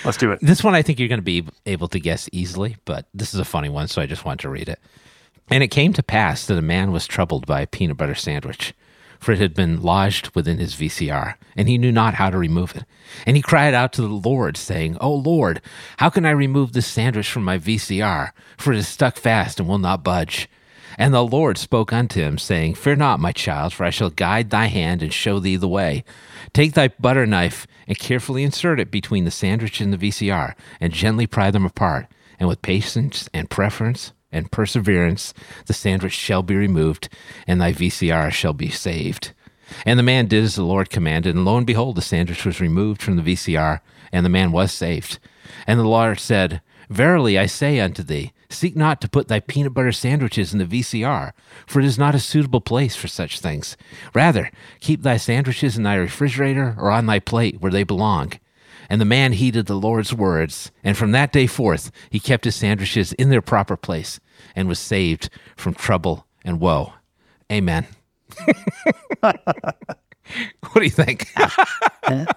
Let's 0.06 0.18
do 0.18 0.32
it. 0.32 0.40
This 0.42 0.64
one 0.64 0.76
I 0.76 0.82
think 0.82 1.00
you're 1.00 1.10
going 1.10 1.20
to 1.20 1.24
be 1.24 1.46
able 1.66 1.88
to 1.90 2.00
guess 2.00 2.30
easily, 2.32 2.78
but 2.86 3.08
this 3.14 3.34
is 3.34 3.40
a 3.40 3.46
funny 3.46 3.70
one, 3.70 3.88
so 3.88 4.02
I 4.02 4.06
just 4.06 4.26
want 4.26 4.40
to 4.42 4.50
read 4.50 4.70
it. 4.70 4.80
And 5.50 5.62
it 5.62 5.68
came 5.68 5.92
to 5.94 6.04
pass 6.04 6.46
that 6.46 6.58
a 6.58 6.62
man 6.62 6.92
was 6.92 7.06
troubled 7.06 7.46
by 7.46 7.62
a 7.62 7.68
peanut 7.68 7.98
butter 7.98 8.16
sandwich, 8.16 8.74
for 9.24 9.32
it 9.32 9.40
had 9.40 9.54
been 9.54 9.82
lodged 9.82 10.36
within 10.36 10.58
his 10.58 10.76
VCR, 10.76 11.36
and 11.56 11.70
he 11.70 11.78
knew 11.78 11.92
not 11.92 12.16
how 12.16 12.30
to 12.30 12.38
remove 12.38 12.76
it. 12.76 12.84
And 13.26 13.36
he 13.36 13.42
cried 13.42 13.74
out 13.74 13.94
to 13.94 14.02
the 14.02 14.08
Lord, 14.10 14.58
saying, 14.58 14.98
O 15.00 15.14
Lord, 15.14 15.62
how 15.98 16.10
can 16.10 16.26
I 16.26 16.32
remove 16.32 16.74
this 16.74 16.88
sandwich 16.88 17.32
from 17.32 17.44
my 17.44 17.58
VCR? 17.58 18.32
For 18.58 18.74
it 18.74 18.80
is 18.80 18.88
stuck 18.88 19.16
fast 19.16 19.60
and 19.60 19.70
will 19.70 19.78
not 19.78 20.04
budge. 20.04 20.50
And 20.98 21.14
the 21.14 21.24
Lord 21.24 21.58
spoke 21.58 21.94
unto 21.94 22.22
him, 22.22 22.38
saying, 22.38 22.76
Fear 22.76 22.98
not, 22.98 23.20
my 23.20 23.32
child, 23.32 23.74
for 23.74 23.86
I 23.86 23.90
shall 23.90 24.10
guide 24.10 24.50
thy 24.50 24.66
hand 24.66 25.02
and 25.02 25.14
show 25.14 25.40
thee 25.40 25.56
the 25.56 25.68
way. 25.68 26.04
Take 26.54 26.74
thy 26.74 26.90
butter 26.90 27.26
knife 27.26 27.66
and 27.88 27.98
carefully 27.98 28.44
insert 28.44 28.80
it 28.80 28.92
between 28.92 29.26
the 29.26 29.32
sandwich 29.32 29.82
and 29.82 29.92
the 29.92 29.98
VCR, 29.98 30.54
and 30.80 30.94
gently 30.94 31.28
pry 31.28 31.50
them 31.50 31.66
apart. 31.66 32.08
And 32.40 32.50
with 32.50 32.62
patience 32.62 33.30
and 33.34 33.50
preference 33.50 34.12
and 34.34 34.52
perseverance, 34.52 35.34
the 35.68 35.74
sandwich 35.74 36.14
shall 36.14 36.44
be 36.44 36.56
removed, 36.56 37.10
and 37.48 37.62
thy 37.62 37.72
VCR 37.72 38.32
shall 38.32 38.54
be 38.54 38.70
saved. 38.70 39.32
And 39.86 39.98
the 39.98 40.04
man 40.04 40.28
did 40.28 40.44
as 40.44 40.56
the 40.56 40.64
Lord 40.64 40.90
commanded, 40.90 41.36
and 41.36 41.46
lo 41.46 41.58
and 41.58 41.66
behold, 41.66 41.96
the 41.96 42.02
sandwich 42.02 42.46
was 42.46 42.60
removed 42.60 43.02
from 43.02 43.16
the 43.16 43.22
VCR, 43.22 43.80
and 44.12 44.26
the 44.26 44.30
man 44.30 44.52
was 44.52 44.72
saved. 44.72 45.20
And 45.66 45.80
the 45.80 45.86
Lord 45.86 46.20
said, 46.20 46.62
Verily 46.90 47.40
I 47.40 47.46
say 47.46 47.80
unto 47.80 48.04
thee, 48.04 48.34
seek 48.50 48.76
not 48.76 49.02
to 49.02 49.10
put 49.10 49.28
thy 49.28 49.40
peanut 49.40 49.74
butter 49.74 49.92
sandwiches 49.92 50.54
in 50.54 50.60
the 50.60 50.66
VCR, 50.66 51.32
for 51.66 51.80
it 51.80 51.86
is 51.86 51.98
not 51.98 52.16
a 52.16 52.20
suitable 52.20 52.62
place 52.62 52.96
for 52.96 53.08
such 53.08 53.40
things. 53.40 53.76
Rather, 54.14 54.52
keep 54.80 55.02
thy 55.02 55.18
sandwiches 55.18 55.78
in 55.78 55.84
thy 55.84 55.96
refrigerator 55.96 56.76
or 56.78 56.92
on 56.92 57.06
thy 57.06 57.20
plate 57.20 57.60
where 57.62 57.72
they 57.72 57.84
belong. 57.84 58.34
And 58.90 59.00
the 59.02 59.06
man 59.06 59.34
heeded 59.34 59.66
the 59.68 59.76
Lord's 59.76 60.14
words, 60.14 60.72
and 60.84 60.98
from 60.98 61.12
that 61.12 61.32
day 61.32 61.48
forth 61.48 61.92
he 62.10 62.20
kept 62.20 62.46
his 62.46 62.56
sandwiches 62.56 63.14
in 63.14 63.30
their 63.30 63.42
proper 63.42 63.76
place 63.78 64.20
and 64.56 64.68
was 64.68 64.80
saved 64.80 65.30
from 65.56 65.74
trouble 65.74 66.28
and 66.44 66.60
woe. 66.60 66.94
Amen. 67.52 67.88
what 69.20 69.36
do 70.76 70.84
you 70.84 70.90
think? 70.90 71.28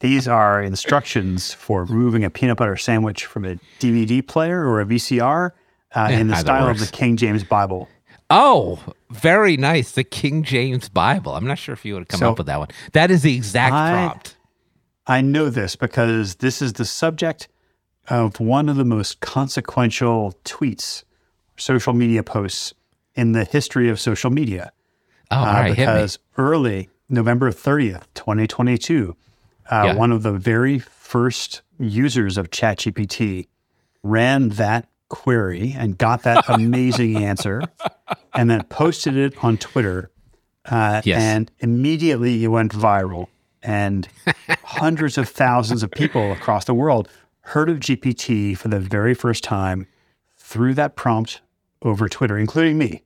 These 0.00 0.28
are 0.28 0.62
instructions 0.62 1.52
for 1.54 1.84
removing 1.84 2.22
a 2.24 2.30
peanut 2.30 2.58
butter 2.58 2.76
sandwich 2.76 3.24
from 3.24 3.44
a 3.46 3.56
DVD 3.80 4.26
player 4.26 4.66
or 4.66 4.80
a 4.80 4.84
VCR 4.84 5.52
uh, 5.94 6.08
in 6.12 6.28
the 6.28 6.36
style 6.36 6.66
works. 6.66 6.82
of 6.82 6.90
the 6.90 6.96
King 6.96 7.16
James 7.16 7.42
Bible. 7.44 7.88
Oh, 8.28 8.78
very 9.10 9.56
nice. 9.56 9.92
The 9.92 10.04
King 10.04 10.42
James 10.42 10.88
Bible. 10.90 11.32
I'm 11.34 11.46
not 11.46 11.58
sure 11.58 11.72
if 11.72 11.84
you 11.84 11.94
would 11.94 12.00
have 12.00 12.08
come 12.08 12.18
So, 12.20 12.30
up 12.32 12.38
with 12.38 12.48
that 12.48 12.58
one. 12.58 12.68
That 12.92 13.10
is 13.10 13.22
the 13.22 13.34
exact 13.34 13.72
I- 13.72 13.92
prompt. 13.92 14.35
I 15.06 15.20
know 15.20 15.50
this 15.50 15.76
because 15.76 16.36
this 16.36 16.60
is 16.60 16.74
the 16.74 16.84
subject 16.84 17.48
of 18.08 18.40
one 18.40 18.68
of 18.68 18.76
the 18.76 18.84
most 18.84 19.20
consequential 19.20 20.34
tweets, 20.44 21.04
social 21.56 21.92
media 21.92 22.22
posts 22.22 22.74
in 23.14 23.32
the 23.32 23.44
history 23.44 23.88
of 23.88 24.00
social 24.00 24.30
media. 24.30 24.72
Oh, 25.30 25.40
Uh, 25.40 25.44
right. 25.44 25.66
Hit 25.74 25.78
me. 25.78 25.92
because 25.92 26.18
early 26.36 26.88
November 27.08 27.50
30th, 27.50 28.04
2022, 28.14 29.16
uh, 29.70 29.82
Yeah. 29.86 29.94
one 29.94 30.12
of 30.12 30.22
the 30.22 30.32
very 30.32 30.78
first 30.78 31.62
users 31.78 32.36
of 32.38 32.50
ChatGPT 32.50 33.46
ran 34.02 34.50
that 34.50 34.88
query 35.08 35.74
and 35.76 35.96
got 35.98 36.22
that 36.22 36.44
amazing 36.48 37.16
answer 37.22 37.62
and 38.34 38.50
then 38.50 38.62
posted 38.64 39.16
it 39.16 39.34
on 39.44 39.56
Twitter. 39.56 40.10
Uh, 40.64 41.00
Yes. 41.04 41.22
And 41.22 41.50
immediately 41.60 42.42
it 42.44 42.48
went 42.48 42.72
viral. 42.72 43.28
And 43.66 44.08
hundreds 44.62 45.18
of 45.18 45.28
thousands 45.28 45.82
of 45.82 45.90
people 45.90 46.32
across 46.32 46.64
the 46.66 46.74
world 46.74 47.08
heard 47.40 47.68
of 47.68 47.80
GPT 47.80 48.56
for 48.56 48.68
the 48.68 48.80
very 48.80 49.14
first 49.14 49.44
time 49.44 49.86
through 50.36 50.74
that 50.74 50.96
prompt 50.96 51.40
over 51.82 52.08
Twitter, 52.08 52.38
including 52.38 52.78
me. 52.78 53.02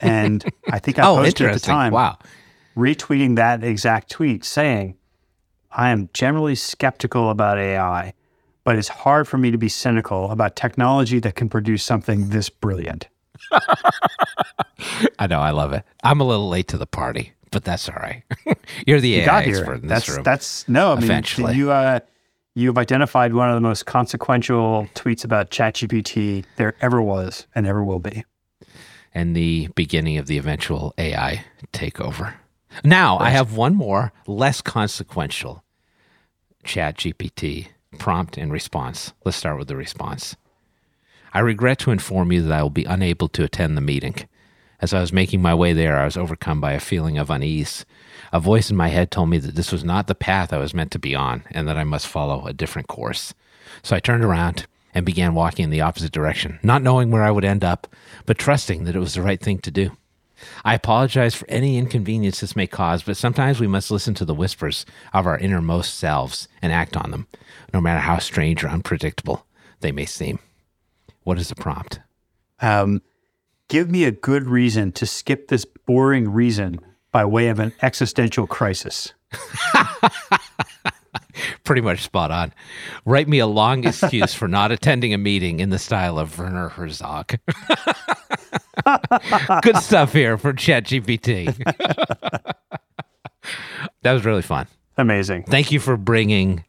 And 0.00 0.44
I 0.70 0.78
think 0.78 0.98
I 0.98 1.02
Oh, 1.08 1.16
posted 1.16 1.46
at 1.48 1.54
the 1.54 1.60
time 1.60 1.92
Wow. 1.92 2.18
retweeting 2.76 3.36
that 3.36 3.64
exact 3.64 4.10
tweet 4.10 4.44
saying, 4.44 4.96
I 5.72 5.90
am 5.90 6.08
generally 6.14 6.54
skeptical 6.54 7.30
about 7.30 7.58
AI, 7.58 8.14
but 8.64 8.76
it's 8.76 8.88
hard 8.88 9.26
for 9.28 9.38
me 9.38 9.50
to 9.50 9.58
be 9.58 9.68
cynical 9.68 10.30
about 10.30 10.56
technology 10.56 11.18
that 11.20 11.34
can 11.34 11.48
produce 11.48 11.82
something 11.82 12.28
this 12.30 12.48
brilliant. 12.50 13.08
I 15.18 15.26
know. 15.26 15.40
I 15.40 15.50
love 15.50 15.72
it. 15.72 15.84
I'm 16.02 16.20
a 16.20 16.24
little 16.24 16.48
late 16.48 16.68
to 16.68 16.78
the 16.78 16.86
party, 16.86 17.32
but 17.54 17.64
that's 17.64 17.88
all 17.88 17.96
right. 17.96 18.22
You're 18.86 19.00
the 19.00 19.08
You 19.08 19.20
AI 19.22 19.24
got 19.24 19.44
expert 19.46 19.74
in 19.82 19.88
this 19.88 19.88
That's 19.88 20.08
room. 20.10 20.22
that's 20.24 20.68
no, 20.68 20.92
I 20.92 20.94
mean 20.96 21.04
Eventually. 21.04 21.54
you 21.54 21.70
uh 21.70 22.00
you've 22.54 22.76
identified 22.76 23.32
one 23.32 23.48
of 23.48 23.54
the 23.54 23.60
most 23.62 23.86
consequential 23.86 24.86
tweets 24.94 25.24
about 25.24 25.50
ChatGPT 25.50 26.44
there 26.56 26.74
ever 26.82 27.00
was 27.00 27.46
and 27.54 27.66
ever 27.66 27.82
will 27.82 27.98
be. 27.98 28.24
and 29.14 29.34
the 29.34 29.68
beginning 29.74 30.18
of 30.18 30.26
the 30.26 30.36
eventual 30.38 30.92
AI 30.98 31.44
takeover. 31.72 32.34
Now, 32.84 33.18
I 33.18 33.30
have 33.30 33.56
one 33.56 33.74
more, 33.76 34.12
less 34.26 34.60
consequential 34.60 35.62
chat 36.64 36.96
GPT 36.98 37.68
prompt 37.98 38.36
and 38.36 38.52
response. 38.52 39.12
Let's 39.24 39.36
start 39.36 39.58
with 39.58 39.68
the 39.68 39.76
response. 39.76 40.34
I 41.32 41.40
regret 41.40 41.78
to 41.80 41.90
inform 41.92 42.32
you 42.32 42.42
that 42.42 42.52
I 42.52 42.62
will 42.62 42.70
be 42.70 42.84
unable 42.84 43.28
to 43.28 43.44
attend 43.44 43.76
the 43.76 43.80
meeting. 43.80 44.14
As 44.80 44.92
I 44.92 45.00
was 45.00 45.12
making 45.12 45.40
my 45.40 45.54
way 45.54 45.72
there, 45.72 45.98
I 45.98 46.04
was 46.04 46.16
overcome 46.16 46.60
by 46.60 46.72
a 46.72 46.80
feeling 46.80 47.18
of 47.18 47.30
unease. 47.30 47.84
A 48.32 48.40
voice 48.40 48.70
in 48.70 48.76
my 48.76 48.88
head 48.88 49.10
told 49.10 49.30
me 49.30 49.38
that 49.38 49.54
this 49.54 49.72
was 49.72 49.84
not 49.84 50.06
the 50.06 50.14
path 50.14 50.52
I 50.52 50.58
was 50.58 50.74
meant 50.74 50.90
to 50.92 50.98
be 50.98 51.14
on 51.14 51.44
and 51.50 51.68
that 51.68 51.76
I 51.76 51.84
must 51.84 52.06
follow 52.06 52.46
a 52.46 52.52
different 52.52 52.88
course. 52.88 53.34
So 53.82 53.94
I 53.94 54.00
turned 54.00 54.24
around 54.24 54.66
and 54.94 55.06
began 55.06 55.34
walking 55.34 55.64
in 55.64 55.70
the 55.70 55.80
opposite 55.80 56.12
direction, 56.12 56.58
not 56.62 56.82
knowing 56.82 57.10
where 57.10 57.22
I 57.22 57.30
would 57.30 57.44
end 57.44 57.64
up, 57.64 57.86
but 58.26 58.38
trusting 58.38 58.84
that 58.84 58.96
it 58.96 59.00
was 59.00 59.14
the 59.14 59.22
right 59.22 59.40
thing 59.40 59.58
to 59.58 59.70
do. 59.70 59.96
I 60.64 60.74
apologize 60.74 61.34
for 61.34 61.48
any 61.48 61.78
inconvenience 61.78 62.40
this 62.40 62.56
may 62.56 62.66
cause, 62.66 63.02
but 63.02 63.16
sometimes 63.16 63.60
we 63.60 63.66
must 63.66 63.90
listen 63.90 64.14
to 64.14 64.24
the 64.24 64.34
whispers 64.34 64.84
of 65.12 65.26
our 65.26 65.38
innermost 65.38 65.94
selves 65.94 66.48
and 66.60 66.72
act 66.72 66.96
on 66.96 67.10
them, 67.10 67.26
no 67.72 67.80
matter 67.80 68.00
how 68.00 68.18
strange 68.18 68.62
or 68.62 68.68
unpredictable 68.68 69.46
they 69.80 69.92
may 69.92 70.06
seem. 70.06 70.38
What 71.22 71.38
is 71.38 71.48
the 71.48 71.54
prompt? 71.54 72.00
Um, 72.60 73.02
give 73.68 73.90
me 73.90 74.04
a 74.04 74.10
good 74.10 74.46
reason 74.46 74.92
to 74.92 75.06
skip 75.06 75.48
this 75.48 75.64
boring 75.64 76.30
reason 76.30 76.80
by 77.12 77.24
way 77.24 77.48
of 77.48 77.58
an 77.58 77.72
existential 77.82 78.46
crisis. 78.46 79.12
Pretty 81.64 81.80
much 81.80 82.02
spot 82.02 82.30
on. 82.30 82.52
Write 83.04 83.28
me 83.28 83.38
a 83.38 83.46
long 83.46 83.86
excuse 83.86 84.34
for 84.34 84.48
not 84.48 84.70
attending 84.72 85.14
a 85.14 85.18
meeting 85.18 85.60
in 85.60 85.70
the 85.70 85.78
style 85.78 86.18
of 86.18 86.38
Werner 86.38 86.68
Herzog. 86.68 87.38
Good 89.62 89.76
stuff 89.78 90.12
here 90.12 90.36
for 90.38 90.52
ChatGPT. 90.52 91.56
that 94.02 94.12
was 94.12 94.24
really 94.24 94.42
fun. 94.42 94.66
Amazing. 94.96 95.44
Thank 95.44 95.72
you 95.72 95.80
for 95.80 95.96
bringing 95.96 96.64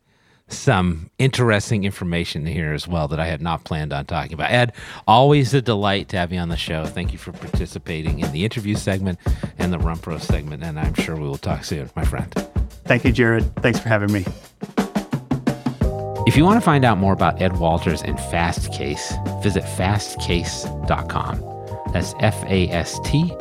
some 0.48 1.10
interesting 1.18 1.84
information 1.84 2.46
here 2.46 2.74
as 2.74 2.88
well 2.88 3.08
that 3.08 3.20
I 3.20 3.26
had 3.26 3.42
not 3.42 3.64
planned 3.64 3.92
on 3.92 4.06
talking 4.06 4.34
about. 4.34 4.52
Ed, 4.52 4.74
always 5.08 5.54
a 5.54 5.62
delight 5.62 6.10
to 6.10 6.18
have 6.18 6.32
you 6.32 6.40
on 6.40 6.50
the 6.50 6.58
show. 6.58 6.86
Thank 6.86 7.12
you 7.12 7.18
for 7.18 7.32
participating 7.32 8.20
in 8.20 8.32
the 8.32 8.46
interview 8.46 8.76
segment 8.76 9.20
and 9.58 9.74
the 9.74 9.80
Rump 9.80 10.06
Roast 10.06 10.28
segment, 10.28 10.64
and 10.64 10.80
I'm 10.80 10.94
sure 10.94 11.16
we 11.16 11.28
will 11.28 11.38
talk 11.38 11.64
soon, 11.64 11.90
my 11.96 12.06
friend. 12.06 12.32
Thank 12.86 13.06
you, 13.06 13.12
Jared. 13.12 13.56
Thanks 13.58 13.80
for 13.80 13.90
having 13.90 14.12
me. 14.12 14.26
If 16.28 16.36
you 16.36 16.44
want 16.44 16.58
to 16.58 16.66
find 16.66 16.84
out 16.86 16.98
more 16.98 17.14
about 17.14 17.42
Ed 17.42 17.58
Walters 17.58 18.02
and 18.02 18.18
Fastcase, 18.18 19.44
visit 19.44 19.64
fastcase.com. 19.64 21.92
That's 21.94 22.16
F 22.20 22.44
A 22.46 22.68
S 22.70 23.00
T 23.06 23.32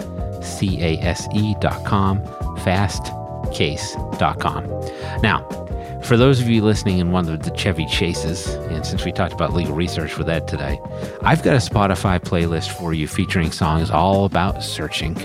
C 0.43 0.83
A 0.83 0.99
S 0.99 1.27
E.com, 1.33 2.21
fastcase.com. 2.59 5.23
Now, 5.23 5.64
for 6.05 6.19
those 6.19 6.41
of 6.41 6.49
you 6.49 6.63
listening 6.63 6.99
in 6.99 7.13
one 7.13 7.29
of 7.29 7.43
the 7.43 7.51
Chevy 7.57 7.87
Chases, 7.87 8.49
and 8.71 8.85
since 8.85 9.05
we 9.05 9.13
talked 9.13 9.33
about 9.33 9.55
legal 9.55 9.75
research 9.75 10.19
with 10.19 10.29
Ed 10.29 10.47
today, 10.47 10.79
I've 11.23 11.43
got 11.43 11.55
a 11.55 11.59
Spotify 11.59 12.21
playlist 12.21 12.71
for 12.79 12.93
you 12.93 13.09
featuring 13.09 13.51
songs 13.51 13.91
all 13.91 14.27
about 14.27 14.63
searching. 14.63 15.17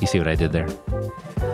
You 0.00 0.06
see 0.06 0.18
what 0.18 0.26
I 0.26 0.34
did 0.34 0.52
there? 0.52 0.68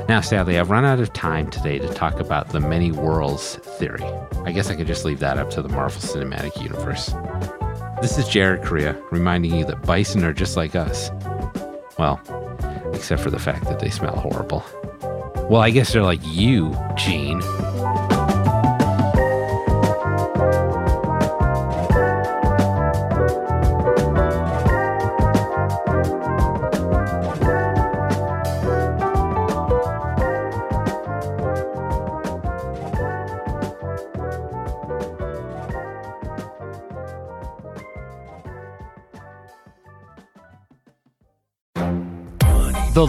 Now, 0.09 0.23
sadly, 0.23 0.59
I've 0.59 0.71
run 0.71 0.85
out 0.85 0.99
of 0.99 1.13
time 1.13 1.51
today 1.51 1.79
to 1.79 1.89
talk 1.89 2.21
about 2.21 2.51
the 2.51 2.61
many 2.61 2.91
worlds 2.91 3.57
theory. 3.57 4.05
I 4.45 4.53
guess 4.53 4.71
I 4.71 4.77
could 4.77 4.87
just 4.87 5.05
leave 5.05 5.21
that 5.21 5.39
up 5.39 5.51
to 5.51 5.63
the 5.63 5.69
Marvel 5.69 6.01
Cinematic 6.01 6.63
Universe. 6.63 7.15
This 8.01 8.19
is 8.19 8.29
Jared 8.29 8.63
Correa 8.63 9.01
reminding 9.11 9.55
you 9.55 9.65
that 9.67 9.83
bison 9.83 10.25
are 10.25 10.33
just 10.33 10.57
like 10.57 10.75
us. 10.75 11.11
Well, 11.99 12.21
except 12.95 13.23
for 13.23 13.31
the 13.31 13.39
fact 13.39 13.65
that 13.65 13.81
they 13.81 13.91
smell 13.91 14.17
horrible. 14.17 14.65
Well, 15.51 15.61
I 15.61 15.71
guess 15.71 15.93
they're 15.93 16.03
like 16.03 16.21
you, 16.23 16.75
Gene. 16.97 17.43